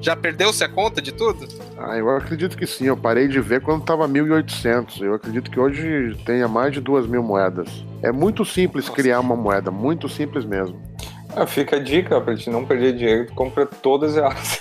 Já 0.00 0.16
perdeu-se 0.16 0.63
a 0.64 0.68
conta 0.68 1.00
de 1.00 1.12
tudo? 1.12 1.46
Ah, 1.78 1.96
eu 1.96 2.08
acredito 2.10 2.56
que 2.56 2.66
sim. 2.66 2.86
Eu 2.86 2.96
parei 2.96 3.28
de 3.28 3.40
ver 3.40 3.60
quando 3.60 3.84
tava 3.84 4.08
1.800. 4.08 5.02
Eu 5.02 5.14
acredito 5.14 5.50
que 5.50 5.58
hoje 5.60 6.16
tenha 6.24 6.48
mais 6.48 6.72
de 6.72 6.80
duas 6.80 7.06
mil 7.06 7.22
moedas. 7.22 7.68
É 8.02 8.10
muito 8.12 8.44
simples 8.44 8.86
Nossa. 8.86 8.96
criar 8.96 9.20
uma 9.20 9.36
moeda, 9.36 9.70
muito 9.70 10.08
simples 10.08 10.44
mesmo. 10.44 10.80
Ah, 11.36 11.46
fica 11.46 11.76
a 11.76 11.78
dica 11.80 12.20
pra 12.20 12.34
gente 12.34 12.50
não 12.50 12.64
perder 12.64 12.96
dinheiro, 12.96 13.32
compra 13.34 13.66
todas 13.66 14.16
elas. 14.16 14.58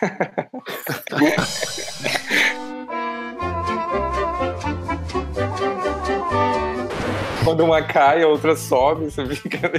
quando 7.46 7.60
uma 7.60 7.80
cai, 7.80 8.24
a 8.24 8.26
outra 8.26 8.56
sobe, 8.56 9.04
você 9.04 9.24
fica. 9.24 9.70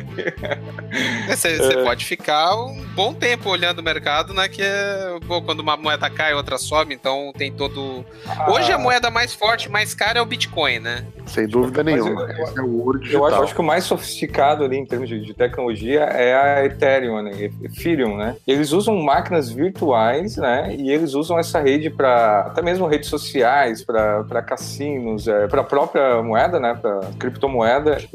Você, 1.28 1.58
você 1.58 1.74
é. 1.74 1.84
pode 1.84 2.06
ficar 2.06 2.56
um 2.56 2.82
bom 2.96 3.14
tempo 3.14 3.50
olhando 3.50 3.80
o 3.80 3.84
mercado, 3.84 4.34
né? 4.34 4.48
Que 4.48 4.62
é, 4.62 5.18
pô, 5.28 5.42
quando 5.42 5.60
uma 5.60 5.76
moeda 5.76 6.10
cai, 6.10 6.32
a 6.32 6.38
outra 6.38 6.58
sobe, 6.58 6.94
então 6.94 7.34
tem 7.38 7.52
todo. 7.52 8.06
Ah. 8.26 8.50
Hoje 8.50 8.72
a 8.72 8.78
moeda 8.78 9.12
mais 9.12 9.34
forte, 9.34 9.70
mais 9.70 9.94
cara 9.94 10.20
é 10.20 10.22
o 10.22 10.26
Bitcoin, 10.26 10.80
né? 10.80 11.06
Sem 11.26 11.46
dúvida 11.46 11.84
nenhuma. 11.84 12.22
Eu, 12.22 12.44
Esse 12.46 12.58
é 12.58 12.62
o 12.62 12.86
ouro 12.86 13.00
digital. 13.00 13.22
Eu 13.22 13.28
acho, 13.28 13.44
acho, 13.44 13.54
que 13.54 13.60
o 13.60 13.64
mais 13.64 13.84
sofisticado 13.84 14.64
ali 14.64 14.78
em 14.78 14.86
termos 14.86 15.10
de, 15.10 15.20
de, 15.20 15.34
tecnologia 15.34 16.04
é 16.04 16.34
a 16.36 16.66
Ethereum, 16.66 17.22
né? 17.22 17.32
Ethereum, 17.62 18.16
né? 18.16 18.38
Eles 18.48 18.72
usam 18.72 18.96
máquinas 18.96 19.50
virtuais, 19.50 20.38
né? 20.38 20.74
E 20.74 20.90
eles 20.90 21.14
usam 21.14 21.38
essa 21.38 21.60
rede 21.60 21.90
para 21.90 22.42
até 22.48 22.62
mesmo 22.62 22.88
redes 22.88 23.10
sociais, 23.10 23.84
para 23.84 24.42
cassinos, 24.42 25.28
é, 25.28 25.48
para 25.48 25.62
a 25.62 25.66
própria 25.66 26.24
moeda, 26.24 26.62
né? 26.62 26.74
Para 26.82 27.02
criptomoeda 27.20 27.57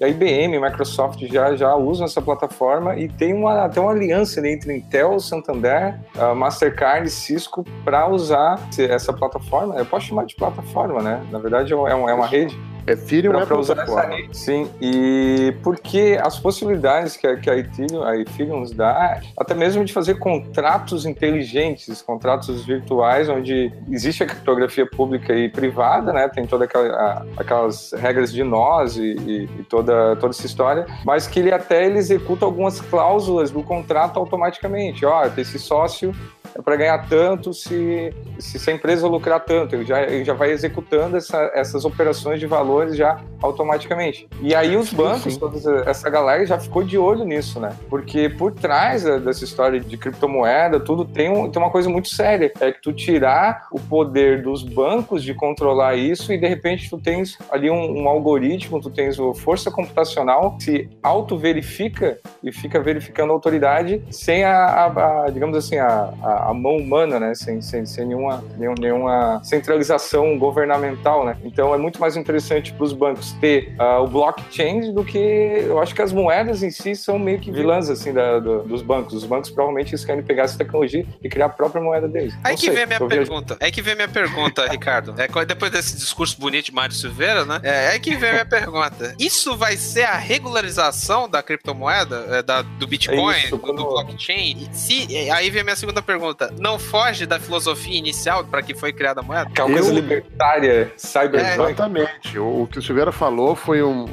A 0.00 0.08
IBM, 0.08 0.58
Microsoft 0.60 1.20
já, 1.26 1.54
já 1.56 1.74
usam 1.74 2.06
essa 2.06 2.20
plataforma 2.20 2.96
e 2.96 3.08
tem 3.08 3.32
uma, 3.32 3.68
tem 3.68 3.82
uma 3.82 3.92
aliança 3.92 4.46
entre 4.46 4.76
Intel, 4.76 5.18
Santander, 5.20 5.98
Mastercard 6.36 7.06
e 7.06 7.10
Cisco 7.10 7.64
para 7.84 8.08
usar 8.08 8.60
essa 8.78 9.12
plataforma. 9.12 9.76
Eu 9.76 9.86
posso 9.86 10.06
chamar 10.06 10.24
de 10.24 10.34
plataforma, 10.34 11.02
né? 11.02 11.24
Na 11.30 11.38
verdade, 11.38 11.72
é 11.72 11.76
uma, 11.76 11.90
é 11.90 12.14
uma 12.14 12.26
rede. 12.26 12.58
Ethereum 12.86 13.32
pra, 13.32 13.56
é 13.56 13.58
usar 13.58 13.78
essa 13.78 14.00
rede. 14.02 14.36
Sim, 14.36 14.70
e 14.80 15.54
porque 15.62 16.18
as 16.20 16.38
possibilidades 16.38 17.16
que 17.16 17.26
a, 17.26 17.36
que 17.36 17.48
a 17.48 17.56
Ethereum, 17.56 18.02
a 18.02 18.16
Ethereum 18.16 18.60
nos 18.60 18.72
dá, 18.72 19.20
até 19.36 19.54
mesmo 19.54 19.84
de 19.84 19.92
fazer 19.92 20.18
contratos 20.18 21.06
inteligentes, 21.06 22.02
contratos 22.02 22.64
virtuais, 22.64 23.28
onde 23.28 23.72
existe 23.90 24.22
a 24.22 24.26
criptografia 24.26 24.86
pública 24.86 25.34
e 25.34 25.48
privada, 25.48 26.12
né? 26.12 26.28
Tem 26.28 26.46
todas 26.46 26.68
aquela, 26.68 27.26
aquelas 27.36 27.92
regras 27.92 28.32
de 28.32 28.42
nós 28.42 28.96
e, 28.96 29.12
e, 29.12 29.44
e, 29.60 29.64
toda, 29.64 30.16
toda 30.16 30.30
essa 30.30 30.46
história, 30.46 30.86
mas 31.04 31.26
que 31.26 31.40
ele 31.40 31.52
até 31.52 31.86
ele 31.86 31.98
executa 31.98 32.44
algumas 32.44 32.80
cláusulas 32.80 33.50
do 33.50 33.62
contrato 33.62 34.18
automaticamente. 34.18 35.04
Ó, 35.04 35.24
esse 35.36 35.58
sócio 35.58 36.12
é 36.54 36.62
para 36.62 36.76
ganhar 36.76 37.08
tanto 37.08 37.52
se, 37.52 38.14
se 38.38 38.70
a 38.70 38.74
empresa 38.74 39.06
lucrar 39.06 39.40
tanto. 39.40 39.74
Ele 39.74 39.84
já, 39.84 40.02
ele 40.02 40.24
já 40.24 40.34
vai 40.34 40.50
executando 40.50 41.16
essa, 41.16 41.50
essas 41.54 41.84
operações 41.84 42.40
de 42.40 42.46
valores 42.46 42.96
já 42.96 43.20
automaticamente. 43.40 44.28
E 44.40 44.54
aí 44.54 44.76
os 44.76 44.92
bancos, 44.92 45.36
toda 45.36 45.58
essa 45.88 46.08
galera 46.08 46.44
já 46.46 46.58
ficou 46.58 46.82
de 46.82 46.98
olho 46.98 47.24
nisso, 47.24 47.58
né? 47.58 47.70
Porque 47.88 48.28
por 48.28 48.52
trás 48.52 49.02
dessa 49.02 49.44
história 49.44 49.80
de 49.80 49.96
criptomoeda, 49.96 50.78
tudo 50.80 51.04
tem, 51.04 51.30
um, 51.30 51.50
tem 51.50 51.60
uma 51.60 51.70
coisa 51.70 51.88
muito 51.88 52.08
séria. 52.08 52.52
É 52.60 52.70
que 52.70 52.80
tu 52.80 52.92
tirar 52.92 53.68
o 53.70 53.80
poder 53.80 54.42
dos 54.42 54.62
bancos 54.62 55.22
de 55.22 55.34
controlar 55.34 55.96
isso 55.96 56.32
e 56.32 56.38
de 56.38 56.46
repente 56.46 56.88
tu 56.88 56.98
tens 56.98 57.38
ali 57.50 57.70
um, 57.70 58.02
um 58.02 58.08
algoritmo, 58.08 58.80
tu 58.80 58.90
tens 58.90 59.18
o 59.18 59.34
força 59.34 59.70
computacional 59.70 60.56
se 60.60 60.88
auto-verifica 61.02 62.18
e 62.42 62.52
fica 62.52 62.80
verificando 62.80 63.30
a 63.30 63.32
autoridade 63.32 64.02
sem 64.10 64.44
a, 64.44 64.64
a, 64.64 65.24
a 65.24 65.30
digamos 65.30 65.56
assim, 65.56 65.78
a, 65.78 66.12
a 66.22 66.41
a, 66.50 66.54
mão 66.54 66.76
humana, 66.76 67.18
né? 67.18 67.34
Sem, 67.34 67.60
sem, 67.60 67.86
sem 67.86 68.06
nenhuma, 68.06 68.44
nenhuma 68.56 69.40
centralização 69.44 70.38
governamental, 70.38 71.24
né? 71.24 71.36
Então 71.44 71.74
é 71.74 71.78
muito 71.78 72.00
mais 72.00 72.16
interessante 72.16 72.72
para 72.72 72.84
os 72.84 72.92
bancos 72.92 73.32
ter 73.40 73.74
uh, 73.78 74.02
o 74.02 74.06
blockchain 74.06 74.92
do 74.92 75.04
que 75.04 75.18
eu 75.18 75.80
acho 75.80 75.94
que 75.94 76.02
as 76.02 76.12
moedas 76.12 76.62
em 76.62 76.70
si 76.70 76.94
são 76.94 77.18
meio 77.18 77.38
que 77.38 77.50
vilãs 77.50 77.88
assim 77.88 78.12
da, 78.12 78.38
do, 78.38 78.62
dos 78.62 78.82
bancos. 78.82 79.14
Os 79.14 79.24
bancos 79.24 79.50
provavelmente 79.50 79.90
eles 79.90 80.04
querem 80.04 80.22
pegar 80.22 80.44
essa 80.44 80.58
tecnologia 80.58 81.06
e 81.22 81.28
criar 81.28 81.46
a 81.46 81.48
própria 81.50 81.82
moeda 81.82 82.08
deles. 82.08 82.34
Aí 82.42 82.52
Não 82.52 82.58
que 82.58 82.66
sei, 82.66 82.74
vem 82.74 82.84
a 82.84 82.86
minha 82.86 83.08
pergunta. 83.08 83.56
Aí 83.60 83.70
que 83.70 83.82
vem 83.82 83.92
a 83.92 83.96
minha 83.96 84.08
pergunta, 84.08 84.66
Ricardo. 84.66 85.14
É, 85.18 85.44
depois 85.44 85.70
desse 85.70 85.96
discurso 85.96 86.38
bonito 86.38 86.66
de 86.66 86.72
Mário 86.72 86.94
Silveira, 86.94 87.44
né? 87.44 87.60
É 87.62 87.88
aí 87.88 88.00
que 88.00 88.16
vem 88.16 88.30
a 88.30 88.32
minha 88.32 88.46
pergunta. 88.46 89.14
Isso 89.18 89.56
vai 89.56 89.76
ser 89.76 90.04
a 90.04 90.16
regularização 90.16 91.28
da 91.28 91.42
criptomoeda, 91.42 92.26
é, 92.30 92.42
da, 92.42 92.62
do 92.62 92.86
Bitcoin, 92.86 93.34
é 93.34 93.38
isso, 93.44 93.56
do, 93.56 93.72
do 93.72 93.84
blockchain? 93.84 94.68
Se, 94.72 95.30
aí 95.30 95.50
vem 95.50 95.60
a 95.60 95.64
minha 95.64 95.76
segunda 95.76 96.02
pergunta 96.02 96.31
não 96.58 96.78
foge 96.78 97.26
da 97.26 97.38
filosofia 97.38 97.98
inicial 97.98 98.44
para 98.44 98.62
que 98.62 98.74
foi 98.74 98.92
criada 98.92 99.20
a 99.20 99.22
moeda? 99.22 99.50
Que 99.50 99.60
é 99.60 99.64
uma 99.64 99.74
coisa 99.74 99.92
libertária, 99.92 100.92
cyberpunk. 100.96 101.44
É, 101.44 101.70
exatamente. 101.70 102.38
O, 102.38 102.62
o, 102.62 102.66
que 102.66 102.78
o 102.78 102.82
Silveira 102.82 103.12
falou 103.12 103.54
foi 103.54 103.82
um, 103.82 104.06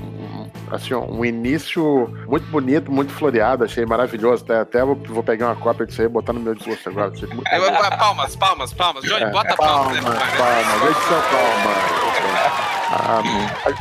assim, 0.72 0.94
um 0.94 1.24
início 1.24 2.08
muito 2.28 2.46
bonito, 2.48 2.92
muito 2.92 3.12
floreado, 3.12 3.64
achei 3.64 3.86
maravilhoso. 3.86 4.44
Até, 4.44 4.60
até 4.60 4.84
vou, 4.84 4.96
vou 4.96 5.24
pegar 5.24 5.48
uma 5.48 5.56
cópia 5.56 5.86
disso 5.86 6.02
aí 6.02 6.08
e 6.08 6.10
botar 6.10 6.34
no 6.34 6.40
meu 6.40 6.56
discurso 6.56 6.90
agora. 6.90 7.12
É, 7.48 7.98
palmas, 7.98 8.36
palmas, 8.36 8.74
palmas. 8.74 9.04
Johnny, 9.04 9.24
é, 9.24 9.30
bota 9.32 9.56
palmas. 9.56 10.00
Palmas, 10.00 10.20
palmas, 10.20 10.38
palmas. 10.38 10.90
Edição 10.90 11.22
palmas. 11.30 12.70
Ah, 12.92 13.22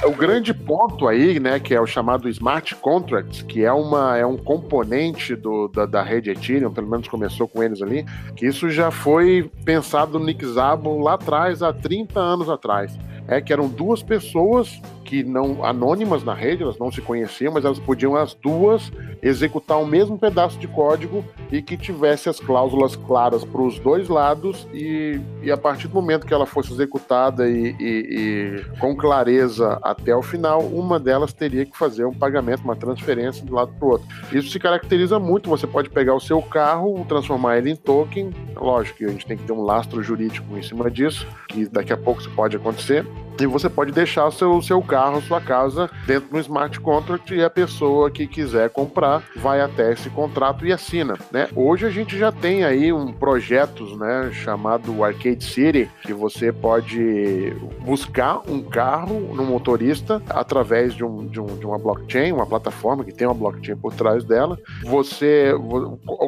o 0.07 0.12
grande 0.12 0.53
ponto 0.53 1.09
aí, 1.09 1.41
né, 1.41 1.59
que 1.59 1.74
é 1.74 1.80
o 1.80 1.86
chamado 1.86 2.28
smart 2.28 2.74
contracts, 2.76 3.41
que 3.41 3.64
é, 3.64 3.72
uma, 3.72 4.18
é 4.18 4.26
um 4.26 4.36
componente 4.36 5.34
do, 5.34 5.66
da, 5.68 5.86
da 5.86 6.03
rede 6.03 6.30
Ethereum, 6.30 6.70
pelo 6.70 6.86
menos 6.86 7.09
começou 7.09 7.49
com 7.49 7.62
eles 7.62 7.80
ali, 7.80 8.05
que 8.37 8.47
isso 8.47 8.70
já 8.70 8.91
foi 8.91 9.51
pensado 9.64 10.18
no 10.18 10.24
Nick 10.24 10.45
Szabo 10.47 11.01
lá 11.01 11.14
atrás, 11.14 11.62
há 11.62 11.72
30 11.72 12.18
anos 12.18 12.49
atrás. 12.49 12.99
É 13.26 13.41
que 13.41 13.53
eram 13.53 13.68
duas 13.68 14.03
pessoas 14.03 14.81
que 15.09 15.24
não 15.24 15.64
anônimas 15.64 16.22
na 16.22 16.34
rede, 16.34 16.62
elas 16.62 16.78
não 16.78 16.92
se 16.92 17.00
conheciam, 17.00 17.50
mas 17.50 17.64
elas 17.64 17.78
podiam 17.78 18.14
as 18.14 18.34
duas 18.34 18.92
executar 19.22 19.80
o 19.80 19.86
mesmo 19.86 20.18
pedaço 20.18 20.59
de 20.59 20.68
código 20.68 21.24
e 21.50 21.62
que 21.62 21.78
tivesse 21.78 22.28
as 22.28 22.38
cláusulas 22.38 22.94
claras 22.94 23.42
para 23.42 23.62
os 23.62 23.78
dois 23.78 24.06
lados 24.06 24.68
e, 24.70 25.18
e 25.42 25.50
a 25.50 25.56
partir 25.56 25.88
do 25.88 25.94
momento 25.94 26.26
que 26.26 26.34
ela 26.34 26.44
fosse 26.44 26.74
executada 26.74 27.48
e, 27.48 27.74
e, 27.80 28.61
e, 28.61 28.78
com 28.78 28.94
clareza 28.94 29.78
até 29.82 30.14
o 30.14 30.22
final, 30.22 30.61
uma 30.61 31.00
delas 31.00 31.32
teria 31.32 31.64
que 31.64 31.76
fazer 31.76 32.04
um 32.04 32.12
pagamento, 32.12 32.62
uma 32.62 32.76
transferência 32.76 33.42
de 33.42 33.50
lado 33.50 33.72
para 33.78 33.88
o 33.88 33.92
outro. 33.92 34.06
Isso 34.30 34.50
se 34.50 34.59
caracteriza 34.59 35.18
muito. 35.18 35.48
Você 35.48 35.66
pode 35.66 35.88
pegar 35.88 36.14
o 36.14 36.20
seu 36.20 36.42
carro, 36.42 37.02
transformar 37.09 37.56
ele 37.56 37.70
em 37.70 37.76
token. 37.76 38.30
Lógico 38.54 38.98
que 38.98 39.04
a 39.06 39.09
gente 39.09 39.24
tem 39.24 39.38
que 39.38 39.44
ter 39.44 39.54
um 39.54 39.62
lastro 39.62 40.02
jurídico 40.02 40.54
em 40.54 40.62
cima 40.62 40.90
disso, 40.90 41.26
que 41.48 41.66
daqui 41.66 41.94
a 41.94 41.96
pouco 41.96 42.20
isso 42.20 42.30
pode 42.32 42.56
acontecer. 42.56 43.06
E 43.41 43.47
você 43.47 43.68
pode 43.68 43.93
deixar 43.93 44.30
seu, 44.32 44.61
seu 44.61 44.82
carro, 44.82 45.22
sua 45.22 45.41
casa, 45.41 45.89
dentro 46.07 46.30
do 46.30 46.39
smart 46.41 46.80
contract 46.80 47.32
e 47.32 47.43
a 47.43 47.49
pessoa 47.49 48.11
que 48.11 48.26
quiser 48.26 48.68
comprar 48.70 49.22
vai 49.36 49.61
até 49.61 49.93
esse 49.93 50.11
contrato 50.11 50.66
e 50.66 50.72
assina. 50.72 51.16
Né? 51.30 51.49
Hoje 51.55 51.86
a 51.86 51.91
gente 51.91 52.18
já 52.18 52.32
tem 52.32 52.64
aí 52.64 52.93
um 52.93 53.12
projetos 53.12 53.97
né, 53.97 54.30
chamado 54.32 55.05
Arcade 55.05 55.45
City, 55.45 55.89
que 56.03 56.12
você 56.12 56.53
pode 56.53 57.55
buscar 57.80 58.43
um 58.49 58.61
carro 58.61 59.20
no 59.34 59.45
motorista 59.45 60.20
através 60.28 60.95
de, 60.95 61.05
um, 61.05 61.26
de, 61.26 61.41
um, 61.41 61.47
de 61.47 61.64
uma 61.64 61.78
blockchain, 61.78 62.32
uma 62.32 62.47
plataforma 62.47 63.05
que 63.05 63.12
tem 63.12 63.26
uma 63.26 63.34
blockchain 63.34 63.76
por 63.76 63.95
trás 63.95 64.24
dela. 64.24 64.59
Você, 64.82 65.53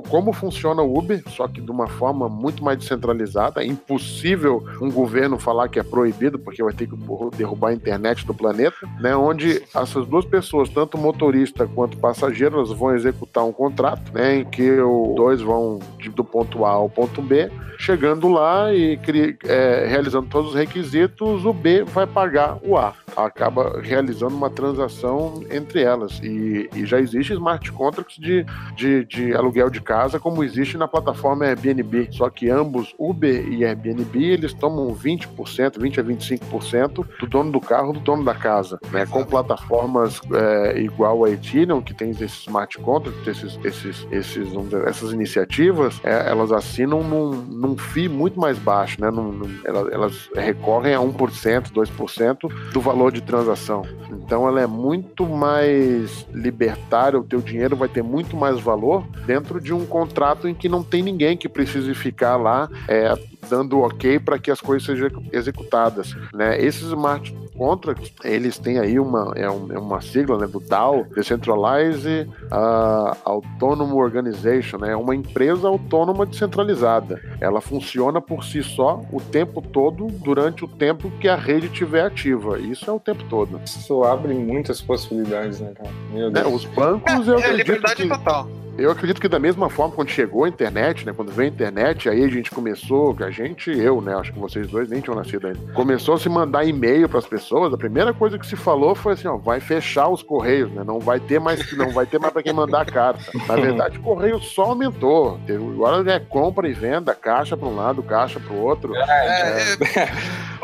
como 0.09 0.33
funciona 0.33 0.81
o 0.81 0.97
Uber, 0.97 1.23
só 1.29 1.49
que 1.49 1.61
de 1.61 1.71
uma 1.71 1.89
forma 1.89 2.29
muito 2.29 2.63
mais 2.63 2.79
descentralizada, 2.79 3.63
é 3.63 3.67
impossível 3.67 4.65
um 4.81 4.91
governo 4.91 5.39
falar 5.39 5.69
que 5.69 5.81
é 5.81 5.83
proibido, 5.83 6.39
porque 6.39 6.63
vai 6.63 6.73
ter 6.73 6.87
que 6.87 7.00
derrubar 7.37 7.69
a 7.69 7.75
internet 7.75 8.27
do 8.27 8.35
planeta, 8.35 8.77
né? 9.01 9.15
Onde 9.17 9.63
essas 9.75 10.07
duas 10.07 10.25
pessoas, 10.25 10.69
tanto 10.69 10.99
motorista 10.99 11.67
quanto 11.67 11.97
passageiro, 11.99 12.57
elas 12.57 12.71
vão 12.71 12.95
executar 12.95 13.45
um 13.45 13.53
contrato, 13.53 14.13
né? 14.13 14.37
Em 14.39 14.45
que 14.45 14.71
os 14.81 15.15
dois 15.15 15.41
vão 15.41 15.79
do 16.15 16.25
ponto 16.25 16.65
A 16.65 16.71
ao 16.71 16.89
ponto 16.89 17.23
B, 17.23 17.51
chegando 17.79 18.29
lá 18.29 18.73
e 18.73 18.99
é, 19.45 19.87
realizando 19.89 20.29
todos 20.29 20.51
os 20.51 20.55
requisitos, 20.55 21.45
o 21.45 21.53
B 21.53 21.83
vai 21.85 22.07
pagar 22.07 22.59
o 22.63 22.77
A. 22.77 22.95
acaba 23.17 23.81
realizando 23.81 24.35
uma 24.35 24.51
transação 24.51 25.43
entre 25.51 25.83
elas. 25.83 26.21
E, 26.23 26.69
e 26.75 26.85
já 26.85 27.01
existe 27.01 27.33
smart 27.33 27.73
contracts 27.73 28.19
de, 28.19 28.45
de, 28.77 29.05
de, 29.07 29.35
aluguel 29.35 29.71
de 29.71 29.81
casa, 29.81 30.21
como 30.21 30.45
existe 30.45 30.77
na 30.77 30.87
plataforma 30.87 31.47
Airbnb. 31.47 32.09
Só 32.13 32.29
que 32.29 32.51
ambos, 32.51 32.95
Uber 32.99 33.49
e 33.49 33.65
Airbnb, 33.65 34.25
eles 34.25 34.53
tomam 34.53 34.95
20%, 34.95 35.79
20% 35.79 35.99
a 35.99 36.05
25% 36.05 36.90
do 36.91 37.27
dono 37.27 37.53
do 37.53 37.61
carro, 37.61 37.93
do 37.93 38.01
dono 38.01 38.25
da 38.25 38.35
casa. 38.35 38.79
Né? 38.91 39.07
Com 39.07 39.25
plataformas 39.25 40.21
é, 40.33 40.81
igual 40.81 41.25
a 41.25 41.31
Ethereum, 41.31 41.81
que 41.81 41.95
tem 41.95 42.11
esses 42.11 42.41
smart 42.43 42.79
contracts, 42.79 43.27
esses, 43.27 43.59
esses, 43.65 44.07
esses, 44.11 44.49
essas 44.87 45.13
iniciativas, 45.13 46.01
é, 46.05 46.29
elas 46.29 46.53
assinam 46.53 47.03
num, 47.03 47.31
num 47.31 47.77
FII 47.77 48.09
muito 48.09 48.39
mais 48.39 48.59
baixo, 48.59 49.01
né? 49.01 49.11
Num, 49.11 49.33
num, 49.33 49.61
elas, 49.65 49.93
elas 49.93 50.31
recorrem 50.35 50.95
a 50.95 50.99
1%, 50.99 51.73
2% 51.73 52.73
do 52.73 52.81
valor 52.81 53.13
de 53.13 53.21
transação. 53.21 53.83
Então 54.11 54.47
ela 54.47 54.61
é 54.61 54.67
muito 54.67 55.27
mais 55.27 56.27
libertária, 56.33 57.19
o 57.19 57.25
teu 57.25 57.41
dinheiro 57.41 57.77
vai 57.77 57.89
ter 57.89 58.03
muito 58.03 58.37
mais 58.37 58.61
valor 58.61 59.05
dentro 59.27 59.61
de 59.61 59.73
um 59.73 59.87
contrato 59.87 60.49
em 60.49 60.55
que 60.55 60.69
não 60.69 60.83
tem 60.83 61.03
ninguém 61.03 61.37
que 61.37 61.49
precise 61.49 61.95
ficar 61.95 62.37
lá 62.37 62.69
é, 62.89 63.13
dando 63.49 63.81
ok 63.81 64.19
para 64.19 64.39
que 64.39 64.51
as 64.51 64.61
coisas 64.61 64.87
sejam 64.87 65.11
executadas. 65.33 66.15
Né? 66.33 66.61
Esses 66.63 66.83
smart 66.83 67.35
contracts, 67.57 68.13
eles 68.25 68.59
têm 68.59 68.79
aí 68.79 68.99
uma, 68.99 69.33
é, 69.37 69.51
um, 69.51 69.73
é 69.73 69.79
uma 69.79 70.01
sigla 70.01 70.39
né, 70.39 70.47
do 70.47 70.61
DAO, 70.61 71.05
Decentralized 71.15 72.29
uh, 72.47 73.17
Autonomous 73.25 73.97
Organization, 73.97 74.79
né? 74.79 74.93
é 74.93 74.97
uma 74.97 75.15
empresa 75.15 75.69
autônoma 75.69 76.25
descentralizada. 76.25 77.21
Ela 77.41 77.61
funciona 77.61 78.21
por 78.21 78.45
si 78.45 78.63
só 78.63 79.03
o 79.13 79.21
tempo 79.21 79.61
todo, 79.61 80.07
durante 80.07 80.65
o 80.65 80.69
tempo 80.69 81.11
que 81.21 81.29
a 81.29 81.37
rede 81.37 81.67
estiver 81.67 82.05
ativa. 82.05 82.59
Isso 82.59 82.89
é 82.89 82.93
o 82.93 83.01
tempo 83.01 83.25
todo. 83.29 83.61
Isso 83.65 84.05
abre 84.05 84.33
muitas 84.33 84.81
possibilidades, 84.81 85.61
né, 85.61 85.73
cara? 85.77 85.91
Meu 86.13 86.29
é, 86.29 86.31
Deus. 86.31 86.47
É, 86.47 86.49
os 86.49 86.65
bancos... 86.65 87.29
É, 87.29 87.51
é 87.51 87.53
liberdade 87.53 88.03
que... 88.03 88.09
total. 88.09 88.49
Eu 88.81 88.91
acredito 88.91 89.21
que 89.21 89.29
da 89.29 89.39
mesma 89.39 89.69
forma, 89.69 89.95
quando 89.95 90.09
chegou 90.09 90.45
a 90.45 90.49
internet, 90.49 91.05
né? 91.05 91.13
Quando 91.15 91.31
veio 91.31 91.51
a 91.51 91.53
internet, 91.53 92.09
aí 92.09 92.25
a 92.25 92.29
gente 92.29 92.51
começou, 92.51 93.15
a 93.21 93.31
gente, 93.31 93.71
eu, 93.71 94.01
né? 94.01 94.15
Acho 94.15 94.33
que 94.33 94.39
vocês 94.39 94.67
dois 94.69 94.89
nem 94.89 95.03
tinham 95.03 95.15
nascido 95.15 95.47
ainda. 95.47 95.73
Começou 95.75 96.15
a 96.15 96.19
se 96.19 96.31
mandar 96.31 96.65
e-mail 96.65 97.07
para 97.07 97.19
as 97.19 97.27
pessoas. 97.27 97.75
A 97.75 97.77
primeira 97.77 98.15
coisa 98.15 98.39
que 98.39 98.47
se 98.47 98.57
falou 98.57 98.95
foi 98.95 99.13
assim, 99.13 99.29
ó, 99.29 99.37
vai 99.37 99.61
fechar 99.61 100.09
os 100.09 100.23
correios, 100.23 100.71
né? 100.73 100.83
Não 100.83 100.99
vai 100.99 101.21
ter 101.21 101.39
mais, 101.39 101.77
não 101.77 101.91
vai 101.91 102.07
ter 102.07 102.19
mais 102.19 102.33
para 102.33 102.43
quem 102.43 102.55
mandar 102.55 102.87
carta. 102.87 103.21
Na 103.47 103.57
verdade, 103.57 103.99
o 103.99 104.03
correio 104.03 104.41
só 104.41 104.63
aumentou. 104.63 105.39
Agora 105.49 106.11
é 106.11 106.19
compra 106.19 106.67
e 106.67 106.73
venda, 106.73 107.15
caixa 107.15 107.57
para 107.57 107.69
um 107.69 107.77
lado, 107.77 108.03
caixa 108.03 108.41
para 108.41 108.55
o 108.55 108.63
outro. 108.63 108.95
É, 108.97 109.75
é... 109.75 110.11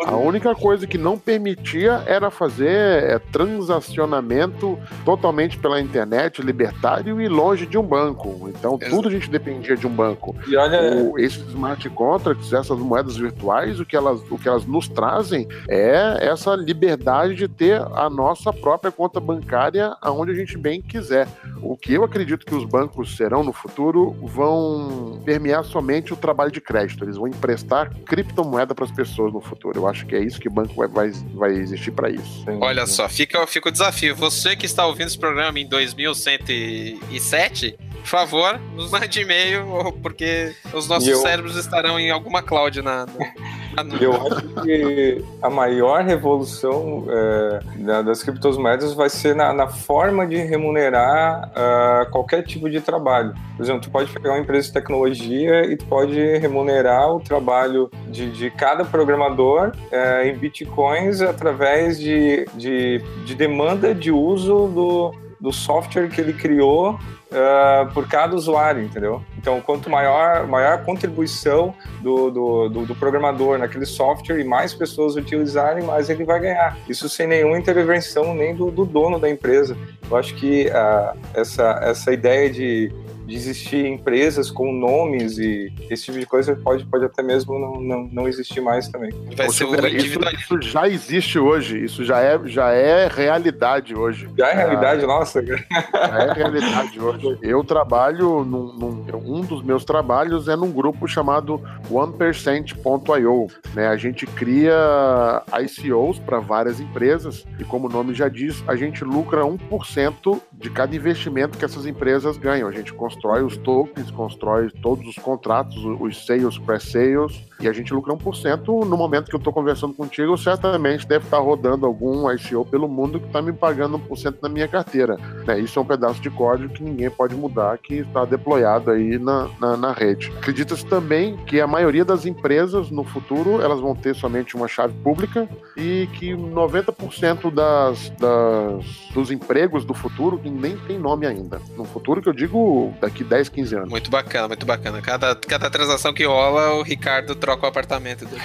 A 0.07 0.17
única 0.17 0.55
coisa 0.55 0.87
que 0.87 0.99
não 0.99 1.19
permitia 1.19 2.03
era 2.07 2.31
fazer 2.31 2.69
é, 2.69 3.19
transacionamento 3.19 4.79
totalmente 5.05 5.59
pela 5.59 5.81
internet, 5.81 6.43
libertário 6.43 7.21
e 7.21 7.29
longe 7.29 7.67
de 7.67 7.77
um 7.77 7.83
banco 7.83 8.06
banco. 8.07 8.49
Então, 8.49 8.79
tudo 8.79 9.09
a 9.09 9.11
gente 9.11 9.31
dependia 9.31 9.77
de 9.77 9.87
um 9.87 9.91
banco. 9.91 10.35
E 10.47 10.57
olha... 10.57 10.97
O, 10.97 11.19
esses 11.19 11.47
smart 11.49 11.89
contracts, 11.91 12.53
essas 12.53 12.79
moedas 12.79 13.17
virtuais, 13.17 13.81
o 13.81 13.85
que, 13.85 13.97
elas, 13.97 14.21
o 14.31 14.39
que 14.39 14.49
elas 14.49 14.65
nos 14.65 14.89
trazem 14.89 15.49
é 15.69 16.19
essa 16.21 16.55
liberdade 16.55 17.35
de 17.35 17.49
ter 17.49 17.81
a 17.81 18.09
nossa 18.09 18.53
própria 18.53 18.93
conta 18.93 19.21
bancária 19.21 19.97
aonde 20.01 20.33
a 20.33 20.35
gente 20.35 20.57
bem 20.57 20.81
quiser. 20.81 21.27
O 21.63 21.77
que 21.77 21.95
eu 21.95 22.05
acredito 22.05 22.47
que 22.47 22.55
os 22.55 22.65
bancos 22.65 23.17
serão 23.17 23.43
no 23.43 23.53
futuro 23.53 24.13
vão 24.23 25.21
permear 25.25 25.65
somente 25.65 26.13
o 26.13 26.17
trabalho 26.17 26.51
de 26.51 26.61
crédito. 26.61 27.05
Eles 27.05 27.17
vão 27.17 27.27
emprestar 27.27 27.93
criptomoeda 28.05 28.75
para 28.75 28.85
as 28.85 28.91
pessoas 28.91 29.33
no 29.33 29.41
futuro. 29.41 29.81
Eu 29.81 29.89
acho 29.89 30.07
que 30.07 30.15
é 30.15 30.21
isso 30.21 30.41
que 30.41 30.49
o 30.49 30.51
banco 30.51 30.75
vai, 30.75 30.89
vai, 30.89 31.11
vai 31.35 31.53
existir 31.53 31.91
para 31.91 32.11
isso. 32.11 32.45
Olha 32.61 32.87
só, 32.87 33.09
fica, 33.09 33.47
fica 33.47 33.69
o 33.69 33.73
desafio. 33.73 34.15
Você 34.17 34.57
que 34.57 34.67
está 34.67 34.87
ouvindo 34.87 35.09
esse 35.09 35.19
programa 35.19 35.59
em 35.59 35.67
2107, 35.67 37.79
por 38.07 38.11
favor, 38.11 38.61
nos 38.77 38.93
mande 38.93 39.21
e-mail, 39.21 39.93
porque 40.01 40.55
os 40.73 40.89
nossos 40.89 41.09
eu... 41.09 41.17
cérebros 41.17 41.57
estarão 41.57 41.99
em 41.99 42.09
alguma 42.09 42.41
cloud 42.41 42.81
na. 42.81 43.05
na... 43.05 43.97
Eu 44.01 44.13
acho 44.15 44.63
que 44.63 45.25
a 45.43 45.51
maior 45.51 46.05
revolução 46.05 47.05
é, 47.09 48.03
das 48.05 48.23
criptomoedas 48.23 48.95
vai 48.95 49.11
ser 49.11 49.35
na, 49.35 49.53
na 49.53 49.67
forma 49.67 50.25
de 50.25 50.37
remunerar 50.37 51.51
uh, 51.51 52.11
qualquer 52.13 52.45
tipo 52.45 52.71
de 52.71 52.81
trabalho. 52.81 53.35
Por 53.57 53.65
exemplo, 53.65 53.83
tu 53.83 53.91
pode 53.91 54.13
pegar 54.13 54.31
uma 54.31 54.39
empresa 54.39 54.69
de 54.69 54.73
tecnologia 54.75 55.67
e 55.67 55.77
tu 55.77 55.85
pode 55.87 56.39
remunerar 56.39 57.13
o 57.13 57.19
trabalho 57.19 57.91
de, 58.09 58.31
de 58.31 58.51
cada 58.51 58.85
programador 58.85 59.73
uh, 59.75 60.25
em 60.25 60.33
bitcoins 60.37 61.21
através 61.21 61.99
de, 61.99 62.47
de, 62.55 63.03
de 63.25 63.35
demanda 63.35 63.93
de 63.93 64.13
uso 64.13 64.69
do, 64.69 65.26
do 65.47 65.53
software 65.53 66.09
que 66.09 66.21
ele 66.21 66.33
criou 66.33 66.95
uh, 66.95 67.95
por 67.95 68.09
cada 68.09 68.35
usuário, 68.35 68.83
entendeu? 68.83 69.23
Então, 69.39 69.61
quanto 69.61 69.89
maior, 69.89 70.45
maior 70.45 70.73
a 70.73 70.79
contribuição 70.79 71.73
do, 72.03 72.33
do, 72.33 72.69
do, 72.69 72.87
do, 72.87 72.95
programador 72.97 73.57
naquele 73.57 73.87
software 73.87 74.41
e 74.41 74.45
mais 74.45 74.75
pessoas 74.75 75.15
utilizarem, 75.15 75.85
mais 75.85 76.11
ele 76.11 76.25
vai 76.25 76.41
ganhar. 76.41 76.77
Isso 76.89 77.09
sem 77.09 77.29
nenhuma 77.29 77.57
intervenção 77.57 78.35
nem 78.35 78.57
do, 78.57 78.73
do 78.73 78.85
dono 78.85 79.21
da 79.21 79.31
empresa. 79.31 79.77
Eu 80.11 80.17
acho 80.17 80.35
que 80.35 80.67
uh, 80.67 81.17
essa, 81.33 81.79
essa 81.81 82.13
ideia 82.13 82.51
de 82.51 82.93
de 83.27 83.35
existir 83.35 83.85
empresas 83.85 84.51
com 84.51 84.73
nomes 84.73 85.39
e 85.39 85.73
esse 85.91 86.05
tipo 86.05 86.19
de 86.19 86.27
coisa 86.27 86.55
pode, 86.57 86.85
pode 86.87 87.05
até 87.05 87.23
mesmo 87.23 87.59
não, 87.59 87.81
não, 87.81 88.09
não 88.13 88.29
existir 88.29 88.61
mais 88.61 88.89
também. 88.89 89.11
Vai 89.37 89.51
ser 89.51 89.67
isso, 89.95 90.19
isso 90.35 90.63
já 90.63 90.89
existe 90.89 91.39
hoje, 91.39 91.85
isso 91.85 92.05
já 92.05 92.21
é, 92.21 92.39
já 92.47 92.71
é 92.71 93.09
realidade 93.09 93.95
hoje. 93.95 94.29
Já 94.39 94.49
é 94.49 94.55
realidade, 94.55 95.05
ah, 95.05 95.07
nossa. 95.07 95.45
Já 95.45 95.57
é 95.57 96.33
realidade 96.33 97.01
hoje. 97.01 97.39
Eu 97.43 97.65
trabalho 97.65 98.45
num, 98.45 98.73
num, 98.73 99.07
um 99.25 99.41
dos 99.41 99.63
meus 99.63 99.85
trabalhos 99.85 100.49
é 100.49 100.55
num 100.55 100.71
grupo 100.71 101.09
chamado 101.09 101.61
1%.io. 101.91 103.47
Né? 103.75 103.89
A 103.89 103.97
gente 103.97 104.27
cria 104.27 105.43
ICOs 105.61 106.19
para 106.19 106.39
várias 106.39 106.81
empresas 106.81 107.45
e 107.59 107.65
como 107.65 107.89
o 107.89 107.91
nome 107.91 108.15
já 108.15 108.29
diz, 108.29 108.63
a 108.69 108.77
gente 108.77 109.05
lucra 109.05 109.43
1% 109.43 110.41
de 110.53 110.71
cada 110.71 110.95
investimento 110.95 111.59
que 111.59 111.65
essas 111.65 111.87
empresas 111.87 112.37
ganham. 112.37 112.69
A 112.69 112.73
gente 112.73 112.93
constrói 113.17 113.43
os 113.43 113.57
tokens, 113.57 114.11
constrói 114.11 114.71
todos 114.83 115.09
os 115.09 115.17
contratos, 115.17 115.77
os 116.01 116.27
sales, 116.27 116.59
pré-sales, 116.59 117.45
e 117.59 117.69
a 117.69 117.73
gente 117.73 117.93
lucra 117.93 118.15
1%. 118.15 118.85
No 118.85 118.97
momento 118.97 119.31
que 119.31 119.35
eu 119.35 119.39
estou 119.39 119.53
conversando 119.53 119.95
contigo, 119.95 120.37
certamente 120.37 121.07
deve 121.07 121.25
estar 121.25 121.39
rodando 121.39 121.87
algum 121.87 122.31
ICO 122.31 122.65
pelo 122.67 122.87
mundo 122.87 123.19
que 123.19 123.27
está 123.27 123.41
me 123.41 123.53
pagando 123.53 123.99
1% 123.99 124.37
na 124.43 124.49
minha 124.49 124.69
carteira. 124.69 125.17
Né? 125.47 125.61
Isso 125.61 125.79
é 125.79 125.83
um 125.83 125.87
pedaço 125.87 126.21
de 126.21 126.29
código 126.29 126.73
que 126.73 126.83
ninguém 126.83 127.09
pode 127.09 127.35
mudar, 127.35 127.79
que 127.79 127.97
está 127.97 128.25
deployado 128.25 128.91
aí 128.91 129.19
na, 129.19 129.49
na, 129.59 129.77
na 129.77 129.93
rede. 129.93 130.31
Acredita-se 130.37 130.85
também 130.85 131.37
que 131.47 131.61
a 131.61 131.67
maioria 131.67 132.05
das 132.05 132.27
empresas 132.27 132.91
no 132.91 133.05
futuro 133.05 133.63
elas 133.63 133.81
vão 133.81 133.95
ter 133.95 134.15
somente 134.15 134.55
uma 134.55 134.69
chave 134.69 134.93
pública 135.03 135.49
e 135.77 136.09
que 136.15 136.33
90% 136.33 137.51
das, 137.51 138.11
das, 138.19 138.85
dos 139.15 139.31
empregos 139.31 139.85
do 139.85 139.95
futuro, 139.95 140.41
nem 140.45 140.77
tem 140.77 140.99
nome 140.99 141.27
ainda. 141.27 141.61
No 141.77 141.85
futuro 141.85 142.21
que 142.21 142.29
eu 142.29 142.33
digo 142.33 142.93
daqui 143.07 143.23
10, 143.23 143.49
15 143.49 143.77
anos. 143.77 143.89
Muito 143.89 144.11
bacana, 144.11 144.49
muito 144.49 144.67
bacana. 144.67 145.01
Cada, 145.01 145.35
cada 145.35 145.71
transação 145.71 146.13
que 146.13 146.25
rola, 146.25 146.75
o 146.75 146.83
Ricardo 146.83 147.35
troca 147.35 147.65
o 147.65 147.69
apartamento 147.69 148.27
dele. 148.27 148.43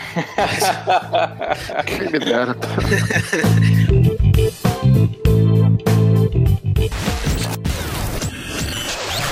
Quem 1.86 2.12
me 2.12 2.20
dera. 2.20 2.56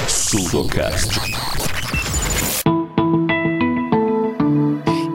Sudocast. 0.08 1.20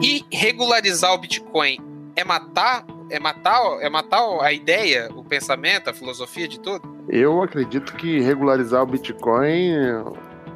E 0.01 0.25
regularizar 0.31 1.13
o 1.13 1.17
Bitcoin 1.17 1.77
é 2.15 2.23
matar 2.23 2.85
é 3.07 3.19
matar, 3.19 3.61
é 3.81 3.89
matar 3.89 4.23
a 4.41 4.51
ideia, 4.51 5.09
o 5.13 5.23
pensamento, 5.23 5.91
a 5.91 5.93
filosofia 5.93 6.47
de 6.47 6.59
tudo? 6.59 6.94
Eu 7.09 7.41
acredito 7.41 7.95
que 7.95 8.19
regularizar 8.19 8.81
o 8.83 8.85
Bitcoin 8.85 9.73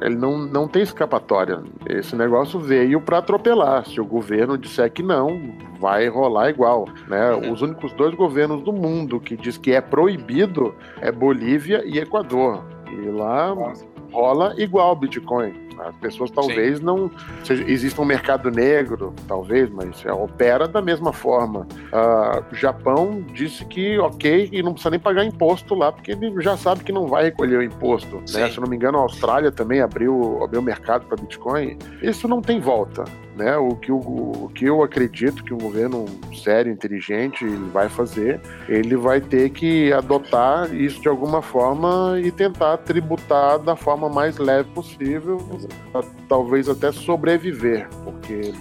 ele 0.00 0.16
não, 0.16 0.38
não 0.38 0.66
tem 0.66 0.82
escapatória. 0.82 1.62
Esse 1.86 2.16
negócio 2.16 2.58
veio 2.58 3.00
para 3.00 3.18
atropelar. 3.18 3.86
Se 3.86 4.00
o 4.00 4.04
governo 4.04 4.56
disser 4.56 4.90
que 4.90 5.02
não, 5.02 5.54
vai 5.78 6.08
rolar 6.08 6.50
igual. 6.50 6.86
Né? 7.06 7.32
Uhum. 7.32 7.52
Os 7.52 7.62
únicos 7.62 7.92
dois 7.92 8.14
governos 8.14 8.62
do 8.62 8.72
mundo 8.72 9.20
que 9.20 9.36
diz 9.36 9.58
que 9.58 9.72
é 9.72 9.80
proibido 9.80 10.74
é 11.00 11.12
Bolívia 11.12 11.82
e 11.84 11.98
Equador. 11.98 12.64
E 12.90 13.10
lá 13.10 13.54
Nossa. 13.54 13.89
Rola 14.12 14.54
igual 14.58 14.94
Bitcoin. 14.96 15.70
As 15.80 15.94
pessoas 15.96 16.30
talvez 16.30 16.78
Sim. 16.78 16.84
não. 16.84 17.10
Seja, 17.44 17.64
exista 17.64 18.02
um 18.02 18.04
mercado 18.04 18.50
negro, 18.50 19.14
talvez, 19.26 19.70
mas 19.70 20.04
é, 20.04 20.12
opera 20.12 20.68
da 20.68 20.82
mesma 20.82 21.12
forma. 21.12 21.66
Uh, 21.92 22.44
o 22.52 22.54
Japão 22.54 23.24
disse 23.32 23.64
que 23.64 23.98
ok, 23.98 24.50
e 24.52 24.62
não 24.62 24.72
precisa 24.72 24.90
nem 24.90 25.00
pagar 25.00 25.24
imposto 25.24 25.74
lá, 25.74 25.90
porque 25.90 26.12
ele 26.12 26.40
já 26.42 26.56
sabe 26.56 26.84
que 26.84 26.92
não 26.92 27.06
vai 27.06 27.24
recolher 27.24 27.58
o 27.58 27.62
imposto. 27.62 28.16
Né? 28.16 28.50
Se 28.50 28.58
eu 28.58 28.62
não 28.62 28.68
me 28.68 28.76
engano, 28.76 28.98
a 28.98 29.02
Austrália 29.02 29.50
também 29.50 29.80
abriu, 29.80 30.42
abriu 30.44 30.60
mercado 30.60 31.06
para 31.06 31.16
Bitcoin. 31.16 31.78
Isso 32.02 32.28
não 32.28 32.42
tem 32.42 32.60
volta. 32.60 33.04
Né? 33.40 33.56
O 33.56 33.74
que, 33.74 33.90
o, 33.90 33.96
o 33.98 34.50
que 34.54 34.66
eu 34.66 34.82
acredito 34.82 35.42
que 35.42 35.54
um 35.54 35.58
governo 35.58 36.04
sério, 36.44 36.70
inteligente, 36.70 37.44
ele 37.44 37.70
vai 37.70 37.88
fazer, 37.88 38.38
ele 38.68 38.96
vai 38.96 39.20
ter 39.20 39.50
que 39.50 39.92
adotar 39.92 40.72
isso 40.74 41.00
de 41.00 41.08
alguma 41.08 41.40
forma 41.40 42.20
e 42.22 42.30
tentar 42.30 42.76
tributar 42.78 43.58
da 43.58 43.74
forma 43.74 44.08
mais 44.10 44.36
leve 44.36 44.68
possível, 44.70 45.38
talvez 46.28 46.68
até 46.68 46.92
sobreviver, 46.92 47.88
porque 48.04 48.52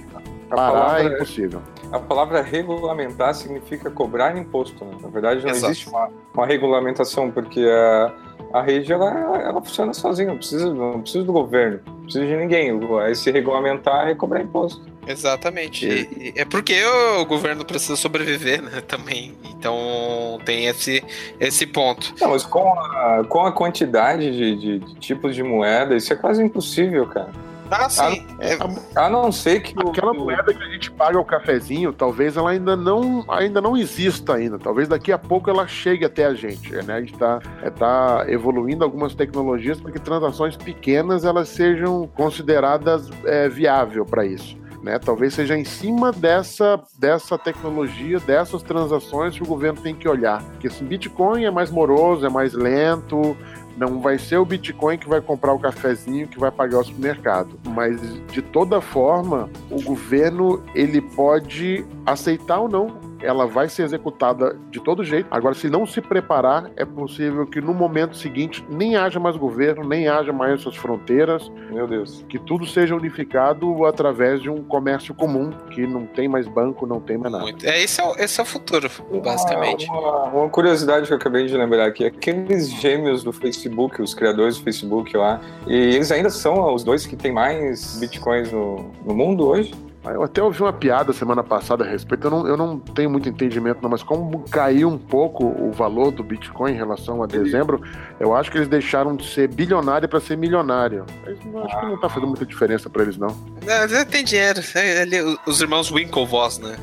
parar 0.49 0.71
palavra, 0.71 1.03
é 1.03 1.15
impossível. 1.15 1.61
A 1.91 1.99
palavra 1.99 2.41
regulamentar 2.41 3.35
significa 3.35 3.91
cobrar 3.91 4.37
imposto. 4.37 4.83
Né? 4.85 4.97
Na 5.01 5.09
verdade, 5.09 5.43
não 5.43 5.49
Exato. 5.49 5.71
existe 5.71 5.89
uma, 5.89 6.09
uma 6.33 6.45
regulamentação, 6.45 7.29
porque 7.29 7.61
a 7.61 8.28
a 8.53 8.61
rede 8.61 8.91
ela, 8.91 9.09
ela 9.41 9.61
funciona 9.61 9.93
sozinha, 9.93 10.29
não 10.29 10.37
precisa, 10.37 10.73
não 10.73 11.01
precisa 11.01 11.23
do 11.23 11.33
governo, 11.33 11.79
não 11.85 12.03
precisa 12.03 12.25
de 12.25 12.35
ninguém. 12.35 12.71
Aí 13.01 13.15
se 13.15 13.31
regulamentar 13.31 14.09
e 14.09 14.15
cobrar 14.15 14.41
imposto. 14.41 14.81
Exatamente. 15.07 15.87
E... 15.87 16.33
é 16.35 16.45
porque 16.45 16.83
o 17.19 17.25
governo 17.25 17.65
precisa 17.65 17.95
sobreviver, 17.95 18.61
né? 18.61 18.81
Também. 18.81 19.35
Então 19.49 20.39
tem 20.45 20.67
esse, 20.67 21.03
esse 21.39 21.65
ponto. 21.65 22.13
Não, 22.19 22.29
mas 22.29 22.45
com 22.45 22.73
a, 22.73 23.23
com 23.27 23.41
a 23.41 23.51
quantidade 23.51 24.31
de, 24.31 24.55
de, 24.55 24.79
de 24.79 24.95
tipos 24.95 25.35
de 25.35 25.43
moeda, 25.43 25.95
isso 25.95 26.13
é 26.13 26.15
quase 26.15 26.43
impossível, 26.43 27.07
cara. 27.07 27.31
Ah, 27.69 27.89
sim. 27.89 28.25
A, 28.39 28.45
é, 28.45 28.57
a, 28.95 29.09
não 29.09 29.31
ser 29.31 29.61
que 29.61 29.73
aquela 29.79 30.11
o, 30.11 30.15
moeda 30.15 30.53
que 30.53 30.63
a 30.63 30.67
gente 30.67 30.91
paga 30.91 31.19
o 31.19 31.25
cafezinho, 31.25 31.93
talvez 31.93 32.35
ela 32.35 32.51
ainda 32.51 32.75
não, 32.75 33.23
ainda 33.27 33.61
não 33.61 33.77
exista 33.77 34.35
ainda. 34.35 34.57
Talvez 34.57 34.87
daqui 34.87 35.11
a 35.11 35.17
pouco 35.17 35.49
ela 35.49 35.67
chegue 35.67 36.05
até 36.05 36.25
a 36.25 36.33
gente. 36.33 36.71
Né? 36.71 36.93
A 36.93 36.99
gente 36.99 37.13
está 37.13 37.39
é, 37.61 37.69
tá 37.69 38.25
evoluindo 38.27 38.83
algumas 38.83 39.13
tecnologias 39.13 39.79
para 39.79 39.91
que 39.91 39.99
transações 39.99 40.55
pequenas 40.57 41.25
elas 41.25 41.49
sejam 41.49 42.07
consideradas 42.07 43.09
é, 43.25 43.47
viável 43.47 44.05
para 44.05 44.25
isso. 44.25 44.57
Né? 44.81 44.97
Talvez 44.97 45.33
seja 45.33 45.57
em 45.57 45.65
cima 45.65 46.11
dessa, 46.11 46.81
dessa 46.97 47.37
tecnologia, 47.37 48.19
dessas 48.19 48.63
transações 48.63 49.35
que 49.35 49.43
o 49.43 49.45
governo 49.45 49.81
tem 49.81 49.93
que 49.93 50.07
olhar. 50.07 50.41
Porque 50.43 50.67
assim, 50.67 50.85
Bitcoin 50.85 51.43
é 51.43 51.51
mais 51.51 51.69
moroso, 51.69 52.25
é 52.25 52.29
mais 52.29 52.53
lento, 52.53 53.35
não 53.79 54.01
vai 54.01 54.19
ser 54.19 54.37
o 54.37 54.45
Bitcoin 54.45 54.97
que 54.97 55.07
vai 55.07 55.21
comprar 55.21 55.53
o 55.53 55.59
cafezinho 55.59 56.27
que 56.27 56.37
vai 56.37 56.51
pagar 56.51 56.79
o 56.79 56.83
supermercado. 56.83 57.57
Mas 57.63 57.99
de 58.27 58.41
toda 58.41 58.81
forma, 58.81 59.49
o 59.71 59.81
governo 59.81 60.61
ele 60.75 60.99
pode 60.99 61.85
aceitar 62.05 62.59
ou 62.59 62.69
não 62.69 63.09
ela 63.21 63.45
vai 63.45 63.69
ser 63.69 63.83
executada 63.83 64.57
de 64.69 64.79
todo 64.79 65.03
jeito. 65.03 65.27
Agora, 65.29 65.53
se 65.53 65.69
não 65.69 65.85
se 65.85 66.01
preparar, 66.01 66.71
é 66.75 66.85
possível 66.85 67.45
que 67.45 67.61
no 67.61 67.73
momento 67.73 68.15
seguinte 68.15 68.63
nem 68.69 68.95
haja 68.95 69.19
mais 69.19 69.35
governo, 69.35 69.87
nem 69.87 70.07
haja 70.07 70.31
mais 70.31 70.59
essas 70.59 70.75
fronteiras. 70.75 71.49
Meu 71.71 71.87
Deus. 71.87 72.25
Que 72.29 72.39
tudo 72.39 72.65
seja 72.65 72.95
unificado 72.95 73.85
através 73.85 74.41
de 74.41 74.49
um 74.49 74.63
comércio 74.63 75.13
comum, 75.13 75.51
que 75.71 75.85
não 75.85 76.05
tem 76.05 76.27
mais 76.27 76.47
banco, 76.47 76.85
não 76.85 76.99
tem 76.99 77.17
mais 77.17 77.31
nada. 77.31 77.43
Muito. 77.43 77.65
É, 77.65 77.81
esse, 77.81 77.99
é 77.99 78.03
o, 78.03 78.15
esse 78.17 78.39
é 78.39 78.43
o 78.43 78.45
futuro, 78.45 78.89
basicamente. 79.23 79.87
Uma, 79.89 80.23
uma, 80.25 80.49
curiosidade 80.49 81.07
que 81.07 81.13
eu 81.13 81.17
acabei 81.17 81.45
de 81.45 81.55
lembrar 81.55 81.85
aqui: 81.85 82.05
aqueles 82.05 82.69
gêmeos 82.69 83.23
do 83.23 83.31
Facebook, 83.31 84.01
os 84.01 84.13
criadores 84.13 84.57
do 84.57 84.63
Facebook 84.63 85.15
lá, 85.15 85.41
e 85.67 85.75
eles 85.75 86.11
ainda 86.11 86.29
são 86.29 86.73
os 86.73 86.83
dois 86.83 87.05
que 87.05 87.15
têm 87.15 87.31
mais 87.31 87.97
bitcoins 87.99 88.51
no, 88.51 88.91
no 89.05 89.13
mundo 89.13 89.47
hoje? 89.47 89.73
Eu 90.03 90.23
até 90.23 90.41
ouvi 90.41 90.61
uma 90.61 90.71
piada 90.71 91.11
semana 91.11 91.43
passada 91.43 91.83
a 91.83 91.87
respeito, 91.87 92.25
eu 92.27 92.31
não, 92.31 92.47
eu 92.47 92.57
não 92.57 92.79
tenho 92.79 93.09
muito 93.09 93.27
entendimento, 93.27 93.81
não, 93.81 93.89
mas 93.89 94.01
como 94.01 94.45
caiu 94.49 94.87
um 94.87 94.97
pouco 94.97 95.45
o 95.45 95.71
valor 95.71 96.11
do 96.11 96.23
Bitcoin 96.23 96.71
em 96.71 96.75
relação 96.75 97.21
a 97.21 97.27
dezembro, 97.27 97.81
eu 98.19 98.35
acho 98.35 98.49
que 98.49 98.57
eles 98.57 98.67
deixaram 98.67 99.15
de 99.15 99.27
ser 99.27 99.49
bilionário 99.49 100.07
para 100.07 100.19
ser 100.19 100.37
milionário. 100.37 101.05
Mas 101.25 101.37
eu 101.45 101.63
acho 101.63 101.79
que 101.79 101.85
não 101.85 101.99
tá 101.99 102.07
fazendo 102.07 102.27
muita 102.27 102.45
diferença 102.45 102.89
para 102.89 103.03
eles, 103.03 103.17
não. 103.17 103.35
É, 103.67 104.05
tem 104.05 104.23
dinheiro. 104.23 104.61
É, 104.75 105.05
os 105.45 105.59
irmãos 105.61 105.91
Winklevoss, 105.91 106.59
né? 106.59 106.77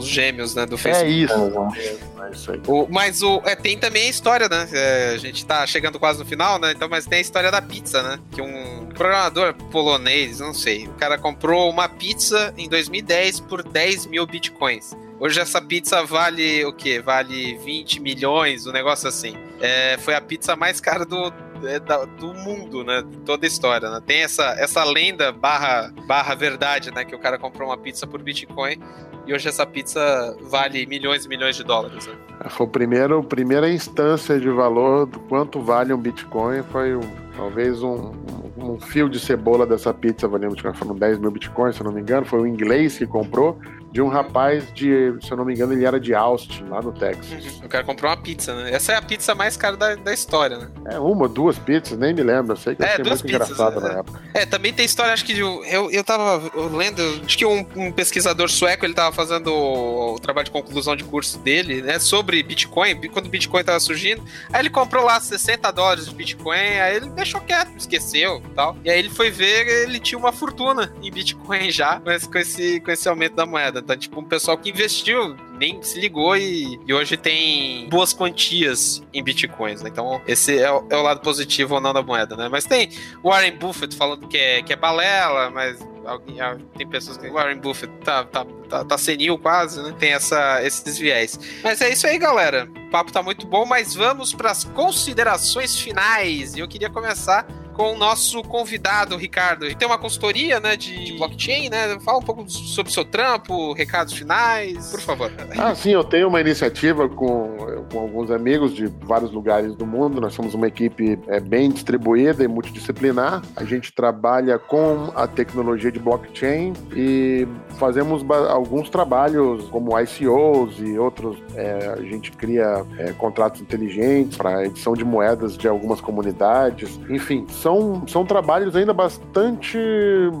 Os 0.00 0.08
gêmeos 0.08 0.54
né, 0.54 0.66
do 0.66 0.74
é 0.76 0.78
Facebook. 0.78 1.78
É 1.78 1.92
isso. 1.92 2.10
É 2.22 2.30
isso 2.30 2.52
aí. 2.52 2.60
O, 2.66 2.86
mas 2.88 3.22
o, 3.22 3.40
é, 3.44 3.54
tem 3.54 3.78
também 3.78 4.06
a 4.06 4.10
história, 4.10 4.48
né? 4.48 4.68
É, 4.72 5.12
a 5.14 5.18
gente 5.18 5.44
tá 5.44 5.66
chegando 5.66 5.98
quase 5.98 6.18
no 6.18 6.24
final, 6.24 6.58
né? 6.58 6.72
Então, 6.72 6.88
mas 6.88 7.06
tem 7.06 7.18
a 7.18 7.20
história 7.20 7.50
da 7.50 7.60
pizza, 7.60 8.02
né? 8.02 8.18
Que 8.32 8.40
um 8.40 8.86
programador 8.94 9.54
polonês, 9.70 10.40
não 10.40 10.54
sei, 10.54 10.86
o 10.86 10.92
cara 10.94 11.18
comprou 11.18 11.70
uma 11.70 11.88
pizza 11.88 12.52
em 12.56 12.68
2010 12.68 13.40
por 13.40 13.62
10 13.62 14.06
mil 14.06 14.26
bitcoins. 14.26 14.96
Hoje 15.18 15.38
essa 15.38 15.60
pizza 15.60 16.02
vale 16.02 16.64
o 16.64 16.72
quê? 16.72 17.00
Vale 17.00 17.58
20 17.58 18.00
milhões, 18.00 18.66
um 18.66 18.72
negócio 18.72 19.06
assim. 19.06 19.36
É, 19.60 19.98
foi 19.98 20.14
a 20.14 20.20
pizza 20.20 20.56
mais 20.56 20.80
cara 20.80 21.04
do, 21.04 21.30
é, 21.66 21.78
do 21.80 22.34
mundo, 22.34 22.84
né? 22.84 23.04
Toda 23.24 23.46
a 23.46 23.48
história, 23.48 23.90
né? 23.90 24.00
Tem 24.04 24.22
essa, 24.22 24.54
essa 24.58 24.84
lenda 24.84 25.32
barra, 25.32 25.92
barra 26.06 26.34
verdade, 26.34 26.90
né? 26.92 27.04
Que 27.04 27.14
o 27.14 27.18
cara 27.18 27.38
comprou 27.38 27.68
uma 27.68 27.78
pizza 27.78 28.06
por 28.06 28.22
Bitcoin 28.22 28.80
e 29.26 29.34
hoje 29.34 29.48
essa 29.48 29.66
pizza 29.66 30.36
vale 30.42 30.84
milhões 30.86 31.24
e 31.24 31.28
milhões 31.28 31.56
de 31.56 31.62
dólares. 31.62 32.06
Né? 32.06 32.14
Foi 32.48 32.66
o 32.66 32.68
primeiro, 32.68 33.18
a 33.18 33.22
primeira 33.22 33.70
instância 33.70 34.38
de 34.40 34.48
valor 34.48 35.06
do 35.06 35.20
quanto 35.20 35.60
vale 35.60 35.92
um 35.92 35.98
Bitcoin, 35.98 36.62
foi 36.64 36.96
um, 36.96 37.00
talvez 37.36 37.82
um, 37.82 38.12
um, 38.56 38.72
um 38.72 38.80
fio 38.80 39.08
de 39.08 39.20
cebola 39.20 39.66
dessa 39.66 39.92
pizza, 39.92 40.26
valendo, 40.26 40.56
foram 40.74 40.96
10 40.96 41.18
mil 41.18 41.30
Bitcoins, 41.30 41.76
se 41.76 41.84
não 41.84 41.92
me 41.92 42.00
engano, 42.00 42.26
foi 42.26 42.40
o 42.40 42.46
inglês 42.46 42.98
que 42.98 43.06
comprou, 43.06 43.58
de 43.92 44.00
um 44.00 44.08
rapaz 44.08 44.72
de, 44.72 45.14
se 45.20 45.30
eu 45.30 45.36
não 45.36 45.44
me 45.44 45.54
engano, 45.54 45.72
ele 45.72 45.84
era 45.84 45.98
de 45.98 46.14
Austin, 46.14 46.64
lá 46.64 46.80
no 46.80 46.92
Texas. 46.92 47.28
Uhum. 47.30 47.66
O 47.66 47.68
cara 47.68 47.82
comprou 47.82 48.10
uma 48.10 48.16
pizza, 48.16 48.54
né? 48.54 48.72
Essa 48.72 48.92
é 48.92 48.96
a 48.96 49.02
pizza 49.02 49.34
mais 49.34 49.56
cara 49.56 49.76
da, 49.76 49.96
da 49.96 50.14
história, 50.14 50.58
né? 50.58 50.68
É, 50.86 50.98
uma, 50.98 51.28
duas 51.28 51.58
pizzas, 51.58 51.98
nem 51.98 52.14
me 52.14 52.22
lembro. 52.22 52.52
Eu 52.52 52.56
sei 52.56 52.76
que 52.76 52.82
é, 52.84 52.92
achei 52.92 53.04
muito 53.04 53.24
pizzas, 53.24 53.50
engraçado 53.50 53.80
é. 53.80 53.88
na 53.88 53.98
época. 53.98 54.20
É, 54.32 54.46
também 54.46 54.72
tem 54.72 54.84
história, 54.84 55.12
acho 55.12 55.24
que 55.24 55.36
eu, 55.36 55.64
eu, 55.64 55.90
eu 55.90 56.04
tava 56.04 56.40
lendo, 56.76 57.02
acho 57.24 57.36
que 57.36 57.44
um, 57.44 57.66
um, 57.74 57.90
pesquisador 57.90 58.48
sueco, 58.48 58.86
ele 58.86 58.94
tava 58.94 59.14
fazendo 59.14 59.48
o, 59.48 60.14
o, 60.14 60.20
trabalho 60.20 60.44
de 60.44 60.52
conclusão 60.52 60.94
de 60.94 61.02
curso 61.02 61.38
dele, 61.38 61.82
né, 61.82 61.98
sobre 61.98 62.42
Bitcoin, 62.42 63.00
quando 63.08 63.26
o 63.26 63.28
Bitcoin 63.28 63.64
tava 63.64 63.80
surgindo. 63.80 64.22
Aí 64.52 64.60
ele 64.60 64.70
comprou 64.70 65.04
lá 65.04 65.18
60 65.18 65.68
dólares 65.72 66.06
de 66.06 66.14
Bitcoin, 66.14 66.56
aí 66.56 66.96
ele 66.96 67.08
deixou 67.10 67.40
quieto, 67.40 67.76
esqueceu 67.76 68.40
e 68.44 68.54
tal. 68.54 68.76
E 68.84 68.90
aí 68.90 68.98
ele 68.98 69.10
foi 69.10 69.30
ver, 69.30 69.66
ele 69.84 69.98
tinha 69.98 70.18
uma 70.18 70.32
fortuna 70.32 70.94
em 71.02 71.10
Bitcoin 71.10 71.72
já, 71.72 72.00
mas 72.04 72.24
com 72.24 72.38
esse, 72.38 72.80
com 72.80 72.92
esse 72.92 73.08
aumento 73.08 73.34
da 73.34 73.44
moeda. 73.44 73.79
Tá 73.82 73.96
tipo 73.96 74.20
um 74.20 74.24
pessoal 74.24 74.56
que 74.56 74.70
investiu, 74.70 75.36
nem 75.58 75.82
se 75.82 76.00
ligou 76.00 76.36
e, 76.36 76.78
e 76.86 76.94
hoje 76.94 77.16
tem 77.16 77.88
boas 77.88 78.12
quantias 78.12 79.02
em 79.12 79.22
bitcoins. 79.22 79.82
Né? 79.82 79.90
Então, 79.90 80.20
esse 80.26 80.58
é 80.58 80.70
o, 80.70 80.86
é 80.90 80.96
o, 80.96 81.02
lado 81.02 81.20
positivo 81.20 81.74
ou 81.74 81.80
não 81.80 81.92
da 81.92 82.02
moeda, 82.02 82.36
né? 82.36 82.48
Mas 82.48 82.64
tem 82.64 82.90
Warren 83.22 83.56
Buffett 83.56 83.96
falando 83.96 84.26
que 84.28 84.36
é, 84.36 84.62
que 84.62 84.72
é 84.72 84.76
balela, 84.76 85.50
mas 85.50 85.78
alguém, 86.04 86.40
ah, 86.40 86.56
tem 86.76 86.86
pessoas 86.86 87.16
que 87.16 87.28
Warren 87.28 87.58
Buffett 87.58 87.92
tá, 88.04 88.24
tá, 88.24 88.46
tá, 88.68 88.84
tá 88.84 88.98
senil 88.98 89.38
quase, 89.38 89.82
né? 89.82 89.94
Tem 89.98 90.12
essa, 90.12 90.62
esses 90.62 90.98
viés. 90.98 91.38
Mas 91.62 91.80
é 91.80 91.90
isso 91.90 92.06
aí, 92.06 92.18
galera. 92.18 92.68
O 92.86 92.90
papo 92.90 93.12
tá 93.12 93.22
muito 93.22 93.46
bom, 93.46 93.64
mas 93.64 93.94
vamos 93.94 94.32
para 94.32 94.50
as 94.50 94.64
considerações 94.64 95.78
finais. 95.78 96.54
E 96.54 96.60
eu 96.60 96.68
queria 96.68 96.90
começar 96.90 97.46
com 97.80 97.94
o 97.94 97.96
nosso 97.96 98.42
convidado, 98.42 99.16
Ricardo. 99.16 99.64
Ele 99.64 99.74
tem 99.74 99.88
uma 99.88 99.96
consultoria, 99.96 100.60
né, 100.60 100.76
de, 100.76 101.02
de 101.02 101.12
blockchain, 101.14 101.70
né? 101.70 101.98
Fala 102.00 102.18
um 102.18 102.22
pouco 102.22 102.46
sobre 102.50 102.90
o 102.90 102.92
seu 102.92 103.06
trampo, 103.06 103.72
recados 103.72 104.12
finais, 104.12 104.90
por 104.90 105.00
favor. 105.00 105.32
Ah, 105.56 105.74
sim, 105.74 105.92
eu 105.92 106.04
tenho 106.04 106.28
uma 106.28 106.42
iniciativa 106.42 107.08
com, 107.08 107.56
com 107.90 107.98
alguns 107.98 108.30
amigos 108.30 108.74
de 108.74 108.86
vários 108.86 109.32
lugares 109.32 109.74
do 109.74 109.86
mundo. 109.86 110.20
Nós 110.20 110.34
somos 110.34 110.52
uma 110.52 110.68
equipe 110.68 111.18
é, 111.26 111.40
bem 111.40 111.70
distribuída 111.70 112.44
e 112.44 112.48
multidisciplinar. 112.48 113.40
A 113.56 113.64
gente 113.64 113.90
trabalha 113.94 114.58
com 114.58 115.10
a 115.16 115.26
tecnologia 115.26 115.90
de 115.90 115.98
blockchain 115.98 116.74
e 116.94 117.48
fazemos 117.78 118.22
alguns 118.50 118.90
trabalhos 118.90 119.64
como 119.70 119.98
ICOs 119.98 120.78
e 120.80 120.98
outros. 120.98 121.38
É, 121.54 121.94
a 121.98 122.02
gente 122.02 122.30
cria 122.32 122.84
é, 122.98 123.12
contratos 123.14 123.62
inteligentes 123.62 124.36
para 124.36 124.66
edição 124.66 124.92
de 124.92 125.02
moedas 125.02 125.56
de 125.56 125.66
algumas 125.66 126.02
comunidades. 126.02 127.00
Enfim, 127.08 127.46
são 127.48 127.69
são, 127.70 128.02
são 128.08 128.24
trabalhos 128.24 128.74
ainda 128.74 128.92
bastante 128.92 129.78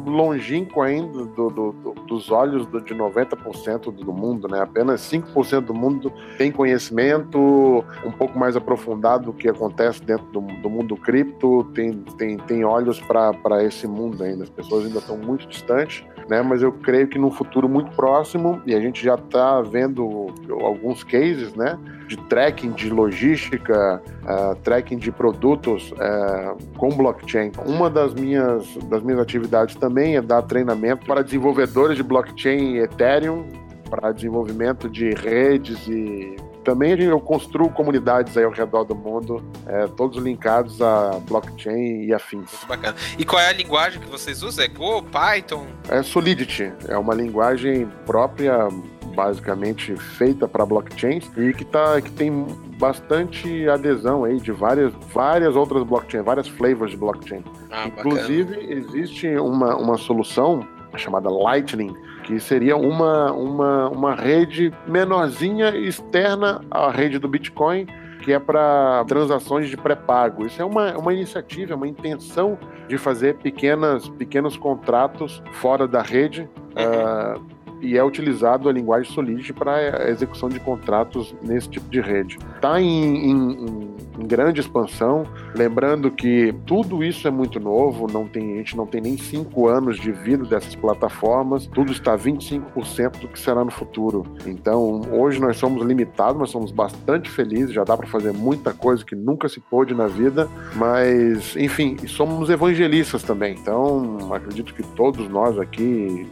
longínquos 0.04 0.84
ainda 0.84 1.24
do, 1.26 1.50
do, 1.50 1.72
do, 1.72 1.94
dos 2.06 2.30
olhos 2.30 2.66
de 2.66 2.94
90% 2.94 3.92
do 3.92 4.12
mundo, 4.12 4.48
né? 4.48 4.60
Apenas 4.60 5.00
5% 5.02 5.60
do 5.60 5.72
mundo 5.72 6.12
tem 6.36 6.50
conhecimento 6.50 7.84
um 8.04 8.10
pouco 8.10 8.36
mais 8.36 8.56
aprofundado 8.56 9.26
do 9.26 9.32
que 9.32 9.48
acontece 9.48 10.02
dentro 10.02 10.26
do, 10.26 10.40
do 10.40 10.68
mundo 10.68 10.96
cripto, 10.96 11.64
tem, 11.72 11.92
tem, 12.18 12.36
tem 12.36 12.64
olhos 12.64 13.00
para 13.00 13.62
esse 13.62 13.86
mundo 13.86 14.24
ainda. 14.24 14.42
As 14.42 14.50
pessoas 14.50 14.86
ainda 14.86 14.98
estão 14.98 15.16
muito 15.16 15.46
distantes, 15.46 16.04
né? 16.28 16.42
Mas 16.42 16.62
eu 16.62 16.72
creio 16.72 17.08
que 17.08 17.18
no 17.18 17.30
futuro 17.30 17.68
muito 17.68 17.90
próximo, 17.92 18.60
e 18.66 18.74
a 18.74 18.80
gente 18.80 19.04
já 19.04 19.14
está 19.14 19.60
vendo 19.62 20.28
alguns 20.62 21.02
cases, 21.02 21.54
né? 21.54 21.78
De 22.06 22.16
tracking 22.16 22.72
de 22.72 22.90
logística, 22.90 24.02
uh, 24.24 24.54
tracking 24.62 24.98
de 24.98 25.12
produtos 25.12 25.92
uh, 25.92 26.56
com 26.76 26.88
blockchain. 26.90 27.52
Uma 27.66 27.88
das 27.88 28.14
minhas, 28.14 28.76
das 28.88 29.02
minhas 29.02 29.20
atividades 29.20 29.76
também 29.76 30.16
é 30.16 30.22
dar 30.22 30.42
treinamento 30.42 31.06
para 31.06 31.22
desenvolvedores 31.22 31.96
de 31.96 32.02
blockchain 32.02 32.76
Ethereum, 32.78 33.46
para 33.88 34.12
desenvolvimento 34.12 34.88
de 34.88 35.10
redes 35.10 35.86
e 35.88 36.36
também 36.64 37.00
eu 37.00 37.20
construo 37.20 37.70
comunidades 37.70 38.36
aí 38.36 38.44
ao 38.44 38.50
redor 38.50 38.84
do 38.84 38.94
mundo, 38.94 39.42
é, 39.66 39.86
todos 39.88 40.22
linkados 40.22 40.80
a 40.82 41.20
blockchain 41.28 42.04
e 42.04 42.12
afins. 42.12 42.50
Muito 42.52 42.66
bacana. 42.66 42.96
E 43.18 43.24
qual 43.24 43.40
é 43.40 43.48
a 43.48 43.52
linguagem 43.52 44.00
que 44.00 44.08
vocês 44.08 44.42
usam? 44.42 44.64
É 44.64 44.68
Go, 44.68 45.02
Python? 45.02 45.66
É 45.88 46.02
Solidity, 46.02 46.72
é 46.88 46.96
uma 46.96 47.14
linguagem 47.14 47.86
própria 48.06 48.68
basicamente 49.14 49.96
feita 49.96 50.46
para 50.46 50.64
blockchains 50.64 51.30
e 51.36 51.52
que, 51.52 51.64
tá, 51.64 52.00
que 52.00 52.10
tem 52.12 52.46
bastante 52.78 53.68
adesão 53.68 54.24
aí 54.24 54.38
de 54.40 54.52
várias, 54.52 54.92
várias 55.12 55.56
outras 55.56 55.82
blockchains, 55.82 56.24
várias 56.24 56.48
flavors 56.48 56.92
de 56.92 56.96
blockchain. 56.96 57.44
Ah, 57.70 57.86
Inclusive, 57.88 58.54
bacana. 58.54 58.72
existe 58.72 59.28
uma, 59.36 59.76
uma 59.76 59.98
solução 59.98 60.66
chamada 60.96 61.28
Lightning, 61.28 61.94
que 62.30 62.38
seria 62.38 62.76
uma, 62.76 63.32
uma, 63.32 63.88
uma 63.88 64.14
rede 64.14 64.72
menorzinha 64.86 65.76
externa 65.76 66.60
à 66.70 66.88
rede 66.88 67.18
do 67.18 67.26
Bitcoin, 67.26 67.86
que 68.22 68.32
é 68.32 68.38
para 68.38 69.04
transações 69.08 69.68
de 69.68 69.76
pré-pago. 69.76 70.46
Isso 70.46 70.62
é 70.62 70.64
uma, 70.64 70.96
uma 70.96 71.12
iniciativa, 71.12 71.74
uma 71.74 71.88
intenção 71.88 72.56
de 72.86 72.96
fazer 72.96 73.38
pequenas, 73.38 74.08
pequenos 74.10 74.56
contratos 74.56 75.42
fora 75.54 75.88
da 75.88 76.02
rede. 76.02 76.48
Uhum. 76.76 77.36
Uh, 77.36 77.59
e 77.80 77.96
é 77.96 78.04
utilizado 78.04 78.68
a 78.68 78.72
linguagem 78.72 79.10
Solidity 79.12 79.52
para 79.52 80.04
a 80.04 80.10
execução 80.10 80.48
de 80.48 80.60
contratos 80.60 81.34
nesse 81.42 81.68
tipo 81.68 81.88
de 81.90 82.00
rede. 82.00 82.38
Está 82.54 82.80
em, 82.80 83.30
em, 83.30 83.90
em, 84.18 84.26
grande 84.26 84.60
expansão, 84.60 85.24
lembrando 85.54 86.10
que 86.10 86.54
tudo 86.66 87.02
isso 87.02 87.26
é 87.26 87.30
muito 87.30 87.58
novo, 87.58 88.06
não 88.10 88.26
tem, 88.26 88.54
a 88.54 88.56
gente 88.58 88.76
não 88.76 88.86
tem 88.86 89.00
nem 89.00 89.16
cinco 89.16 89.66
anos 89.68 89.98
de 89.98 90.12
vida 90.12 90.44
dessas 90.44 90.74
plataformas, 90.74 91.66
tudo 91.66 91.90
está 91.90 92.16
25% 92.16 93.18
do 93.18 93.28
que 93.28 93.40
será 93.40 93.64
no 93.64 93.70
futuro. 93.70 94.24
Então, 94.46 95.00
hoje 95.10 95.40
nós 95.40 95.56
somos 95.56 95.82
limitados, 95.82 96.38
nós 96.38 96.50
somos 96.50 96.70
bastante 96.70 97.30
felizes, 97.30 97.72
já 97.72 97.84
dá 97.84 97.96
para 97.96 98.06
fazer 98.06 98.32
muita 98.32 98.72
coisa 98.72 99.04
que 99.04 99.14
nunca 99.14 99.48
se 99.48 99.60
pôde 99.60 99.94
na 99.94 100.06
vida, 100.06 100.48
mas, 100.76 101.56
enfim, 101.56 101.96
somos 102.06 102.50
evangelistas 102.50 103.22
também. 103.22 103.54
Então, 103.54 104.18
acredito 104.32 104.74
que 104.74 104.82
todos 104.82 105.28
nós 105.28 105.58
aqui 105.58 106.26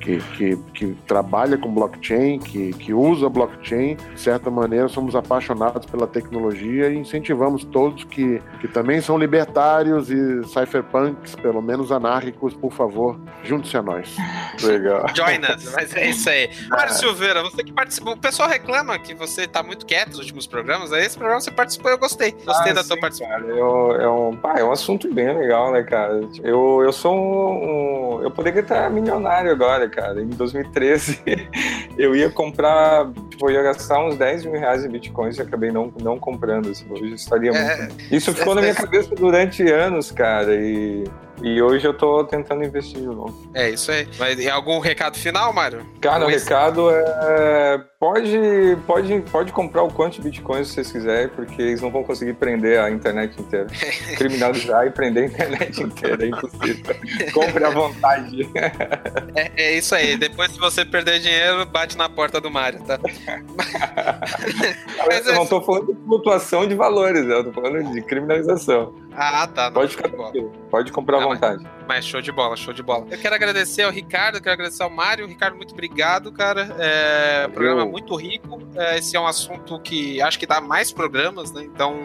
que, 0.00 0.18
que, 0.18 0.56
que 0.74 0.86
trabalha 1.06 1.56
com 1.58 1.72
blockchain, 1.72 2.38
que, 2.38 2.72
que 2.74 2.92
usa 2.92 3.28
blockchain, 3.28 3.96
de 3.96 4.20
certa 4.20 4.50
maneira 4.50 4.88
somos 4.88 5.14
apaixonados 5.14 5.86
pela 5.86 6.06
tecnologia 6.06 6.88
e 6.88 6.96
incentivamos 6.96 7.64
todos 7.64 8.04
que, 8.04 8.40
que 8.60 8.68
também 8.68 9.00
são 9.00 9.18
libertários 9.18 10.10
e 10.10 10.44
cypherpunks, 10.44 11.34
pelo 11.36 11.60
menos 11.60 11.90
anárquicos, 11.90 12.54
por 12.54 12.72
favor, 12.72 13.18
junte-se 13.42 13.76
a 13.76 13.82
nós. 13.82 14.16
Legal. 14.62 15.06
Join 15.14 15.40
us, 15.40 15.72
mas 15.74 15.94
é 15.94 16.10
isso 16.10 16.28
aí. 16.28 16.50
Mário 16.68 16.94
Silveira, 16.94 17.42
você 17.42 17.62
que 17.62 17.72
participou, 17.72 18.14
o 18.14 18.18
pessoal 18.18 18.48
reclama 18.48 18.98
que 18.98 19.14
você 19.14 19.42
está 19.42 19.62
muito 19.62 19.86
quieto 19.86 20.08
nos 20.08 20.18
últimos 20.18 20.46
programas, 20.46 20.92
aí 20.92 21.04
esse 21.04 21.16
programa 21.16 21.40
você 21.40 21.50
participou 21.50 21.90
eu 21.90 21.98
gostei. 21.98 22.32
Gostei 22.44 22.72
ah, 22.72 22.74
da 22.74 22.82
sim, 22.82 22.88
tua 22.88 23.00
participação. 23.00 23.40
Cara, 23.40 23.52
eu, 23.52 24.00
é, 24.00 24.08
um, 24.08 24.36
pá, 24.36 24.54
é 24.58 24.64
um 24.64 24.72
assunto 24.72 25.12
bem 25.12 25.36
legal, 25.36 25.72
né, 25.72 25.82
cara? 25.82 26.20
Eu, 26.42 26.82
eu 26.82 26.92
sou 26.92 27.14
um, 27.14 28.18
um 28.18 28.22
eu 28.22 28.30
poderia 28.30 28.60
estar 28.60 28.90
milionário 28.90 29.55
agora, 29.56 29.88
cara, 29.88 30.22
em 30.22 30.28
2013 30.28 30.76
2013, 30.76 31.22
eu 31.96 32.14
ia 32.14 32.30
comprar, 32.30 33.10
tipo, 33.30 33.48
eu 33.48 33.54
ia 33.54 33.62
gastar 33.62 34.04
uns 34.04 34.16
10 34.16 34.46
mil 34.46 34.60
reais 34.60 34.84
em 34.84 34.88
bitcoins 34.88 35.38
e 35.38 35.42
acabei 35.42 35.70
não, 35.70 35.92
não 36.00 36.18
comprando. 36.18 36.70
Assim, 36.70 36.86
hoje 36.90 37.14
estaria 37.14 37.50
é, 37.50 37.76
muito. 37.78 38.14
Isso 38.14 38.32
ficou 38.32 38.52
é, 38.52 38.56
na 38.56 38.62
minha 38.62 38.74
cabeça 38.74 39.14
durante 39.14 39.62
anos, 39.70 40.10
cara, 40.10 40.54
e 40.54 41.04
e 41.42 41.60
hoje 41.60 41.86
eu 41.86 41.94
tô 41.94 42.24
tentando 42.24 42.64
investir 42.64 43.00
de 43.00 43.06
novo. 43.06 43.50
É 43.54 43.70
isso 43.70 43.90
aí. 43.90 44.08
Mas 44.18 44.36
tem 44.36 44.48
algum 44.48 44.78
recado 44.78 45.16
final, 45.16 45.52
Mário? 45.52 45.86
Cara, 46.00 46.24
o 46.24 46.28
recado 46.28 46.90
é. 46.90 47.84
Pode, 47.98 48.76
pode, 48.86 49.20
pode 49.32 49.52
comprar 49.52 49.82
o 49.82 49.90
quanto 49.90 50.16
de 50.16 50.22
bitcoins 50.22 50.68
vocês 50.68 50.92
quiserem, 50.92 51.28
porque 51.28 51.62
eles 51.62 51.80
não 51.80 51.90
vão 51.90 52.04
conseguir 52.04 52.34
prender 52.34 52.78
a 52.78 52.90
internet 52.90 53.40
inteira. 53.40 53.66
Criminalizar 54.18 54.86
e 54.86 54.90
prender 54.90 55.24
a 55.24 55.26
internet 55.26 55.82
inteira, 55.82 56.24
é 56.24 56.28
impossível. 56.28 56.94
Compre 57.32 57.64
à 57.64 57.70
vontade. 57.70 58.48
É, 59.34 59.50
é, 59.56 59.78
isso 59.78 59.94
aí. 59.94 60.16
Depois, 60.16 60.52
se 60.52 60.58
você 60.58 60.84
perder 60.84 61.20
dinheiro, 61.20 61.64
bate 61.64 61.96
na 61.96 62.08
porta 62.08 62.38
do 62.38 62.50
Mário, 62.50 62.82
tá? 62.84 62.98
Mas, 65.08 65.26
eu 65.26 65.34
não 65.34 65.46
tô 65.46 65.62
falando 65.62 65.86
de 65.86 66.04
flutuação 66.04 66.66
de 66.66 66.74
valores, 66.74 67.26
eu 67.26 67.44
tô 67.44 67.52
falando 67.52 67.92
de 67.92 68.02
criminalização. 68.02 68.94
Ah, 69.16 69.46
tá. 69.46 69.70
Pode 69.70 69.96
ficar 69.96 70.10
tranquilo. 70.10 70.52
Pode 70.70 70.92
comprar 70.92 71.22
à 71.22 71.24
vontade. 71.24 71.64
Mas, 71.86 72.04
show 72.04 72.20
de 72.20 72.32
bola, 72.32 72.56
show 72.56 72.72
de 72.72 72.82
bola. 72.82 73.06
Eu 73.10 73.18
quero 73.18 73.34
agradecer 73.34 73.82
ao 73.82 73.90
Ricardo, 73.90 74.40
quero 74.40 74.54
agradecer 74.54 74.82
ao 74.82 74.90
Mário. 74.90 75.26
Ricardo, 75.26 75.56
muito 75.56 75.72
obrigado, 75.72 76.32
cara. 76.32 76.74
É, 76.78 77.48
programa 77.48 77.84
muito 77.84 78.14
rico. 78.16 78.58
É, 78.74 78.98
esse 78.98 79.16
é 79.16 79.20
um 79.20 79.26
assunto 79.26 79.78
que 79.80 80.20
acho 80.20 80.38
que 80.38 80.46
dá 80.46 80.60
mais 80.60 80.92
programas, 80.92 81.52
né? 81.52 81.62
Então, 81.62 81.96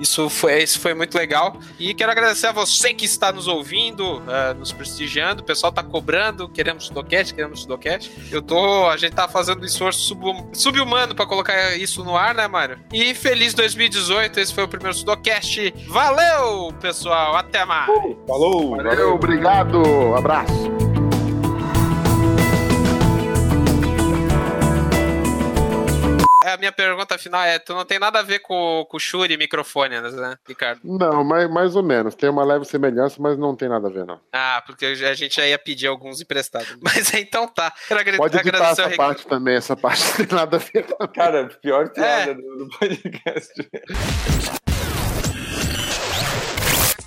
isso 0.00 0.28
foi, 0.28 0.62
isso 0.62 0.80
foi 0.80 0.94
muito 0.94 1.16
legal. 1.16 1.56
E 1.78 1.94
quero 1.94 2.10
agradecer 2.10 2.48
a 2.48 2.52
você 2.52 2.92
que 2.92 3.04
está 3.04 3.32
nos 3.32 3.46
ouvindo, 3.46 4.18
uh, 4.18 4.54
nos 4.58 4.72
prestigiando. 4.72 5.42
O 5.42 5.44
pessoal 5.44 5.72
tá 5.72 5.82
cobrando, 5.82 6.48
queremos 6.48 6.86
Sudocast, 6.86 7.34
queremos 7.34 7.62
Sudocast. 7.62 8.10
Eu 8.30 8.42
tô, 8.42 8.88
a 8.88 8.96
gente 8.96 9.14
tá 9.14 9.28
fazendo 9.28 9.62
um 9.62 9.64
esforço 9.64 10.16
sub-humano 10.52 11.14
para 11.14 11.26
colocar 11.26 11.76
isso 11.76 12.04
no 12.04 12.16
ar, 12.16 12.34
né, 12.34 12.46
Mário? 12.48 12.80
E 12.92 13.14
feliz 13.14 13.54
2018, 13.54 14.40
esse 14.40 14.54
foi 14.54 14.64
o 14.64 14.68
primeiro 14.68 14.96
Sudocast. 14.96 15.72
Valeu, 15.86 16.72
pessoal, 16.80 17.36
até 17.36 17.64
mais. 17.64 17.88
Uh, 17.88 18.16
falou, 18.26 18.76
valeu, 18.76 18.90
valeu, 18.90 19.01
obrigado, 19.02 19.82
abraço. 20.16 20.72
a 26.52 26.56
minha 26.56 26.72
pergunta 26.72 27.18
final 27.18 27.42
é: 27.42 27.58
tu 27.58 27.74
não 27.74 27.84
tem 27.84 27.98
nada 27.98 28.20
a 28.20 28.22
ver 28.22 28.40
com, 28.40 28.86
com 28.88 28.96
o 28.96 29.00
Shuri 29.00 29.36
microfone, 29.36 30.00
né, 30.00 30.36
Ricardo? 30.46 30.80
Não, 30.84 31.24
mais, 31.24 31.50
mais 31.50 31.76
ou 31.76 31.82
menos. 31.82 32.14
Tem 32.14 32.28
uma 32.28 32.44
leve 32.44 32.64
semelhança, 32.64 33.16
mas 33.20 33.38
não 33.38 33.56
tem 33.56 33.68
nada 33.68 33.88
a 33.88 33.90
ver, 33.90 34.04
não. 34.04 34.20
Ah, 34.32 34.62
porque 34.66 34.84
a 34.86 35.14
gente 35.14 35.36
já 35.36 35.46
ia 35.46 35.58
pedir 35.58 35.86
alguns 35.86 36.20
emprestados. 36.20 36.76
Mas 36.82 37.12
então 37.14 37.46
tá. 37.46 37.72
Quero 37.88 38.16
Pode 38.16 38.36
editar 38.36 38.70
essa 38.70 38.90
parte 38.90 39.26
também, 39.26 39.56
essa 39.56 39.76
parte 39.76 40.02
não 40.18 40.26
tem 40.26 40.36
nada 40.36 40.56
a 40.56 40.60
ver. 40.60 40.84
Também. 40.84 41.12
Cara, 41.14 41.46
pior 41.60 41.88
piada 41.90 42.32
é. 42.32 42.34
do 42.34 42.68
podcast. 42.78 43.70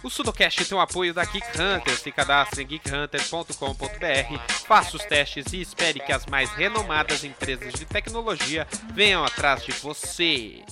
O 0.06 0.10
Sudocast 0.12 0.64
tem 0.64 0.78
o 0.78 0.82
apoio 0.82 1.16
da 1.16 1.26
Geek 1.26 1.48
Hunter. 1.60 1.98
Se 1.98 2.12
cadastre 2.12 2.64
em 2.64 2.70
geekhunter.com.br, 2.70 4.54
faça 4.68 4.96
os 4.96 5.04
testes 5.04 5.52
e 5.52 5.60
espere 5.60 6.00
que 6.00 6.12
as 6.12 6.28
mais 6.28 6.52
renomadas 6.52 7.24
empresas 7.24 7.74
de 7.74 7.86
tecnologia 7.86 8.68
venham 8.94 9.26
atrás 9.26 9.66
de 9.66 9.72
você. 9.72 10.64